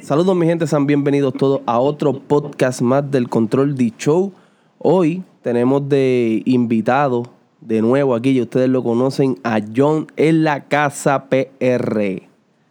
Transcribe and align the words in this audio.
Saludos 0.00 0.36
mi 0.36 0.46
gente, 0.46 0.66
sean 0.66 0.86
bienvenidos 0.86 1.34
todos 1.34 1.60
a 1.66 1.78
otro 1.78 2.12
podcast 2.12 2.80
más 2.80 3.10
del 3.10 3.28
Control 3.28 3.76
D 3.76 3.92
Show. 3.98 4.32
Hoy 4.78 5.22
tenemos 5.42 5.88
de 5.88 6.42
invitado 6.44 7.24
de 7.60 7.82
nuevo 7.82 8.14
aquí, 8.14 8.30
y 8.30 8.40
ustedes 8.40 8.68
lo 8.68 8.82
conocen, 8.82 9.38
a 9.42 9.60
John 9.74 10.06
en 10.16 10.44
la 10.44 10.64
casa 10.64 11.28
PR. 11.28 12.22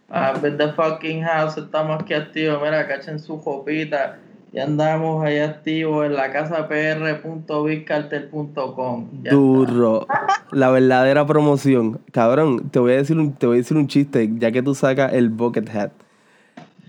Ah, 0.08 0.32
the 0.40 0.72
fucking 0.72 1.22
house, 1.22 1.58
estamos 1.58 2.02
aquí 2.02 2.14
activos, 2.14 2.60
mira, 2.62 2.88
cachen 2.88 3.18
su 3.18 3.40
copita. 3.42 4.18
Ya 4.52 4.64
andamos 4.64 5.24
ahí 5.24 5.38
activos 5.38 6.06
en 6.06 6.14
la 6.14 6.32
casa 6.32 6.68
pr.bizcartel.com. 6.68 9.08
Duro. 9.24 10.06
La 10.52 10.70
verdadera 10.70 11.26
promoción. 11.26 12.00
Cabrón, 12.12 12.70
te 12.70 12.78
voy 12.78 12.92
a 12.92 12.96
decir 12.96 13.18
un, 13.18 13.34
te 13.34 13.46
voy 13.46 13.56
a 13.56 13.58
decir 13.58 13.76
un 13.76 13.88
chiste, 13.88 14.30
ya 14.38 14.52
que 14.52 14.62
tú 14.62 14.74
sacas 14.74 15.12
el 15.12 15.28
bucket 15.28 15.68
hat. 15.74 15.90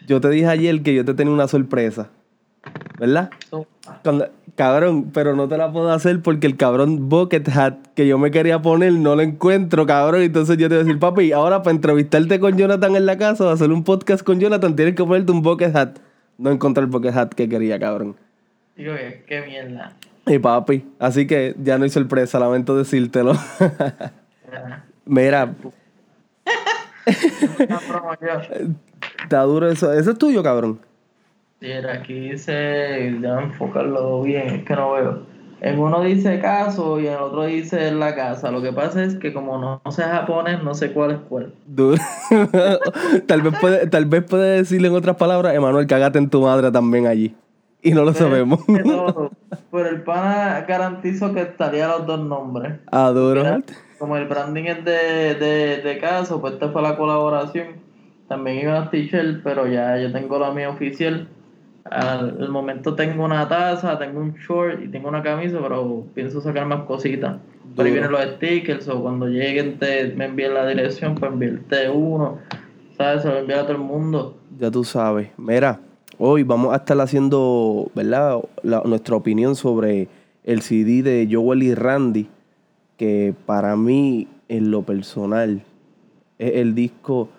Yo 0.07 0.21
te 0.21 0.29
dije 0.29 0.47
ayer 0.47 0.81
que 0.83 0.95
yo 0.95 1.03
te 1.03 1.13
tenía 1.13 1.33
una 1.33 1.49
sorpresa. 1.49 2.09
¿Verdad? 2.97 3.29
cabrón, 4.55 5.11
pero 5.13 5.35
no 5.35 5.47
te 5.47 5.57
la 5.57 5.71
puedo 5.71 5.91
hacer 5.91 6.21
porque 6.21 6.47
el 6.47 6.57
cabrón 6.57 7.09
bucket 7.09 7.47
hat 7.49 7.75
que 7.93 8.07
yo 8.07 8.17
me 8.17 8.31
quería 8.31 8.61
poner 8.61 8.93
no 8.93 9.15
lo 9.15 9.21
encuentro, 9.21 9.85
cabrón. 9.85 10.21
Entonces 10.21 10.57
yo 10.57 10.69
te 10.69 10.75
voy 10.75 10.81
a 10.81 10.85
decir, 10.85 10.99
papi, 10.99 11.33
ahora 11.33 11.61
para 11.61 11.75
entrevistarte 11.75 12.39
con 12.39 12.57
Jonathan 12.57 12.95
en 12.95 13.05
la 13.05 13.17
casa 13.17 13.45
o 13.45 13.49
hacer 13.49 13.69
un 13.71 13.83
podcast 13.83 14.23
con 14.23 14.39
Jonathan, 14.39 14.75
tienes 14.75 14.95
que 14.95 15.03
ponerte 15.03 15.31
un 15.31 15.41
bucket 15.41 15.75
hat. 15.75 15.97
No 16.37 16.51
encontré 16.51 16.83
el 16.83 16.89
bucket 16.89 17.15
hat 17.15 17.33
que 17.33 17.49
quería, 17.49 17.77
cabrón. 17.77 18.15
Digo, 18.77 18.93
qué 19.27 19.41
mierda. 19.41 19.93
Y 20.25 20.39
papi, 20.39 20.85
así 20.99 21.27
que 21.27 21.53
ya 21.61 21.77
no 21.77 21.83
hay 21.83 21.89
sorpresa, 21.89 22.39
lamento 22.39 22.77
decírtelo. 22.77 23.33
Mira. 25.05 25.53
Está 29.27 29.41
duro 29.41 29.69
eso. 29.69 29.91
¿Eso 29.91 30.11
es 30.11 30.17
tuyo, 30.17 30.41
cabrón? 30.41 30.79
Sí, 31.59 31.69
aquí 31.69 32.29
dice, 32.29 32.53
déjame 32.53 33.43
enfocarlo 33.43 34.21
bien, 34.21 34.47
es 34.47 34.63
que 34.63 34.73
no 34.73 34.93
veo. 34.93 35.23
En 35.59 35.77
uno 35.77 35.99
dice 35.99 36.39
caso 36.39 36.97
y 36.97 37.07
en 37.07 37.13
el 37.15 37.19
otro 37.19 37.43
dice 37.43 37.91
la 37.91 38.15
casa. 38.15 38.51
Lo 38.51 38.61
que 38.61 38.71
pasa 38.71 39.03
es 39.03 39.15
que 39.15 39.33
como 39.33 39.57
no, 39.57 39.81
sé 39.91 40.03
japonés, 40.03 40.63
no 40.63 40.73
sé 40.73 40.93
cuál 40.93 41.11
es 41.11 41.17
cuál. 41.27 41.51
tal, 43.27 43.41
vez 43.41 43.59
puede, 43.59 43.87
tal 43.87 44.05
vez 44.05 44.23
puede 44.23 44.59
decirle 44.59 44.87
en 44.87 44.95
otras 44.95 45.17
palabras, 45.17 45.53
Emanuel, 45.53 45.87
cagate 45.87 46.19
en 46.19 46.29
tu 46.29 46.43
madre 46.43 46.71
también 46.71 47.05
allí. 47.05 47.35
Y 47.81 47.91
no 47.91 48.05
lo 48.05 48.13
sabemos. 48.13 48.61
Pero 49.71 49.89
el 49.89 50.03
pana 50.03 50.63
garantizo 50.65 51.33
que 51.33 51.41
estaría 51.41 51.89
los 51.89 52.05
dos 52.05 52.21
nombres. 52.21 52.79
Adoro. 52.93 53.61
como 53.99 54.15
el 54.15 54.25
branding 54.25 54.63
es 54.63 54.85
de, 54.85 55.35
de, 55.35 55.81
de 55.81 55.97
caso, 55.99 56.39
pues 56.39 56.53
esta 56.53 56.69
fue 56.69 56.81
la 56.81 56.95
colaboración. 56.95 57.86
También 58.27 58.59
iba 58.59 58.81
a 58.81 58.89
t-shirt, 58.89 59.41
pero 59.43 59.67
ya 59.67 59.97
yo 59.97 60.11
tengo 60.11 60.37
la 60.37 60.51
mía 60.51 60.69
oficial 60.69 61.27
al 61.91 62.49
momento 62.49 62.95
tengo 62.95 63.23
una 63.23 63.47
taza, 63.47 63.97
tengo 63.97 64.19
un 64.19 64.33
short 64.33 64.81
y 64.83 64.87
tengo 64.87 65.09
una 65.09 65.21
camisa, 65.21 65.59
pero 65.61 66.05
pienso 66.13 66.41
sacar 66.41 66.65
más 66.65 66.83
cositas. 66.85 67.37
Por 67.75 67.85
ahí 67.85 67.91
vienen 67.91 68.11
los 68.11 68.21
stickers, 68.35 68.87
o 68.87 69.01
cuando 69.01 69.27
lleguen 69.27 69.77
te, 69.77 70.13
me 70.15 70.25
envíen 70.25 70.53
la 70.53 70.67
dirección, 70.67 71.15
pues 71.15 71.31
enviarte 71.31 71.89
uno. 71.89 72.39
¿Sabes? 72.97 73.21
Se 73.21 73.27
lo 73.27 73.37
envía 73.37 73.59
a 73.59 73.63
todo 73.63 73.73
el 73.73 73.83
mundo. 73.83 74.37
Ya 74.57 74.71
tú 74.71 74.83
sabes. 74.83 75.29
Mira, 75.37 75.79
hoy 76.17 76.43
vamos 76.43 76.73
a 76.73 76.77
estar 76.77 76.99
haciendo, 76.99 77.91
¿verdad? 77.93 78.39
nuestra 78.63 79.15
opinión 79.15 79.55
sobre 79.55 80.07
el 80.43 80.61
CD 80.61 81.03
de 81.03 81.27
Joel 81.31 81.61
y 81.63 81.75
Randy, 81.75 82.27
que 82.97 83.35
para 83.45 83.75
mí, 83.75 84.27
en 84.49 84.71
lo 84.71 84.81
personal, 84.81 85.61
es 86.39 86.55
el 86.55 86.73
disco 86.73 87.29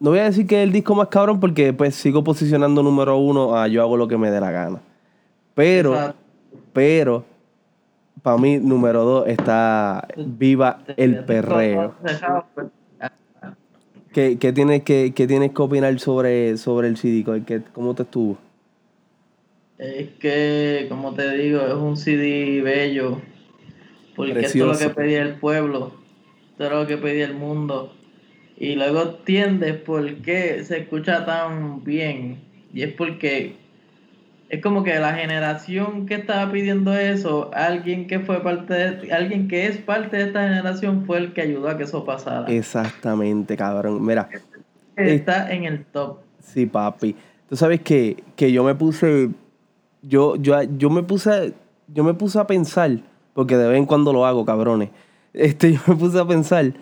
no 0.00 0.10
voy 0.10 0.18
a 0.18 0.24
decir 0.24 0.46
que 0.46 0.60
es 0.60 0.66
el 0.66 0.72
disco 0.72 0.94
más 0.94 1.08
cabrón 1.08 1.38
porque 1.40 1.72
pues 1.72 1.94
sigo 1.94 2.24
posicionando 2.24 2.82
número 2.82 3.16
uno 3.16 3.56
a 3.56 3.68
yo 3.68 3.82
hago 3.82 3.96
lo 3.96 4.08
que 4.08 4.18
me 4.18 4.30
dé 4.30 4.40
la 4.40 4.50
gana. 4.50 4.80
Pero, 5.54 6.14
pero, 6.72 7.24
para 8.22 8.38
mí 8.38 8.58
número 8.58 9.04
dos 9.04 9.28
está 9.28 10.06
Viva 10.16 10.80
el 10.96 11.24
Perreo. 11.24 11.94
¿Qué, 14.12 14.36
tienes, 14.52 14.82
que, 14.82 15.12
tienes 15.12 15.52
que 15.52 15.62
opinar 15.62 15.96
sobre, 16.00 16.56
sobre 16.56 16.88
el 16.88 16.96
CD? 16.96 17.24
¿Cómo 17.72 17.94
te 17.94 18.02
estuvo? 18.02 18.36
Es 19.78 20.08
que, 20.14 20.86
como 20.88 21.14
te 21.14 21.30
digo, 21.36 21.60
es 21.60 21.74
un 21.74 21.96
CD 21.96 22.60
bello. 22.62 23.20
Porque 24.16 24.40
esto 24.40 24.72
es 24.72 24.80
lo 24.82 24.88
que 24.88 24.92
pedía 24.92 25.22
el 25.22 25.34
pueblo. 25.36 25.92
Esto 26.50 26.64
es 26.64 26.72
lo 26.72 26.86
que 26.88 26.96
pedía 26.96 27.26
el 27.26 27.34
mundo 27.34 27.92
y 28.60 28.74
luego 28.74 29.02
entiendes 29.02 29.76
por 29.76 30.16
qué 30.16 30.64
se 30.64 30.78
escucha 30.78 31.24
tan 31.24 31.84
bien. 31.84 32.40
Y 32.74 32.82
es 32.82 32.92
porque 32.92 33.54
es 34.48 34.60
como 34.60 34.82
que 34.82 34.98
la 34.98 35.14
generación 35.14 36.06
que 36.06 36.16
estaba 36.16 36.50
pidiendo 36.50 36.92
eso, 36.92 37.50
alguien 37.54 38.08
que 38.08 38.18
fue 38.18 38.42
parte 38.42 38.74
de, 38.74 39.12
alguien 39.12 39.46
que 39.46 39.66
es 39.66 39.78
parte 39.78 40.16
de 40.16 40.24
esta 40.24 40.42
generación 40.42 41.04
fue 41.06 41.18
el 41.18 41.32
que 41.32 41.42
ayudó 41.42 41.68
a 41.68 41.76
que 41.76 41.84
eso 41.84 42.04
pasara. 42.04 42.48
Exactamente, 42.48 43.56
cabrón. 43.56 44.04
Mira. 44.04 44.28
Está 44.96 45.52
en 45.52 45.64
el 45.64 45.84
top. 45.84 46.18
Sí, 46.42 46.66
papi. 46.66 47.14
Tú 47.48 47.54
sabes 47.54 47.80
que, 47.82 48.24
que 48.34 48.50
yo 48.50 48.64
me 48.64 48.74
puse. 48.74 49.28
Yo, 50.02 50.34
yo, 50.34 50.60
yo 50.76 50.90
me 50.90 51.04
puse. 51.04 51.54
Yo 51.86 52.02
me 52.02 52.14
puse 52.14 52.40
a 52.40 52.46
pensar. 52.48 52.90
Porque 53.34 53.56
de 53.56 53.68
vez 53.68 53.78
en 53.78 53.86
cuando 53.86 54.12
lo 54.12 54.26
hago, 54.26 54.44
cabrones. 54.44 54.90
Este, 55.32 55.72
yo 55.74 55.80
me 55.86 55.94
puse 55.94 56.18
a 56.18 56.26
pensar 56.26 56.74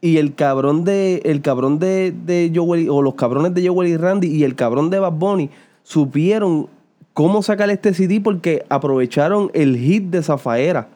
y 0.00 0.18
el 0.18 0.34
cabrón 0.34 0.84
de. 0.84 1.22
El 1.24 1.42
cabrón 1.42 1.78
de, 1.78 2.12
de 2.12 2.52
Joel, 2.54 2.88
o 2.90 3.02
los 3.02 3.14
cabrones 3.14 3.54
de 3.54 3.66
Joel 3.66 3.88
y 3.88 3.96
Randy 3.96 4.28
y 4.28 4.44
el 4.44 4.54
cabrón 4.54 4.90
de 4.90 4.98
Bad 4.98 5.12
Bunny 5.12 5.50
supieron 5.82 6.68
cómo 7.12 7.42
sacar 7.42 7.70
este 7.70 7.94
CD 7.94 8.20
porque 8.20 8.64
aprovecharon 8.68 9.50
el 9.54 9.76
hit 9.76 10.04
de 10.04 10.22
Zafaera. 10.22 10.88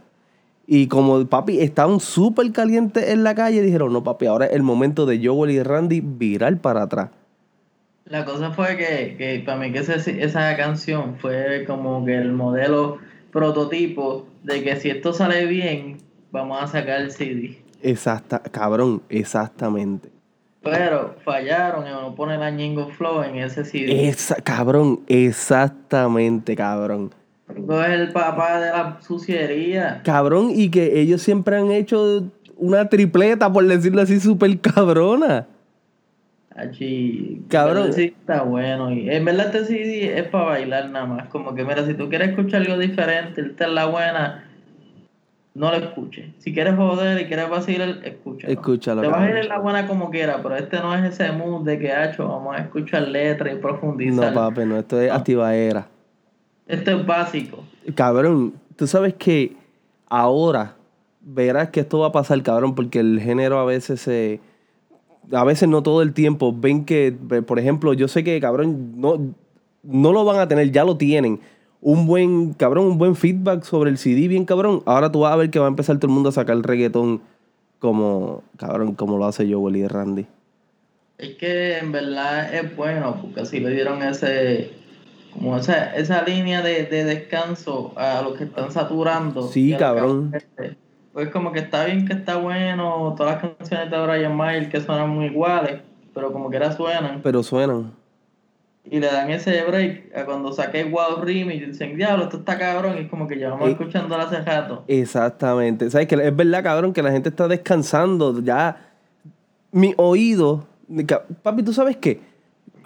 Y 0.66 0.86
como 0.86 1.26
papi 1.26 1.60
estaban 1.60 1.98
súper 1.98 2.52
calientes 2.52 3.08
en 3.08 3.24
la 3.24 3.34
calle, 3.34 3.62
dijeron, 3.62 3.92
no 3.92 4.04
papi, 4.04 4.26
ahora 4.26 4.46
es 4.46 4.52
el 4.52 4.62
momento 4.62 5.06
de 5.06 5.24
Joel 5.26 5.50
y 5.50 5.62
Randy 5.62 6.00
virar 6.00 6.56
para 6.58 6.82
atrás. 6.82 7.10
La 8.04 8.24
cosa 8.24 8.50
fue 8.50 8.76
que, 8.76 9.16
que 9.16 9.42
para 9.44 9.58
mí 9.58 9.72
que 9.72 9.78
esa 9.78 10.56
canción 10.56 11.16
fue 11.18 11.64
como 11.66 12.04
que 12.04 12.16
el 12.16 12.32
modelo 12.32 12.98
prototipo 13.32 14.26
de 14.42 14.62
que 14.62 14.76
si 14.76 14.90
esto 14.90 15.12
sale 15.12 15.46
bien, 15.46 15.98
vamos 16.32 16.62
a 16.62 16.66
sacar 16.66 17.00
el 17.00 17.10
CD. 17.10 17.58
Exacta, 17.82 18.40
cabrón, 18.40 19.02
exactamente. 19.08 20.10
Pero 20.62 21.16
fallaron 21.24 21.86
y 21.86 21.90
no 21.90 22.14
ponen 22.14 22.42
a 22.42 22.50
Ñingo 22.50 22.88
Flow 22.88 23.22
en 23.22 23.36
ese 23.36 23.64
CD. 23.64 24.14
cabrón, 24.44 25.00
exactamente, 25.08 26.54
cabrón. 26.54 27.12
Es 27.48 27.88
el 27.88 28.12
papá 28.12 28.60
de 28.60 28.70
la 28.70 28.98
suciería. 29.00 30.02
Cabrón, 30.04 30.50
y 30.54 30.70
que 30.70 31.00
ellos 31.00 31.22
siempre 31.22 31.56
han 31.56 31.70
hecho 31.70 32.24
una 32.56 32.88
tripleta, 32.88 33.50
por 33.52 33.66
decirlo 33.66 34.02
así, 34.02 34.20
súper 34.20 34.60
cabrona. 34.60 35.46
Allí, 36.54 37.42
cabrón. 37.48 37.92
Sí, 37.92 38.14
está 38.20 38.42
bueno. 38.42 38.92
Y 38.92 39.08
en 39.08 39.24
verdad 39.24 39.46
este 39.46 39.64
CD 39.64 40.18
es 40.18 40.28
para 40.28 40.44
bailar 40.44 40.90
nada 40.90 41.06
más. 41.06 41.28
Como 41.28 41.54
que, 41.54 41.64
mira, 41.64 41.86
si 41.86 41.94
tú 41.94 42.08
quieres 42.10 42.30
escuchar 42.30 42.60
algo 42.60 42.76
diferente, 42.76 43.40
esta 43.40 43.66
es 43.66 43.72
la 43.72 43.86
buena 43.86 44.49
no 45.54 45.70
lo 45.70 45.76
escuches. 45.76 46.30
Si 46.38 46.52
quieres 46.52 46.76
joder 46.76 47.20
y 47.20 47.26
quieres 47.26 47.50
vacilar, 47.50 48.00
escúchalo. 48.04 48.52
Escúchalo. 48.52 49.02
Te 49.02 49.08
vas 49.08 49.20
a 49.20 49.30
ir 49.30 49.36
en 49.36 49.48
la 49.48 49.58
buena 49.58 49.86
como 49.86 50.10
quiera, 50.10 50.40
pero 50.42 50.56
este 50.56 50.78
no 50.78 50.94
es 50.94 51.04
ese 51.12 51.32
mood 51.32 51.64
de 51.64 51.78
que, 51.78 51.92
hacho, 51.92 52.28
vamos 52.28 52.56
a 52.56 52.60
escuchar 52.60 53.08
letras 53.08 53.54
y 53.54 53.58
profundizar. 53.58 54.32
No, 54.32 54.40
papi, 54.40 54.64
no, 54.64 54.78
esto 54.78 55.00
es 55.00 55.10
activaera. 55.10 55.88
Esto 56.66 56.92
es 56.92 57.06
básico. 57.06 57.64
Cabrón, 57.94 58.54
tú 58.76 58.86
sabes 58.86 59.14
que 59.14 59.56
ahora 60.08 60.76
verás 61.20 61.70
que 61.70 61.80
esto 61.80 61.98
va 61.98 62.08
a 62.08 62.12
pasar, 62.12 62.40
cabrón, 62.42 62.74
porque 62.74 63.00
el 63.00 63.20
género 63.20 63.58
a 63.58 63.64
veces 63.64 64.00
se... 64.00 64.40
A 65.32 65.44
veces 65.44 65.68
no 65.68 65.82
todo 65.82 66.02
el 66.02 66.12
tiempo. 66.12 66.52
Ven 66.56 66.84
que, 66.84 67.12
por 67.46 67.58
ejemplo, 67.58 67.92
yo 67.92 68.08
sé 68.08 68.24
que, 68.24 68.40
cabrón, 68.40 69.00
no, 69.00 69.34
no 69.82 70.12
lo 70.12 70.24
van 70.24 70.40
a 70.40 70.48
tener, 70.48 70.72
ya 70.72 70.84
lo 70.84 70.96
tienen 70.96 71.40
un 71.82 72.06
buen, 72.06 72.52
cabrón, 72.52 72.86
un 72.86 72.98
buen 72.98 73.16
feedback 73.16 73.64
sobre 73.64 73.90
el 73.90 73.98
CD, 73.98 74.28
bien 74.28 74.44
cabrón. 74.44 74.82
Ahora 74.86 75.10
tú 75.10 75.20
vas 75.20 75.32
a 75.32 75.36
ver 75.36 75.50
que 75.50 75.58
va 75.58 75.66
a 75.66 75.68
empezar 75.68 75.98
todo 75.98 76.08
el 76.08 76.14
mundo 76.14 76.28
a 76.28 76.32
sacar 76.32 76.56
el 76.56 76.62
reggaetón 76.62 77.22
como, 77.78 78.42
cabrón, 78.56 78.94
como 78.94 79.16
lo 79.18 79.24
hace 79.24 79.50
Joel 79.50 79.76
y 79.76 79.86
Randy. 79.86 80.26
Es 81.18 81.36
que 81.36 81.78
en 81.78 81.92
verdad 81.92 82.54
es 82.54 82.74
bueno, 82.76 83.18
porque 83.20 83.40
así 83.40 83.60
le 83.60 83.70
dieron 83.70 84.02
ese, 84.02 84.72
como 85.32 85.56
esa, 85.56 85.94
esa 85.96 86.22
línea 86.22 86.62
de, 86.62 86.84
descanso 86.84 87.92
a 87.96 88.22
los 88.22 88.36
que 88.36 88.44
están 88.44 88.70
saturando. 88.70 89.42
Sí, 89.48 89.74
cabrón. 89.78 90.34
Pues 91.12 91.28
como 91.30 91.52
que 91.52 91.60
está 91.60 91.86
bien 91.86 92.06
que 92.06 92.12
está 92.12 92.36
bueno, 92.36 93.14
todas 93.16 93.42
las 93.42 93.54
canciones 93.54 93.90
de 93.90 94.06
Brian 94.06 94.36
Mayer 94.36 94.70
que 94.70 94.80
suenan 94.80 95.10
muy 95.10 95.26
iguales, 95.26 95.80
pero 96.14 96.32
como 96.32 96.48
que 96.50 96.56
ahora 96.56 96.72
suenan. 96.72 97.20
Pero 97.22 97.42
suenan 97.42 97.99
y 98.84 98.98
le 98.98 99.06
dan 99.06 99.30
ese 99.30 99.62
break 99.64 100.16
a 100.16 100.24
cuando 100.24 100.52
saqué 100.52 100.84
Wow 100.84 101.22
Rim 101.22 101.50
y 101.50 101.60
dicen, 101.60 101.96
diablo, 101.96 102.24
esto 102.24 102.38
está 102.38 102.58
cabrón, 102.58 102.96
y 102.98 103.02
es 103.02 103.08
como 103.08 103.26
que 103.26 103.36
llevamos 103.36 103.68
eh, 103.68 103.72
escuchando 103.72 104.16
hace 104.16 104.40
rato. 104.40 104.84
Exactamente. 104.88 105.90
¿Sabes? 105.90 106.08
Que 106.08 106.14
es 106.14 106.36
verdad, 106.36 106.62
cabrón, 106.62 106.92
que 106.92 107.02
la 107.02 107.12
gente 107.12 107.28
está 107.28 107.46
descansando. 107.48 108.40
Ya, 108.42 108.90
mi 109.72 109.94
oído, 109.96 110.66
papi, 111.42 111.62
¿tú 111.62 111.72
sabes 111.72 111.96
qué? 111.96 112.30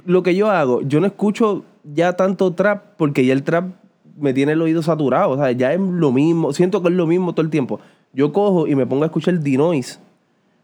lo 0.06 0.22
que 0.22 0.34
yo 0.34 0.50
hago, 0.50 0.82
yo 0.82 1.00
no 1.00 1.06
escucho 1.06 1.64
ya 1.82 2.14
tanto 2.14 2.52
trap 2.52 2.94
porque 2.96 3.24
ya 3.24 3.32
el 3.32 3.42
trap 3.42 3.66
me 4.16 4.32
tiene 4.32 4.52
el 4.52 4.62
oído 4.62 4.82
saturado. 4.82 5.30
O 5.30 5.36
sea, 5.36 5.50
ya 5.52 5.72
es 5.72 5.80
lo 5.80 6.12
mismo. 6.12 6.52
Siento 6.52 6.82
que 6.82 6.88
es 6.88 6.94
lo 6.94 7.06
mismo 7.06 7.32
todo 7.32 7.44
el 7.44 7.50
tiempo. 7.50 7.80
Yo 8.12 8.32
cojo 8.32 8.66
y 8.66 8.74
me 8.74 8.86
pongo 8.86 9.02
a 9.02 9.06
escuchar 9.06 9.40
Dinois. 9.40 10.00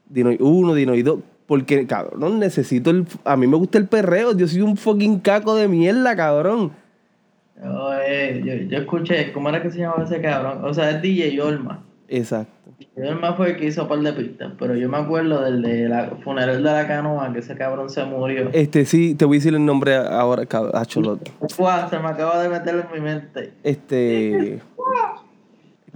Dinois 0.09 0.39
1, 0.41 0.75
Dinois 0.75 1.05
2. 1.05 1.19
Porque, 1.51 1.85
cabrón, 1.85 2.39
necesito 2.39 2.91
el. 2.91 3.09
A 3.25 3.37
mí 3.37 3.49
me 3.49 3.57
gusta 3.57 3.77
el 3.77 3.89
perreo. 3.89 4.37
Yo 4.37 4.47
soy 4.47 4.61
un 4.61 4.77
fucking 4.77 5.19
caco 5.19 5.57
de 5.57 5.67
mierda, 5.67 6.15
cabrón. 6.15 6.71
Oye, 7.61 8.41
yo, 8.45 8.55
yo 8.69 8.79
escuché, 8.79 9.33
¿cómo 9.33 9.49
era 9.49 9.61
que 9.61 9.69
se 9.69 9.81
llamaba 9.81 10.05
ese 10.05 10.21
cabrón? 10.21 10.65
O 10.65 10.73
sea, 10.73 10.91
es 10.91 11.03
DJ 11.03 11.41
Olma. 11.43 11.83
Exacto. 12.07 12.53
Olma 12.95 13.35
fue 13.35 13.51
el 13.51 13.57
que 13.57 13.67
hizo 13.67 13.83
un 13.83 13.89
par 13.89 13.99
de 13.99 14.13
pistas, 14.13 14.53
pero 14.61 14.77
yo 14.77 14.89
me 14.89 14.99
acuerdo 14.99 15.43
del 15.43 15.61
de 15.61 15.89
la 15.89 16.13
funeral 16.23 16.63
de 16.63 16.71
la 16.71 16.87
canoa, 16.87 17.33
que 17.33 17.41
ese 17.41 17.57
cabrón 17.57 17.91
se 17.91 18.05
murió. 18.05 18.51
Este 18.53 18.85
sí, 18.85 19.17
te 19.17 19.25
voy 19.25 19.39
a 19.39 19.41
decir 19.41 19.53
el 19.53 19.67
nombre 19.67 19.97
ahora, 19.97 20.45
a 20.73 20.87
Cholot. 20.87 21.33
Se 21.49 21.99
me 21.99 22.09
acaba 22.09 22.41
de 22.41 22.49
meter 22.49 22.77
en 22.77 22.95
mi 22.95 23.01
mente. 23.01 23.55
Este. 23.65 24.61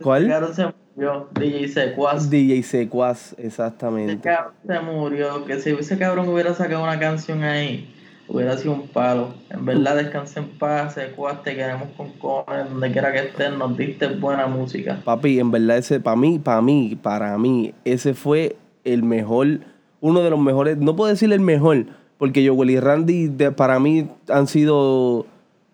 ¿Cuál? 0.03 0.23
Ese 0.23 0.33
cabrón 0.33 0.55
se 0.55 0.63
murió, 0.65 0.84
DJ 0.97 1.69
Secuaz. 1.69 2.31
DJ 2.31 2.63
Secuaz, 2.63 3.35
exactamente. 3.39 4.13
Ese 4.13 4.23
cabrón 4.23 4.55
se 4.67 4.81
murió, 4.81 5.45
que 5.45 5.59
si 5.59 5.71
ese 5.71 5.99
cabrón 5.99 6.29
hubiera 6.29 6.55
sacado 6.55 6.83
una 6.83 6.99
canción 6.99 7.43
ahí 7.43 7.91
hubiera 8.29 8.57
sido 8.57 8.75
un 8.75 8.89
palo. 8.89 9.35
En 9.51 9.65
verdad, 9.65 9.97
descanse 9.97 10.41
en 10.41 10.59
paz, 10.59 10.95
Secuaz, 10.95 11.43
te 11.43 11.55
queremos 11.55 11.89
con 11.97 12.11
cojones, 12.13 12.71
donde 12.71 12.93
quiera 12.93 13.13
que 13.13 13.21
estés, 13.21 13.57
nos 13.57 13.77
diste 13.77 14.09
buena 14.09 14.47
música. 14.47 15.01
Papi, 15.05 15.39
en 15.39 15.51
verdad, 15.51 15.79
ese, 15.79 16.01
para 16.01 16.17
mí, 16.17 16.39
para 16.39 16.63
mí, 16.63 16.99
para 17.01 17.39
mí, 17.39 17.75
ese 17.85 18.15
fue 18.15 18.57
el 18.85 19.03
mejor, 19.03 19.61
uno 20.01 20.23
de 20.23 20.31
los 20.31 20.39
mejores, 20.39 20.79
no 20.79 20.97
puedo 20.97 21.11
decir 21.11 21.33
el 21.33 21.41
mejor, 21.41 21.87
porque 22.19 22.43
yo, 22.43 22.55
y 22.65 22.81
Randy, 22.81 23.29
para 23.57 23.79
mí, 23.79 24.09
han 24.29 24.47
sido 24.47 25.27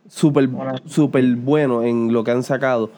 súper 0.08 0.48
super 0.86 1.24
buenos 1.36 1.84
en 1.84 2.12
lo 2.12 2.24
que 2.24 2.32
han 2.32 2.42
sacado. 2.42 2.90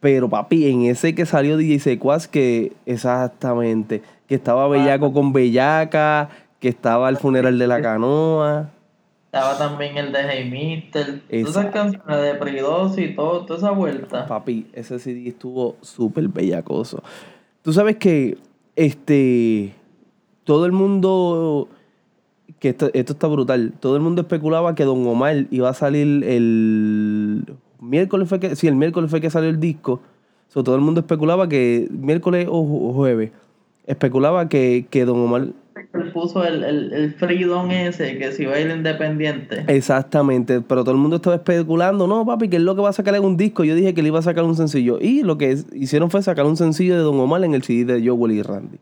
Pero 0.00 0.28
papi, 0.28 0.70
en 0.70 0.82
ese 0.82 1.14
que 1.14 1.26
salió 1.26 1.56
DJ 1.56 1.80
Secuaz, 1.80 2.28
que 2.28 2.72
exactamente, 2.86 4.02
que 4.26 4.36
estaba. 4.36 4.68
Bellaco 4.68 5.12
con 5.12 5.32
Bellaca, 5.32 6.30
que 6.60 6.68
estaba 6.68 7.08
el 7.08 7.16
funeral 7.16 7.58
de 7.58 7.66
la 7.66 7.82
canoa. 7.82 8.70
Estaba 9.26 9.58
también 9.58 9.96
el 9.96 10.12
de 10.12 10.18
Hey 10.20 10.50
Mister. 10.50 11.20
Todas 11.28 11.50
esas 11.50 11.66
canciones 11.66 12.22
de 12.22 12.34
Pridos 12.34 12.98
y 12.98 13.14
todo, 13.14 13.44
toda 13.44 13.58
esa 13.58 13.70
vuelta. 13.72 14.26
Papi, 14.26 14.68
ese 14.72 14.98
CD 14.98 15.28
estuvo 15.28 15.76
súper 15.82 16.28
bellacoso. 16.28 17.02
Tú 17.62 17.72
sabes 17.72 17.96
que 17.96 18.38
este 18.76 19.74
todo 20.44 20.64
el 20.64 20.72
mundo 20.72 21.68
que 22.58 22.70
esto, 22.70 22.90
está 22.94 23.26
brutal. 23.26 23.74
Todo 23.78 23.96
el 23.96 24.02
mundo 24.02 24.22
especulaba 24.22 24.74
que 24.74 24.84
Don 24.84 25.06
Omar 25.06 25.46
iba 25.50 25.68
a 25.68 25.74
salir 25.74 26.24
el 26.24 27.44
miércoles 27.80 28.28
fue 28.28 28.40
que 28.40 28.56
sí, 28.56 28.68
el 28.68 28.76
miércoles 28.76 29.10
fue 29.10 29.20
que 29.20 29.30
salió 29.30 29.50
el 29.50 29.60
disco. 29.60 30.00
todo 30.52 30.74
el 30.74 30.80
mundo 30.80 31.00
especulaba 31.00 31.48
que 31.48 31.88
miércoles 31.90 32.46
o 32.50 32.92
jueves 32.92 33.30
especulaba 33.86 34.48
que, 34.48 34.86
que 34.90 35.04
Don 35.04 35.18
Omar 35.18 35.48
él 35.94 36.12
puso 36.12 36.44
el, 36.44 36.64
el, 36.64 36.92
el 36.92 37.14
freedom 37.14 37.70
ese, 37.70 38.18
que 38.18 38.32
si 38.32 38.44
va 38.44 38.54
a 38.54 38.60
ir 38.60 38.70
independiente. 38.70 39.64
Exactamente, 39.68 40.60
pero 40.60 40.82
todo 40.82 40.92
el 40.92 41.00
mundo 41.00 41.16
estaba 41.16 41.36
especulando, 41.36 42.06
no, 42.06 42.26
papi, 42.26 42.48
que 42.48 42.56
es 42.56 42.62
lo 42.62 42.74
que 42.74 42.82
va 42.82 42.90
a 42.90 42.92
sacar 42.92 43.14
en 43.14 43.24
un 43.24 43.36
disco. 43.36 43.64
Yo 43.64 43.74
dije 43.74 43.94
que 43.94 44.02
le 44.02 44.08
iba 44.08 44.18
a 44.18 44.22
sacar 44.22 44.44
un 44.44 44.56
sencillo. 44.56 44.98
Y 45.00 45.22
lo 45.22 45.38
que 45.38 45.56
hicieron 45.72 46.10
fue 46.10 46.22
sacar 46.22 46.46
un 46.46 46.56
sencillo 46.56 46.96
de 46.96 47.02
Don 47.02 47.18
Omar 47.18 47.44
en 47.44 47.54
el 47.54 47.62
CD 47.62 47.84
de 47.84 48.06
Joe 48.06 48.34
y 48.34 48.42
Randy. 48.42 48.78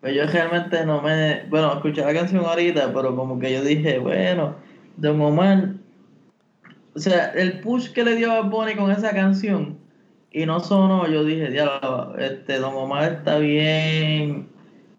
Pues 0.00 0.14
yo 0.14 0.26
realmente 0.26 0.84
no 0.86 1.02
me. 1.02 1.42
Bueno, 1.48 1.72
escuché 1.74 2.02
la 2.02 2.14
canción 2.14 2.44
ahorita, 2.44 2.92
pero 2.94 3.16
como 3.16 3.38
que 3.38 3.52
yo 3.52 3.62
dije, 3.62 3.98
bueno, 3.98 4.54
Don 4.96 5.20
Omar. 5.20 5.74
O 6.94 6.98
sea, 6.98 7.30
el 7.32 7.60
push 7.60 7.92
que 7.92 8.04
le 8.04 8.16
dio 8.16 8.32
a 8.32 8.40
Bonnie 8.42 8.76
con 8.76 8.90
esa 8.90 9.10
canción 9.12 9.78
y 10.32 10.46
no 10.46 10.60
sonó, 10.60 11.08
yo 11.08 11.24
dije, 11.24 11.50
diablo, 11.50 12.16
este, 12.18 12.58
Don 12.58 12.74
Omar 12.74 13.12
está 13.12 13.38
bien 13.38 14.48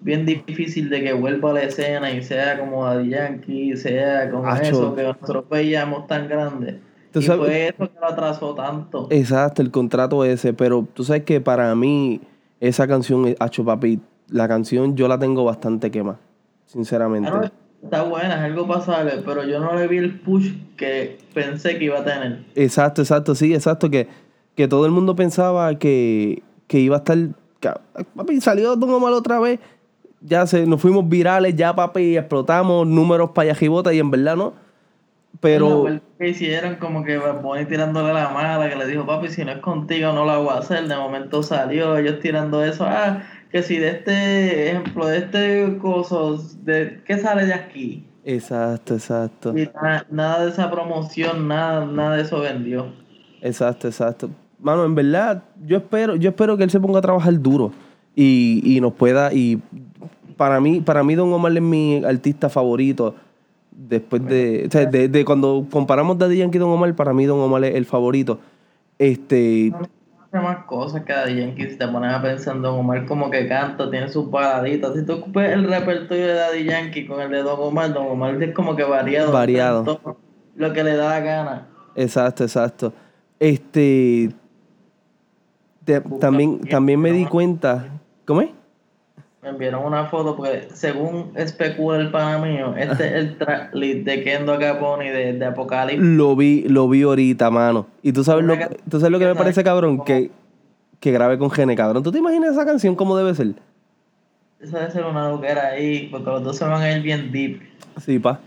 bien 0.01 0.25
difícil 0.25 0.89
de 0.89 1.03
que 1.03 1.13
vuelva 1.13 1.51
a 1.51 1.53
la 1.53 1.63
escena 1.63 2.11
y 2.11 2.21
sea 2.23 2.59
como 2.59 2.85
Daddy 2.85 3.09
Yankee, 3.09 3.77
sea 3.77 4.29
como 4.29 4.53
eso 4.55 4.95
que 4.95 5.03
nosotros 5.03 5.45
veíamos 5.49 6.07
tan 6.07 6.27
grande. 6.27 6.79
Y 7.13 7.21
fue 7.21 7.67
eso 7.67 7.91
que 7.91 7.99
lo 7.99 8.07
atrasó 8.07 8.55
tanto. 8.55 9.07
Exacto, 9.09 9.61
el 9.61 9.69
contrato 9.69 10.25
ese, 10.25 10.53
pero 10.53 10.88
tú 10.93 11.03
sabes 11.03 11.23
que 11.23 11.39
para 11.39 11.73
mí 11.75 12.21
esa 12.59 12.88
canción, 12.88 13.35
Hacho 13.39 13.63
Papi, 13.63 13.99
la 14.29 14.47
canción 14.47 14.95
yo 14.95 15.07
la 15.07 15.19
tengo 15.19 15.43
bastante 15.43 15.91
quema, 15.91 16.17
sinceramente. 16.65 17.51
Está 17.83 18.03
buena, 18.03 18.35
es 18.35 18.41
algo 18.41 18.67
pasable, 18.67 19.21
pero 19.25 19.43
yo 19.43 19.59
no 19.59 19.75
le 19.75 19.87
vi 19.87 19.97
el 19.97 20.19
push 20.19 20.53
que 20.77 21.17
pensé 21.33 21.77
que 21.77 21.85
iba 21.85 21.99
a 21.99 22.03
tener. 22.03 22.43
Exacto, 22.55 23.01
exacto, 23.01 23.35
sí, 23.35 23.53
exacto, 23.53 23.89
que, 23.89 24.07
que 24.55 24.67
todo 24.67 24.85
el 24.85 24.91
mundo 24.91 25.15
pensaba 25.15 25.75
que, 25.75 26.43
que 26.67 26.79
iba 26.79 26.97
a 26.97 26.99
estar... 26.99 27.17
papi, 28.15 28.41
salió 28.41 28.75
Don 28.75 28.89
Omar 28.91 29.13
otra 29.13 29.39
vez 29.39 29.59
ya 30.21 30.45
se, 30.45 30.65
nos 30.65 30.81
fuimos 30.81 31.07
virales, 31.09 31.55
ya 31.55 31.75
papi, 31.75 32.17
explotamos 32.17 32.87
números 32.87 33.31
para 33.31 33.51
allá 33.51 33.93
y 33.93 33.99
en 33.99 34.11
verdad 34.11 34.35
no. 34.35 34.53
Pero. 35.39 35.87
que 36.19 36.29
hicieron 36.29 36.75
como 36.75 37.03
que 37.03 37.17
Bonnie 37.17 37.65
tirándole 37.65 38.13
la 38.13 38.29
mala, 38.29 38.69
que 38.69 38.75
le 38.75 38.85
dijo, 38.85 39.05
papi, 39.05 39.29
si 39.29 39.43
no 39.43 39.51
es 39.51 39.59
contigo 39.59 40.11
no 40.11 40.25
lo 40.25 40.31
hago 40.31 40.51
a 40.51 40.59
hacer. 40.59 40.87
De 40.87 40.95
momento 40.95 41.41
salió, 41.41 41.97
ellos 41.97 42.19
tirando 42.19 42.63
eso. 42.63 42.85
Ah, 42.85 43.23
que 43.51 43.63
si 43.63 43.77
de 43.77 43.89
este 43.89 44.69
ejemplo, 44.69 45.07
de 45.07 45.18
este 45.18 45.77
coso, 45.80 46.38
de, 46.63 47.01
¿qué 47.06 47.18
sale 47.18 47.45
de 47.45 47.53
aquí? 47.53 48.06
Exacto, 48.24 48.94
exacto. 48.94 49.57
Y 49.57 49.69
nada, 50.09 50.45
de 50.45 50.51
esa 50.51 50.69
promoción, 50.71 51.48
nada, 51.48 51.86
nada 51.86 52.15
de 52.15 52.21
eso 52.21 52.39
vendió. 52.39 52.94
Exacto, 53.42 53.88
exacto. 53.88 54.30
Mano, 54.59 54.86
en 54.86 54.95
verdad, 54.95 55.44
yo 55.65 55.77
espero, 55.77 56.15
yo 56.15 56.30
espero 56.30 56.56
que 56.56 56.63
él 56.63 56.69
se 56.69 56.80
ponga 56.80 57.00
a 57.00 57.01
trabajar 57.01 57.39
duro 57.42 57.71
y, 58.15 58.62
y 58.63 58.80
nos 58.80 58.94
pueda. 58.94 59.33
Y 59.33 59.59
para 60.38 60.62
mí, 60.62 60.81
para 60.81 61.03
mí 61.03 61.15
Don 61.15 61.33
Omar 61.33 61.51
es 61.51 61.62
mi 61.62 62.03
artista 62.06 62.50
favorito. 62.50 63.15
Después 63.71 64.24
de, 64.25 64.65
o 64.68 64.71
sea, 64.71 64.86
de, 64.86 65.25
cuando 65.25 65.65
comparamos 65.69 66.18
Daddy 66.18 66.38
Yankee 66.38 66.57
y 66.57 66.59
Don 66.59 66.69
Omar, 66.69 66.95
para 66.95 67.13
mí 67.13 67.25
Don 67.25 67.39
Omar 67.39 67.63
es 67.65 67.75
el 67.75 67.86
favorito. 67.86 68.39
Este. 69.00 69.74
Más 70.33 70.63
cosas 70.65 71.03
que 71.03 71.11
Daddy 71.11 71.41
Yankee, 71.41 71.71
si 71.71 71.77
te 71.77 71.87
pones 71.87 72.13
a 72.13 72.21
pensar 72.21 72.55
en 72.55 72.61
Don 72.61 72.79
Omar 72.79 73.05
como 73.05 73.29
que 73.29 73.49
canta, 73.49 73.91
tiene 73.91 74.07
sus 74.07 74.31
baladitas. 74.31 74.95
Si 74.95 75.05
tú 75.05 75.15
ocupes 75.15 75.51
el 75.51 75.67
repertorio 75.67 76.27
de 76.27 76.33
Daddy 76.35 76.63
Yankee 76.63 77.05
con 77.05 77.19
el 77.19 77.29
de 77.31 77.43
Don 77.43 77.59
Omar, 77.59 77.93
Don 77.93 78.07
Omar 78.07 78.41
es 78.41 78.53
como 78.53 78.75
que 78.77 78.83
variado. 78.83 79.31
Variado. 79.33 80.17
Lo 80.55 80.71
que 80.71 80.83
le 80.85 80.95
da 80.95 81.09
la 81.09 81.19
gana. 81.19 81.67
Exacto, 81.95 82.43
exacto. 82.45 82.93
Este. 83.39 84.31
también, 86.21 86.61
también 86.61 87.01
me 87.01 87.11
di 87.11 87.25
cuenta. 87.25 88.00
¿Cómo 88.25 88.41
es? 88.41 88.51
Me 89.41 89.50
enviaron 89.50 89.83
una 89.83 90.05
foto 90.05 90.36
porque 90.36 90.67
según 90.74 91.31
especula 91.36 91.98
el 91.98 92.12
pana 92.12 92.38
mío, 92.38 92.75
este 92.77 93.07
es 93.07 93.13
el 93.13 93.38
tracklist 93.38 94.05
de 94.05 94.24
Kendo 94.24 94.60
Capone 94.60 95.12
de, 95.12 95.33
de 95.33 95.45
Apocalipsis. 95.45 96.05
Lo 96.05 96.36
vi, 96.36 96.63
lo 96.63 96.88
vi 96.88 97.01
ahorita, 97.01 97.50
mano. 97.50 97.88
Y 98.03 98.13
tú 98.13 98.24
sabes 98.24 98.45
lo, 98.45 98.55
¿tú 98.89 99.00
sabes 99.00 99.12
lo 99.12 99.17
que 99.17 99.25
me 99.25 99.36
parece, 99.36 99.63
cabrón, 99.63 100.03
que, 100.03 100.29
que 101.00 101.12
grabe 101.12 101.39
con 101.39 101.50
Gene, 101.50 101.75
cabrón. 101.75 102.03
¿Tú 102.03 102.12
te 102.12 102.19
imaginas 102.19 102.51
esa 102.51 102.65
canción 102.65 102.95
cómo 102.95 103.17
debe 103.17 103.33
ser? 103.33 103.55
Esa 104.60 104.77
debe 104.79 104.91
ser 104.91 105.05
una 105.05 105.29
loquera 105.29 105.69
ahí, 105.69 106.07
porque 106.12 106.29
los 106.29 106.43
dos 106.43 106.57
se 106.57 106.65
van 106.65 106.81
a 106.81 106.91
ir 106.91 107.01
bien 107.01 107.31
deep. 107.31 107.62
Sí, 107.98 108.19
pa. 108.19 108.39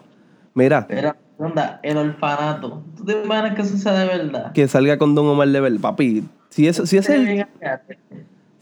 Mira. 0.55 0.87
Pero, 0.87 1.17
onda, 1.39 1.81
el 1.83 1.97
orfanato. 1.97 2.85
¿Tú 2.97 3.05
te 3.05 3.21
imaginas 3.21 3.57
que 3.57 3.63
eso 3.63 3.77
sea 3.77 3.95
de 3.95 4.07
verdad? 4.07 4.53
Que 4.53 4.69
salga 4.69 4.97
con 4.97 5.17
Don 5.17 5.27
Omar 5.27 5.49
de 5.49 5.61
verdad. 5.61 5.81
Papi, 5.81 6.23
si 6.51 6.69
eso, 6.69 6.87
si 6.87 6.99
es 6.99 7.09
el... 7.09 7.45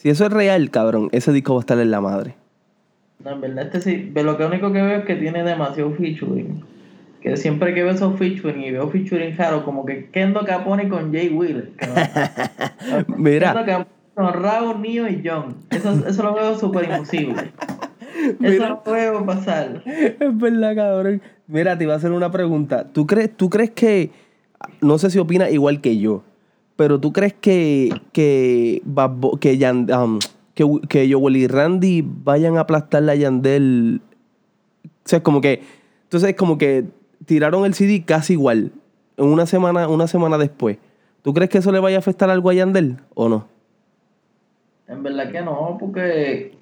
Si 0.03 0.11
eso 0.11 0.27
es 0.27 0.33
real, 0.33 0.69
cabrón, 0.73 1.11
ese 1.13 1.31
disco 1.31 1.55
va 1.55 1.61
a 1.61 1.63
estar 1.63 1.79
en 1.79 1.93
la 1.93 2.01
madre. 2.01 2.35
No, 3.25 3.31
en 3.31 3.41
verdad, 3.41 3.67
este 3.67 3.81
sí. 3.81 4.11
Pero 4.13 4.37
lo 4.37 4.47
único 4.49 4.73
que 4.73 4.83
veo 4.83 4.99
es 4.99 5.05
que 5.05 5.15
tiene 5.15 5.45
demasiado 5.45 5.93
featuring. 5.93 6.61
Que 7.21 7.37
siempre 7.37 7.73
que 7.73 7.85
veo 7.85 7.93
esos 7.93 8.19
featuring 8.19 8.65
y 8.65 8.73
veo 8.73 8.89
featuring 8.89 9.37
raro, 9.37 9.65
como 9.65 9.87
que 9.87 10.11
Kendo 10.11 10.45
Capone 10.45 10.89
con 10.89 11.13
Jay 11.13 11.29
Wheeler. 11.29 11.71
Mira. 13.17 13.53
Kendo 13.53 13.65
Capone 13.65 13.91
con 14.17 14.43
Raúl, 14.43 14.83
Nio 14.83 15.09
y 15.09 15.23
John. 15.25 15.55
Eso, 15.71 15.93
eso 16.05 16.23
lo 16.25 16.35
veo 16.35 16.59
súper 16.59 16.91
imposible. 16.91 17.53
Eso 18.43 18.69
no 18.69 18.83
puede 18.83 19.25
pasar. 19.25 19.85
Es 19.87 20.37
verdad, 20.37 20.75
cabrón. 20.75 21.23
Mira, 21.47 21.79
te 21.79 21.85
iba 21.85 21.95
a 21.95 21.99
hacer 21.99 22.11
una 22.11 22.33
pregunta. 22.33 22.89
¿Tú 22.93 23.07
crees, 23.07 23.37
tú 23.37 23.49
crees 23.51 23.71
que, 23.71 24.11
no 24.81 24.99
sé 24.99 25.11
si 25.11 25.21
opinas 25.21 25.53
igual 25.53 25.81
que 25.81 25.99
yo, 25.99 26.25
pero 26.77 26.99
tú 26.99 27.13
crees 27.13 27.35
que, 27.35 27.91
que, 28.13 28.83
que, 29.41 29.95
um, 29.95 30.19
que, 30.55 30.67
que 30.89 31.13
Joel 31.13 31.37
y 31.37 31.47
Randy 31.47 32.05
vayan 32.05 32.57
a 32.57 32.61
aplastar 32.61 33.09
a 33.09 33.15
Yandel. 33.15 34.01
O 34.85 34.89
sea, 35.09 35.19
es 35.19 35.23
como 35.23 35.41
que. 35.41 35.63
Entonces 36.05 36.31
es 36.31 36.37
como 36.37 36.59
que 36.59 36.85
tiraron 37.27 37.65
el 37.65 37.75
CD 37.75 38.05
casi 38.05 38.35
igual. 38.35 38.73
Una 39.17 39.47
semana, 39.47 39.89
una 39.89 40.07
semana 40.07 40.39
después. 40.39 40.79
¿Tú 41.23 41.33
crees 41.35 41.51
que 41.51 41.59
eso 41.59 41.73
le 41.73 41.79
vaya 41.79 41.97
a 41.97 42.01
afectar 42.01 42.31
algo 42.31 42.51
a 42.51 42.55
Yandel 42.55 42.99
o 43.15 43.29
no? 43.29 43.47
En 44.89 45.03
verdad 45.03 45.31
que 45.31 45.43
no, 45.43 45.77
porque. 45.79 46.57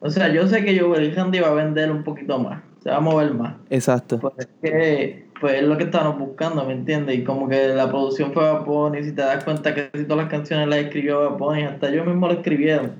O 0.00 0.10
sea, 0.10 0.32
yo 0.32 0.46
sé 0.46 0.64
que 0.64 0.78
Joel 0.78 1.04
y 1.04 1.10
Randy 1.10 1.40
va 1.40 1.48
a 1.48 1.54
vender 1.54 1.90
un 1.90 2.04
poquito 2.04 2.38
más. 2.38 2.62
Se 2.82 2.90
va 2.90 2.96
a 2.96 3.00
mover 3.00 3.34
más. 3.34 3.56
Exacto. 3.68 4.20
Porque 4.20 4.42
es 4.42 4.48
que 4.62 5.27
pues 5.40 5.54
es 5.54 5.62
lo 5.62 5.76
que 5.76 5.84
estábamos 5.84 6.18
buscando, 6.18 6.64
¿me 6.64 6.72
entiendes? 6.72 7.18
Y 7.18 7.24
como 7.24 7.48
que 7.48 7.68
la 7.68 7.88
producción 7.88 8.32
fue 8.32 8.44
Bad 8.44 8.94
y 8.94 9.04
si 9.04 9.12
te 9.12 9.22
das 9.22 9.44
cuenta 9.44 9.74
que 9.74 9.90
casi 9.90 10.04
todas 10.04 10.24
las 10.24 10.30
canciones 10.30 10.68
las 10.68 10.80
escribió 10.80 11.36
Bad 11.36 11.64
hasta 11.64 11.88
ellos 11.88 12.06
mismos 12.06 12.32
lo 12.32 12.38
escribieron. 12.38 12.92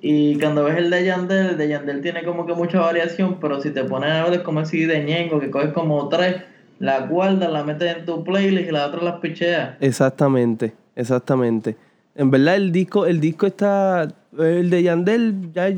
Y 0.00 0.38
cuando 0.38 0.64
ves 0.64 0.76
el 0.76 0.90
de 0.90 1.04
Yandel, 1.04 1.46
el 1.50 1.58
de 1.58 1.68
Yandel 1.68 2.02
tiene 2.02 2.24
como 2.24 2.46
que 2.46 2.54
mucha 2.54 2.80
variación, 2.80 3.38
pero 3.40 3.60
si 3.60 3.70
te 3.70 3.84
pones 3.84 4.10
a 4.10 4.24
ver 4.24 4.34
es 4.34 4.40
como 4.40 4.64
si 4.64 4.84
de 4.84 5.02
Ñengo, 5.04 5.40
que 5.40 5.50
coges 5.50 5.72
como 5.72 6.08
tres, 6.08 6.42
la 6.78 7.06
guardas, 7.06 7.50
la 7.50 7.64
metes 7.64 7.96
en 7.96 8.04
tu 8.04 8.22
playlist 8.22 8.68
y 8.68 8.72
las 8.72 8.88
otras 8.88 9.02
las 9.02 9.20
picheas. 9.20 9.76
Exactamente, 9.80 10.74
exactamente. 10.94 11.76
En 12.14 12.30
verdad 12.30 12.56
el 12.56 12.72
disco, 12.72 13.06
el 13.06 13.20
disco 13.20 13.46
está, 13.46 14.08
el 14.38 14.70
de 14.70 14.82
Yandel, 14.82 15.52
ya 15.52 15.72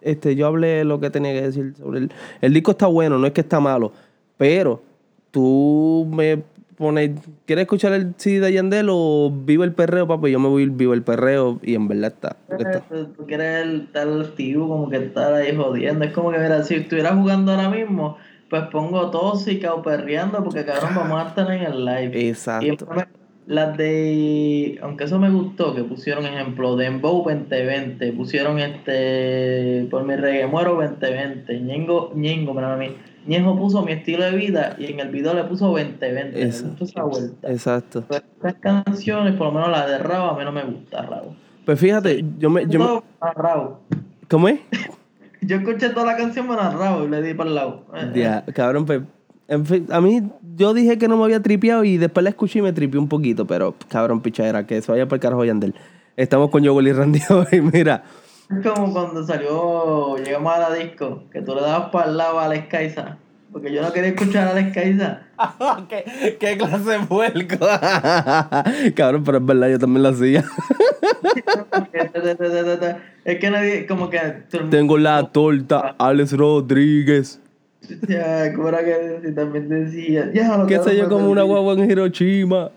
este, 0.00 0.34
yo 0.34 0.46
hablé 0.46 0.84
lo 0.84 0.98
que 1.00 1.10
tenía 1.10 1.32
que 1.32 1.42
decir 1.42 1.74
sobre 1.76 2.00
el, 2.00 2.12
el 2.40 2.54
disco 2.54 2.72
está 2.72 2.86
bueno, 2.86 3.18
no 3.18 3.26
es 3.26 3.32
que 3.32 3.42
está 3.42 3.60
malo, 3.60 3.92
pero 4.36 4.89
tú 5.30 6.08
me 6.10 6.42
pones, 6.76 7.10
¿quieres 7.44 7.64
escuchar 7.64 7.92
el 7.92 8.14
CD 8.16 8.40
de 8.40 8.52
Yandel 8.54 8.88
o 8.90 9.30
Viva 9.30 9.64
el 9.64 9.72
Perreo, 9.72 10.06
papi? 10.06 10.30
Yo 10.30 10.40
me 10.40 10.48
voy 10.48 10.62
a 10.62 10.64
ir 10.64 10.70
Viva 10.70 10.94
el 10.94 11.02
Perreo 11.02 11.60
y 11.62 11.74
en 11.74 11.88
verdad 11.88 12.12
está. 12.14 12.36
Tú 13.16 13.26
quieres 13.26 13.66
estar 13.82 14.08
activo, 14.08 14.68
como 14.68 14.88
que 14.88 14.96
estar 14.96 15.34
ahí 15.34 15.54
jodiendo. 15.54 16.04
Es 16.04 16.12
como 16.12 16.30
que, 16.32 16.38
mira, 16.38 16.62
si 16.62 16.76
estuviera 16.76 17.14
jugando 17.14 17.52
ahora 17.52 17.68
mismo, 17.68 18.16
pues 18.48 18.62
pongo 18.72 19.10
tóxica 19.10 19.74
o 19.74 19.82
perreando 19.82 20.42
porque 20.42 20.64
cabrón 20.64 20.94
vamos 20.96 21.24
a 21.24 21.28
estar 21.28 21.50
en 21.50 21.62
el 21.62 21.84
live. 21.84 22.28
Exacto. 22.28 22.88
Las 23.50 23.76
de, 23.76 24.78
aunque 24.80 25.04
eso 25.04 25.18
me 25.18 25.28
gustó, 25.28 25.74
que 25.74 25.82
pusieron 25.82 26.24
ejemplo, 26.24 26.76
Dembow 26.76 27.24
2020, 27.24 28.12
pusieron 28.12 28.60
este, 28.60 29.88
por 29.90 30.04
mi 30.04 30.14
reggae 30.14 30.46
muero 30.46 30.76
2020, 30.76 31.58
Ñengo, 31.58 32.12
Ñengo, 32.14 32.54
mira 32.54 32.74
a 32.74 32.76
mí 32.76 32.94
Ñejo 33.26 33.58
puso 33.58 33.82
mi 33.82 33.90
estilo 33.90 34.24
de 34.24 34.36
vida 34.36 34.76
y 34.78 34.86
en 34.92 35.00
el 35.00 35.08
video 35.08 35.34
le 35.34 35.42
puso 35.44 35.66
2020. 35.66 36.40
Exacto. 36.40 36.84
esa 36.84 37.02
vuelta. 37.02 37.50
Exacto. 37.50 38.04
Pero 38.08 38.24
estas 38.36 38.54
canciones, 38.54 39.34
por 39.34 39.48
lo 39.48 39.52
menos 39.52 39.70
la 39.70 39.86
de 39.86 39.98
Rabo, 39.98 40.30
a 40.30 40.38
mí 40.38 40.44
no 40.44 40.52
me 40.52 40.62
gusta, 40.62 41.02
Rabo. 41.02 41.34
Pues 41.66 41.78
fíjate, 41.78 42.24
yo 42.38 42.50
me. 42.50 42.66
Yo 42.68 42.78
me... 42.78 43.02
¿Cómo 44.28 44.48
es? 44.48 44.60
yo 45.42 45.56
escuché 45.56 45.90
toda 45.90 46.06
la 46.06 46.16
canción 46.16 46.48
menos 46.48 46.72
Rabo 46.72 47.04
y 47.04 47.08
le 47.08 47.20
di 47.20 47.34
para 47.34 47.50
el 47.50 47.56
lado. 47.56 47.84
Ya, 48.14 48.44
cabrón, 48.54 48.86
pues. 48.86 49.02
En 49.50 49.66
fin, 49.66 49.86
a 49.90 50.00
mí, 50.00 50.22
yo 50.56 50.72
dije 50.74 50.96
que 50.96 51.08
no 51.08 51.16
me 51.16 51.24
había 51.24 51.42
tripeado 51.42 51.82
y 51.82 51.96
después 51.96 52.22
la 52.22 52.30
escuché 52.30 52.60
y 52.60 52.62
me 52.62 52.72
tripió 52.72 53.00
un 53.00 53.08
poquito, 53.08 53.48
pero 53.48 53.74
cabrón, 53.88 54.20
pichadera, 54.20 54.64
que 54.64 54.80
se 54.80 54.92
vaya 54.92 55.08
por 55.08 55.16
el 55.16 55.20
carajo 55.20 55.44
Yandel. 55.44 55.74
Estamos 56.16 56.50
con 56.50 56.62
Yogol 56.62 56.86
y 56.86 56.92
Randy 56.92 57.20
hoy, 57.30 57.60
mira. 57.60 58.04
Es 58.48 58.64
como 58.64 58.92
cuando 58.92 59.26
salió, 59.26 60.16
llegamos 60.18 60.54
a 60.54 60.70
la 60.70 60.74
disco, 60.76 61.24
que 61.32 61.42
tú 61.42 61.56
le 61.56 61.62
dabas 61.62 61.90
para 61.90 62.10
el 62.10 62.16
lado 62.16 62.38
a 62.38 62.46
la 62.46 62.64
Skyza. 62.64 63.18
Porque 63.50 63.72
yo 63.72 63.82
no 63.82 63.92
quería 63.92 64.10
escuchar 64.10 64.46
a 64.46 64.54
la 64.54 64.70
Skyza. 64.70 65.22
¿Qué, 65.88 66.36
¿Qué, 66.38 66.56
clase 66.56 66.88
de 66.88 66.98
vuelco? 66.98 67.56
Cabrón, 68.94 69.24
pero 69.24 69.38
es 69.38 69.46
verdad, 69.46 69.68
yo 69.68 69.80
también 69.80 70.04
lo 70.04 70.10
hacía. 70.10 70.44
es 73.24 73.38
que 73.40 73.50
nadie, 73.50 73.84
como 73.88 74.08
que. 74.10 74.20
Tengo 74.70 74.96
la 74.96 75.32
torta, 75.32 75.96
Alex 75.98 76.36
Rodríguez. 76.36 77.39
Ya, 78.08 78.52
¿cómo 78.54 78.68
era 78.68 78.84
que 78.84 79.32
también 79.32 79.68
decía? 79.68 80.30
Ya, 80.32 80.66
¿Qué 80.66 80.78
sé 80.80 80.96
yo, 80.96 81.08
como 81.08 81.30
una 81.30 81.42
guagua 81.42 81.74
en 81.74 81.90
Hiroshima? 81.90 82.70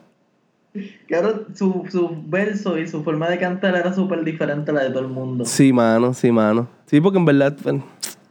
Claro, 1.08 1.46
su, 1.54 1.86
su 1.92 2.24
verso 2.26 2.80
y 2.80 2.88
su 2.88 3.04
forma 3.04 3.30
de 3.30 3.38
cantar 3.38 3.76
era 3.76 3.94
súper 3.94 4.24
diferente 4.24 4.72
a 4.72 4.74
la 4.74 4.84
de 4.86 4.90
todo 4.90 5.02
el 5.02 5.10
mundo. 5.10 5.46
Sí, 5.46 5.72
mano, 5.72 6.14
sí, 6.14 6.32
mano. 6.32 6.68
Sí, 6.88 7.00
porque 7.00 7.20
en 7.20 7.26
verdad, 7.26 7.56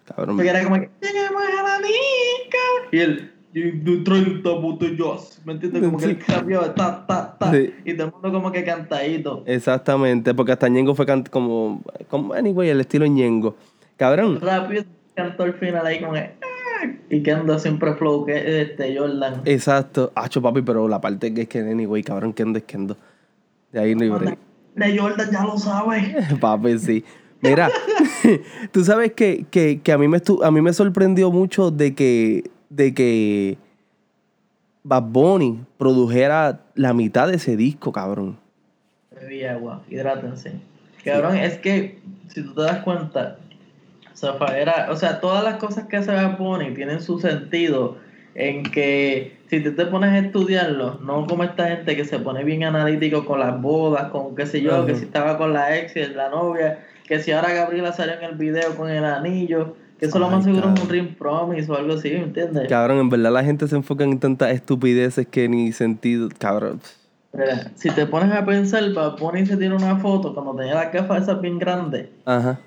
cabrón. 0.05 0.37
Porque 0.37 0.49
era 0.49 0.65
como 0.65 0.81
que, 0.81 0.87
a 0.87 1.79
la 1.79 1.81
Y 2.91 2.99
él, 2.99 3.33
de 3.53 3.97
30 3.99 4.51
botellas, 4.51 5.41
¿me 5.45 5.53
entiendes? 5.53 5.83
Como 5.85 5.99
que 5.99 6.05
él 6.07 6.19
cambió, 6.19 6.63
ta, 6.73 7.07
ta, 7.07 7.37
ta. 7.39 7.53
Y 7.85 7.95
todo 7.95 8.09
el 8.09 8.13
mundo 8.13 8.33
como 8.33 8.51
que 8.51 8.65
cantadito. 8.65 9.45
Exactamente, 9.47 10.35
porque 10.35 10.53
hasta 10.53 10.69
Ñengo 10.69 10.97
fue 10.97 11.07
cant 11.07 11.29
como, 11.29 11.81
como, 12.09 12.35
anyway, 12.35 12.71
el 12.71 12.81
estilo 12.81 13.07
Ñengo. 13.07 13.57
Cabrón. 13.97 14.41
Rápido 14.41 14.85
cantó 15.15 15.45
al 15.45 15.55
final 15.55 15.87
ahí 15.87 16.01
como 16.01 16.15
que 16.15 16.31
y 17.11 17.23
que 17.23 17.33
anda 17.33 17.59
siempre 17.59 17.95
flow 17.95 18.25
que 18.25 18.63
este 18.63 18.97
Jordan. 18.97 19.43
Exacto. 19.45 20.13
Hacho 20.15 20.41
papi, 20.43 20.63
pero 20.63 20.89
la 20.89 21.01
parte 21.01 21.33
que 21.33 21.43
es 21.43 21.49
que 21.49 21.61
anyway, 21.61 22.03
cabrón, 22.03 22.33
que 22.33 22.43
ando 22.43 22.59
es 22.59 22.65
que 22.65 22.77
ando. 22.77 22.97
De 23.71 23.81
ahí 23.81 23.95
no 23.95 24.05
iba 24.05 24.19
De 24.19 24.99
Jordan 24.99 25.31
ya 25.31 25.45
lo 25.45 25.59
sabes. 25.59 26.15
papi, 26.41 26.79
sí. 26.79 27.05
Mira, 27.43 27.71
tú 28.73 28.85
sabes 28.85 29.13
que, 29.13 29.47
que, 29.51 29.81
que 29.81 29.93
a, 29.93 29.99
mí 29.99 30.07
me 30.07 30.23
a 30.43 30.51
mí 30.51 30.61
me 30.61 30.73
sorprendió 30.73 31.33
mucho 31.33 31.73
de 31.73 31.93
que, 31.93 32.51
de 32.71 32.95
que 32.95 33.59
Bad 34.85 35.03
Bunny 35.03 35.65
produjera 35.77 36.61
la 36.77 36.95
mitad 36.95 37.27
de 37.29 37.37
ese 37.37 37.57
disco, 37.57 37.91
cabrón. 37.91 38.39
Bebí 39.11 39.45
agua, 39.45 39.83
hidrátense. 39.91 40.53
Cabrón, 41.05 41.37
es 41.37 41.59
que 41.59 41.99
si 42.29 42.43
tú 42.43 42.55
te 42.55 42.63
das 42.63 42.79
cuenta, 42.85 43.39
Zafaera, 44.15 44.89
o 44.91 44.97
sea, 44.97 45.21
todas 45.21 45.45
las 45.45 45.57
cosas 45.57 45.87
que 45.87 46.03
se 46.03 46.13
Bunny 46.39 46.75
tienen 46.75 47.01
su 47.01 47.19
sentido 47.19 47.97
en 48.35 48.63
que 48.63 49.37
si 49.49 49.63
tú 49.63 49.75
te 49.75 49.87
pones 49.87 50.11
a 50.11 50.19
estudiarlo, 50.19 50.99
no 51.03 51.27
como 51.27 51.45
esta 51.45 51.69
gente 51.69 51.97
que 51.97 52.05
se 52.05 52.19
pone 52.19 52.45
bien 52.45 52.65
analítico 52.65 53.25
con 53.25 53.41
las 53.41 53.61
bodas, 53.61 54.11
con 54.11 54.35
qué 54.35 54.47
sé 54.47 54.63
yo, 54.63 54.87
que 54.87 54.95
si 54.95 55.05
estaba 55.05 55.37
con 55.37 55.53
la 55.53 55.77
ex 55.77 55.95
y 55.97 56.07
la 56.07 56.31
novia, 56.31 56.87
que 57.07 57.23
si 57.23 57.33
ahora 57.33 57.53
Gabriela 57.53 57.93
salió 57.93 58.15
en 58.15 58.23
el 58.23 58.37
video 58.37 58.75
con 58.75 58.89
el 58.89 59.05
anillo, 59.05 59.77
que 59.99 60.07
eso 60.07 60.19
lo 60.19 60.31
más 60.31 60.45
seguro 60.45 60.73
es 60.75 60.81
un 60.81 60.89
ring 60.89 61.15
promise 61.17 61.71
o 61.71 61.77
algo 61.77 61.95
así, 61.95 62.11
¿me 62.11 62.23
entiendes? 62.23 62.69
Cabrón, 62.69 62.99
en 62.99 63.11
verdad 63.11 63.33
la 63.33 63.45
gente 63.45 63.69
se 63.69 63.77
enfoca 63.77 64.05
en 64.05 64.19
tantas 64.19 64.53
estupideces 64.53 65.27
que 65.27 65.49
ni 65.49 65.73
sentido, 65.73 66.29
cabrón. 66.39 66.81
si 67.75 67.91
te 67.91 68.07
pones 68.07 68.35
a 68.35 68.45
pensar, 68.47 68.91
Bad 68.95 69.19
se 69.45 69.57
tiene 69.59 69.77
una 69.77 69.97
foto 69.97 70.33
cuando 70.33 70.57
tenía 70.57 70.75
la 70.75 70.87
gafas 70.87 71.25
esas 71.25 71.41
bien 71.43 71.59
grandes. 71.59 72.09
Ajá 72.25 72.59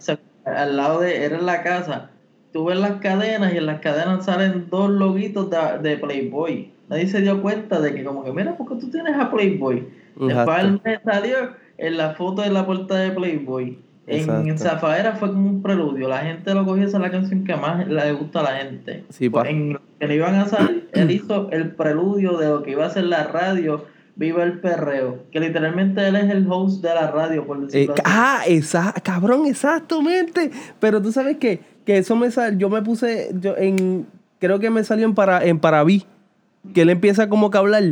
al 0.45 0.77
lado 0.77 1.01
de, 1.01 1.25
era 1.25 1.37
en 1.37 1.45
la 1.45 1.63
casa, 1.63 2.09
tú 2.53 2.65
ves 2.65 2.79
las 2.79 2.99
cadenas 3.01 3.53
y 3.53 3.57
en 3.57 3.65
las 3.65 3.81
cadenas 3.81 4.25
salen 4.25 4.67
dos 4.69 4.89
loguitos 4.89 5.49
de, 5.81 5.97
Playboy. 5.97 6.71
Nadie 6.87 7.07
se 7.07 7.21
dio 7.21 7.41
cuenta 7.41 7.79
de 7.79 7.93
que 7.93 8.03
como 8.03 8.23
que, 8.23 8.31
mira, 8.31 8.55
porque 8.55 8.75
tú 8.75 8.89
tienes 8.89 9.15
a 9.15 9.31
Playboy. 9.31 9.87
Después 10.15 10.59
el 10.59 10.79
mes 10.83 10.99
salió 11.03 11.35
en 11.77 11.97
la 11.97 12.11
foto 12.11 12.41
de 12.43 12.51
la 12.51 12.65
puerta 12.65 12.95
de 12.95 13.11
Playboy. 13.11 13.79
En 14.07 14.57
Zafaera 14.57 15.13
fue 15.13 15.29
como 15.29 15.49
un 15.49 15.61
preludio. 15.63 16.07
La 16.07 16.19
gente 16.19 16.53
lo 16.53 16.63
cogió, 16.63 16.85
esa 16.85 16.97
es 16.97 17.01
la 17.01 17.11
canción 17.11 17.43
que 17.43 17.55
más 17.55 17.87
le 17.87 18.13
gusta 18.13 18.41
a 18.41 18.43
la 18.43 18.57
gente. 18.59 19.03
Sí. 19.09 19.31
En 19.45 19.79
que 19.99 20.07
le 20.07 20.15
iban 20.15 20.35
a 20.35 20.45
salir, 20.45 20.87
él 20.93 21.11
hizo 21.11 21.49
el 21.51 21.71
preludio 21.71 22.37
de 22.37 22.49
lo 22.49 22.63
que 22.63 22.71
iba 22.71 22.85
a 22.85 22.89
ser 22.89 23.05
la 23.05 23.23
radio 23.23 23.85
Viva 24.17 24.43
el 24.43 24.59
Perreo, 24.59 25.25
que 25.31 25.41
literalmente 25.41 26.07
él 26.07 26.15
es 26.15 26.29
el 26.29 26.49
host 26.49 26.81
de 26.81 26.93
la 26.93 27.11
radio, 27.11 27.45
por 27.45 27.59
decirlo 27.59 27.95
eh, 27.95 28.01
Ah, 28.05 28.43
esa, 28.47 28.93
cabrón, 29.03 29.45
exactamente. 29.45 30.51
Pero 30.79 31.01
tú 31.01 31.11
sabes 31.11 31.37
que, 31.37 31.59
que 31.85 31.97
eso 31.97 32.15
me 32.15 32.31
salió, 32.31 32.57
yo 32.57 32.69
me 32.69 32.81
puse, 32.81 33.31
yo 33.41 33.57
en, 33.57 34.07
creo 34.39 34.59
que 34.59 34.69
me 34.69 34.85
salió 34.85 35.05
en, 35.05 35.15
para, 35.15 35.43
en 35.43 35.59
Paraví, 35.59 36.05
que 36.73 36.83
él 36.83 36.89
empieza 36.89 37.27
como 37.27 37.51
que 37.51 37.57
a 37.57 37.61
hablar. 37.61 37.83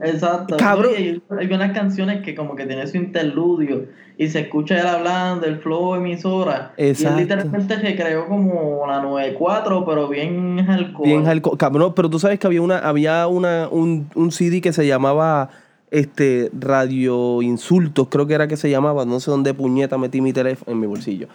Exacto. 0.00 0.56
Cabrón. 0.56 0.92
hay, 0.96 1.52
unas 1.52 1.72
canciones 1.72 2.22
que 2.22 2.34
como 2.34 2.56
que 2.56 2.66
tiene 2.66 2.86
su 2.86 2.96
interludio 2.96 3.86
y 4.16 4.28
se 4.28 4.40
escucha 4.40 4.80
él 4.80 4.86
hablando, 4.86 5.46
el 5.46 5.58
flow 5.58 5.96
emisora. 5.96 6.72
Exacto. 6.76 7.18
Y 7.18 7.22
él 7.22 7.28
literalmente 7.28 7.80
se 7.80 7.96
creó 7.96 8.26
como 8.26 8.84
la 8.86 9.02
94, 9.02 9.84
pero 9.84 10.08
bien 10.08 10.64
alcohol. 10.68 11.06
Bien 11.06 11.26
alcohol. 11.26 11.58
Cabrón, 11.58 11.92
pero 11.94 12.08
tú 12.08 12.18
sabes 12.18 12.38
que 12.38 12.46
había 12.46 12.62
una, 12.62 12.78
había 12.78 13.26
una, 13.26 13.68
un, 13.68 14.08
un 14.14 14.32
CD 14.32 14.60
que 14.60 14.72
se 14.72 14.86
llamaba 14.86 15.50
este 15.92 16.50
Radio 16.58 17.42
Insultos, 17.42 18.08
creo 18.08 18.26
que 18.26 18.32
era 18.32 18.48
que 18.48 18.56
se 18.56 18.70
llamaba, 18.70 19.04
no 19.04 19.20
sé 19.20 19.30
dónde 19.30 19.52
puñeta 19.52 19.98
metí 19.98 20.22
mi 20.22 20.32
teléfono 20.32 20.72
en 20.72 20.80
mi 20.80 20.86
bolsillo. 20.86 21.28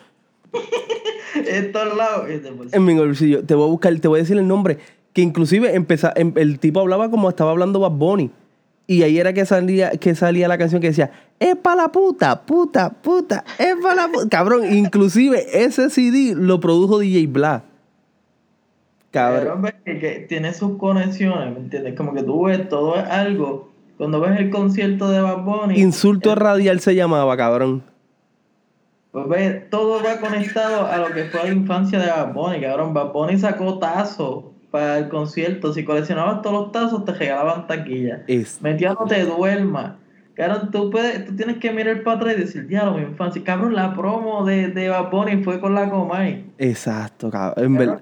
en 1.36 1.72
todos 1.72 1.96
lados. 1.96 2.28
En 2.72 2.86
mi 2.86 2.96
bolsillo. 2.96 3.44
Te 3.44 3.54
voy 3.54 3.66
a 3.66 3.70
buscar, 3.70 3.98
te 4.00 4.08
voy 4.08 4.20
a 4.20 4.24
decir 4.24 4.38
el 4.38 4.48
nombre. 4.48 4.80
Que 5.14 5.22
inclusive 5.22 5.76
empezó, 5.76 6.10
em, 6.16 6.34
el 6.36 6.60
tipo 6.60 6.80
hablaba 6.80 7.10
como 7.10 7.30
estaba 7.30 7.52
hablando 7.52 7.80
Bad 7.80 7.92
Bunny. 7.92 8.32
Y 8.90 9.04
ahí 9.04 9.20
era 9.20 9.34
que 9.34 9.46
salía, 9.46 9.92
que 9.92 10.16
salía 10.16 10.48
la 10.48 10.58
canción 10.58 10.82
que 10.82 10.88
decía, 10.88 11.12
es 11.40 11.58
para 11.58 11.84
la 11.84 11.88
puta, 11.90 12.46
puta, 12.46 12.90
puta, 12.90 13.44
es 13.60 13.76
para 13.84 13.96
la 13.96 14.08
puta. 14.08 14.30
Cabrón, 14.30 14.74
inclusive 14.74 15.46
ese 15.66 15.90
CD 15.90 16.34
lo 16.34 16.62
produjo 16.62 16.98
DJ 17.00 17.28
Black. 17.28 17.64
Cabrón. 19.12 19.70
que, 19.84 20.26
tiene 20.30 20.54
sus 20.54 20.78
conexiones, 20.78 21.54
¿me 21.54 21.60
entiendes? 21.60 21.96
Como 21.96 22.14
que 22.14 22.24
tú 22.24 22.46
ves 22.46 22.70
todo 22.70 22.96
es 22.96 23.04
algo. 23.04 23.72
Cuando 23.98 24.22
ves 24.22 24.40
el 24.40 24.50
concierto 24.50 25.10
de 25.10 25.22
Bad 25.22 25.44
Bunny. 25.44 25.80
Insulto 25.80 26.36
radial 26.36 26.80
se 26.80 26.96
llamaba, 26.96 27.36
cabrón. 27.36 27.84
Pues 29.12 29.28
ves, 29.28 29.70
todo 29.70 30.02
va 30.02 30.18
conectado 30.20 30.86
a 30.86 30.98
lo 30.98 31.14
que 31.14 31.26
fue 31.26 31.44
la 31.44 31.50
infancia 31.50 32.00
de 32.00 32.08
Bad 32.08 32.34
Bunny, 32.34 32.62
cabrón. 32.62 32.94
Bad 32.94 33.12
Bunny 33.12 33.38
sacó 33.38 33.80
tazo 33.80 34.54
para 34.72 34.98
el 35.00 35.10
concierto. 35.10 35.74
Si 35.74 35.84
coleccionabas 35.84 36.42
todos 36.42 36.62
los 36.62 36.72
tazos, 36.72 37.06
te 37.06 37.14
regalaban 37.14 37.68
taquilla. 37.68 38.24
Es... 38.28 38.62
Metía 38.62 38.94
no 38.94 39.06
te 39.06 39.24
duermas. 39.24 39.94
Cabrón, 40.38 40.70
tú, 40.72 40.92
puedes, 40.92 41.26
tú 41.26 41.36
tienes 41.36 41.58
que 41.58 41.72
mirar 41.72 42.04
para 42.04 42.18
atrás 42.18 42.36
y 42.38 42.42
decir, 42.42 42.68
diablo, 42.68 42.94
mi 42.94 43.02
infancia. 43.02 43.42
Cabrón, 43.44 43.74
la 43.74 43.96
promo 43.96 44.46
de, 44.46 44.68
de 44.68 44.88
Bad 44.90 45.10
fue 45.44 45.60
con 45.60 45.74
la 45.74 45.90
Comay. 45.90 46.46
Exacto, 46.60 47.32
cabrón. 47.32 48.00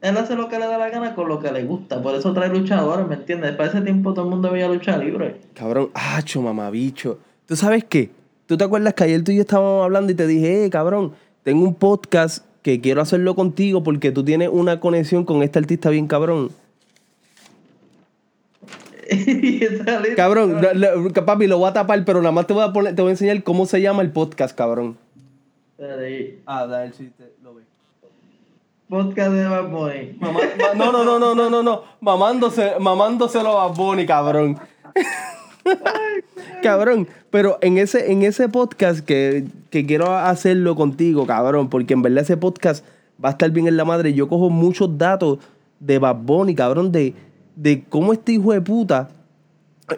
él 0.00 0.16
hace 0.16 0.34
lo 0.34 0.48
que 0.48 0.58
le 0.58 0.66
da 0.66 0.78
la 0.78 0.88
gana 0.88 1.14
con 1.14 1.28
lo 1.28 1.38
que 1.40 1.52
le 1.52 1.64
gusta. 1.64 2.02
Por 2.02 2.14
eso 2.14 2.32
trae 2.32 2.48
luchadores, 2.48 3.06
¿me 3.06 3.16
entiendes? 3.16 3.54
Para 3.54 3.68
ese 3.68 3.82
tiempo 3.82 4.14
todo 4.14 4.24
el 4.24 4.30
mundo 4.30 4.50
veía 4.50 4.66
lucha 4.66 4.96
libre. 4.96 5.42
Cabrón, 5.52 5.90
hacho, 5.92 6.40
mamabicho. 6.40 7.18
¿Tú 7.44 7.54
sabes 7.54 7.84
qué? 7.84 8.12
¿Tú 8.46 8.56
te 8.56 8.64
acuerdas 8.64 8.94
que 8.94 9.04
ayer 9.04 9.22
tú 9.22 9.32
y 9.32 9.36
yo 9.36 9.42
estábamos 9.42 9.84
hablando 9.84 10.10
y 10.10 10.14
te 10.14 10.26
dije, 10.26 10.64
eh, 10.64 10.70
cabrón, 10.70 11.12
tengo 11.42 11.64
un 11.64 11.74
podcast 11.74 12.46
que 12.62 12.80
quiero 12.80 13.00
hacerlo 13.00 13.34
contigo 13.34 13.82
porque 13.82 14.12
tú 14.12 14.24
tienes 14.24 14.48
una 14.52 14.80
conexión 14.80 15.24
con 15.24 15.42
este 15.42 15.58
artista 15.58 15.90
bien 15.90 16.06
cabrón? 16.06 16.50
cabrón, 20.16 20.60
papi, 21.24 21.46
lo 21.46 21.58
voy 21.58 21.70
a 21.70 21.72
tapar, 21.72 22.04
pero 22.04 22.20
nada 22.20 22.32
más 22.32 22.46
te 22.46 22.52
voy 22.52 22.64
a 22.64 22.72
poner, 22.72 22.94
te 22.94 23.02
voy 23.02 23.10
a 23.10 23.12
enseñar 23.12 23.42
cómo 23.42 23.64
se 23.66 23.80
llama 23.80 24.02
el 24.02 24.10
podcast, 24.12 24.56
cabrón. 24.56 24.98
Ah, 26.46 26.66
dale, 26.66 26.92
chiste, 26.92 27.32
lo 27.42 27.54
ve. 27.54 27.62
Podcast 28.88 29.32
de 29.32 29.48
Bad 29.48 29.68
Bunny. 29.70 30.18
no, 30.76 30.92
no, 30.92 31.04
no, 31.04 31.18
no, 31.18 31.34
no, 31.34 31.50
no, 31.50 31.62
no. 31.62 31.84
Mamándose, 32.00 32.72
mamándoselo 32.80 33.58
a 33.58 33.68
Bad 33.68 33.76
Bunny, 33.76 34.06
cabrón. 34.06 34.58
cabrón, 36.62 37.08
pero 37.30 37.58
en 37.60 37.78
ese, 37.78 38.12
en 38.12 38.22
ese 38.22 38.48
podcast 38.48 39.00
que, 39.00 39.46
que 39.70 39.86
quiero 39.86 40.14
hacerlo 40.14 40.76
contigo, 40.76 41.26
cabrón, 41.26 41.68
porque 41.68 41.94
en 41.94 42.02
verdad 42.02 42.22
ese 42.22 42.36
podcast 42.36 42.84
va 43.22 43.30
a 43.30 43.32
estar 43.32 43.50
bien 43.50 43.66
en 43.66 43.76
la 43.76 43.84
madre. 43.84 44.14
Yo 44.14 44.28
cojo 44.28 44.50
muchos 44.50 44.96
datos 44.96 45.38
de 45.80 45.98
Bad 45.98 46.16
Bunny, 46.16 46.54
cabrón, 46.54 46.92
de, 46.92 47.14
de 47.56 47.84
cómo 47.88 48.12
este 48.12 48.32
hijo 48.32 48.52
de 48.52 48.60
puta, 48.60 49.08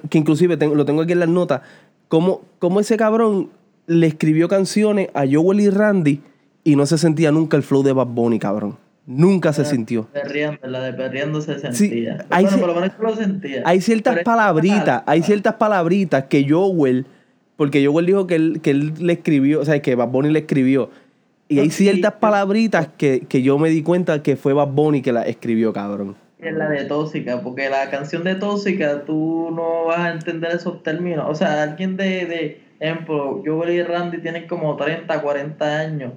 que 0.09 0.19
inclusive 0.19 0.57
lo 0.57 0.85
tengo 0.85 1.03
aquí 1.03 1.13
en 1.13 1.21
las 1.21 1.29
notas, 1.29 1.63
cómo, 2.09 2.43
cómo 2.59 2.81
ese 2.81 2.97
cabrón 2.97 3.51
le 3.87 4.07
escribió 4.07 4.49
canciones 4.49 5.09
a 5.15 5.25
Joel 5.31 5.61
y 5.61 5.71
Randy 5.71 6.23
y 6.65 6.77
no 6.77 6.87
se 6.87 6.99
sentía 6.99 7.33
nunca 7.33 7.57
el 7.57 7.63
flow 7.63 7.83
de 7.83 7.93
Bad 7.93 8.07
Bunny, 8.07 8.39
cabrón. 8.39 8.77
Nunca 9.11 9.53
se 9.53 9.65
sintió. 9.65 10.07
la 10.63 10.83
de 10.83 10.93
perreando 10.93 11.41
se 11.41 11.59
sentía. 11.59 12.25
hay, 12.31 12.45
bueno, 12.45 12.59
por 12.61 12.69
lo 12.69 12.75
menos 12.77 12.93
lo 13.01 13.17
sentía. 13.17 13.61
Hay 13.65 13.81
ciertas 13.81 14.21
palabritas, 14.23 15.03
hay 15.05 15.25
ciertas 15.25 15.55
palabritas 15.55 16.27
que 16.27 16.49
Joel, 16.49 17.07
porque 17.57 17.85
Joel 17.85 18.07
dijo 18.07 18.29
que 18.29 18.37
él, 18.37 18.61
que 18.63 18.71
él 18.71 18.95
le 19.01 19.15
escribió, 19.15 19.63
o 19.63 19.65
sea, 19.65 19.83
que 19.83 19.97
Bad 19.97 20.11
Bunny 20.11 20.31
le 20.31 20.39
escribió. 20.39 20.91
Y 21.49 21.59
hay 21.59 21.71
ciertas 21.71 22.13
palabritas 22.21 22.89
que, 22.97 23.27
que, 23.29 23.43
yo 23.43 23.59
me 23.59 23.71
di 23.71 23.83
cuenta 23.83 24.23
que 24.23 24.37
fue 24.37 24.53
Bad 24.53 24.69
Bunny 24.69 25.03
que 25.03 25.11
la 25.11 25.23
escribió, 25.23 25.73
cabrón. 25.73 26.15
Es 26.39 26.55
la 26.55 26.69
de 26.69 26.85
tóxica, 26.85 27.41
porque 27.43 27.69
la 27.69 27.91
canción 27.91 28.23
de 28.23 28.37
tóxica 28.37 29.03
tú 29.05 29.51
no 29.51 29.87
vas 29.87 29.99
a 29.99 30.13
entender 30.13 30.53
esos 30.53 30.85
términos. 30.85 31.27
O 31.29 31.35
sea, 31.35 31.65
alguien 31.65 31.97
de, 31.97 32.27
de 32.27 32.61
ejemplo, 32.79 33.43
Joel 33.45 33.71
y 33.71 33.83
Randy 33.83 34.19
tienen 34.19 34.47
como 34.47 34.77
30, 34.77 35.21
40 35.21 35.79
años 35.81 36.13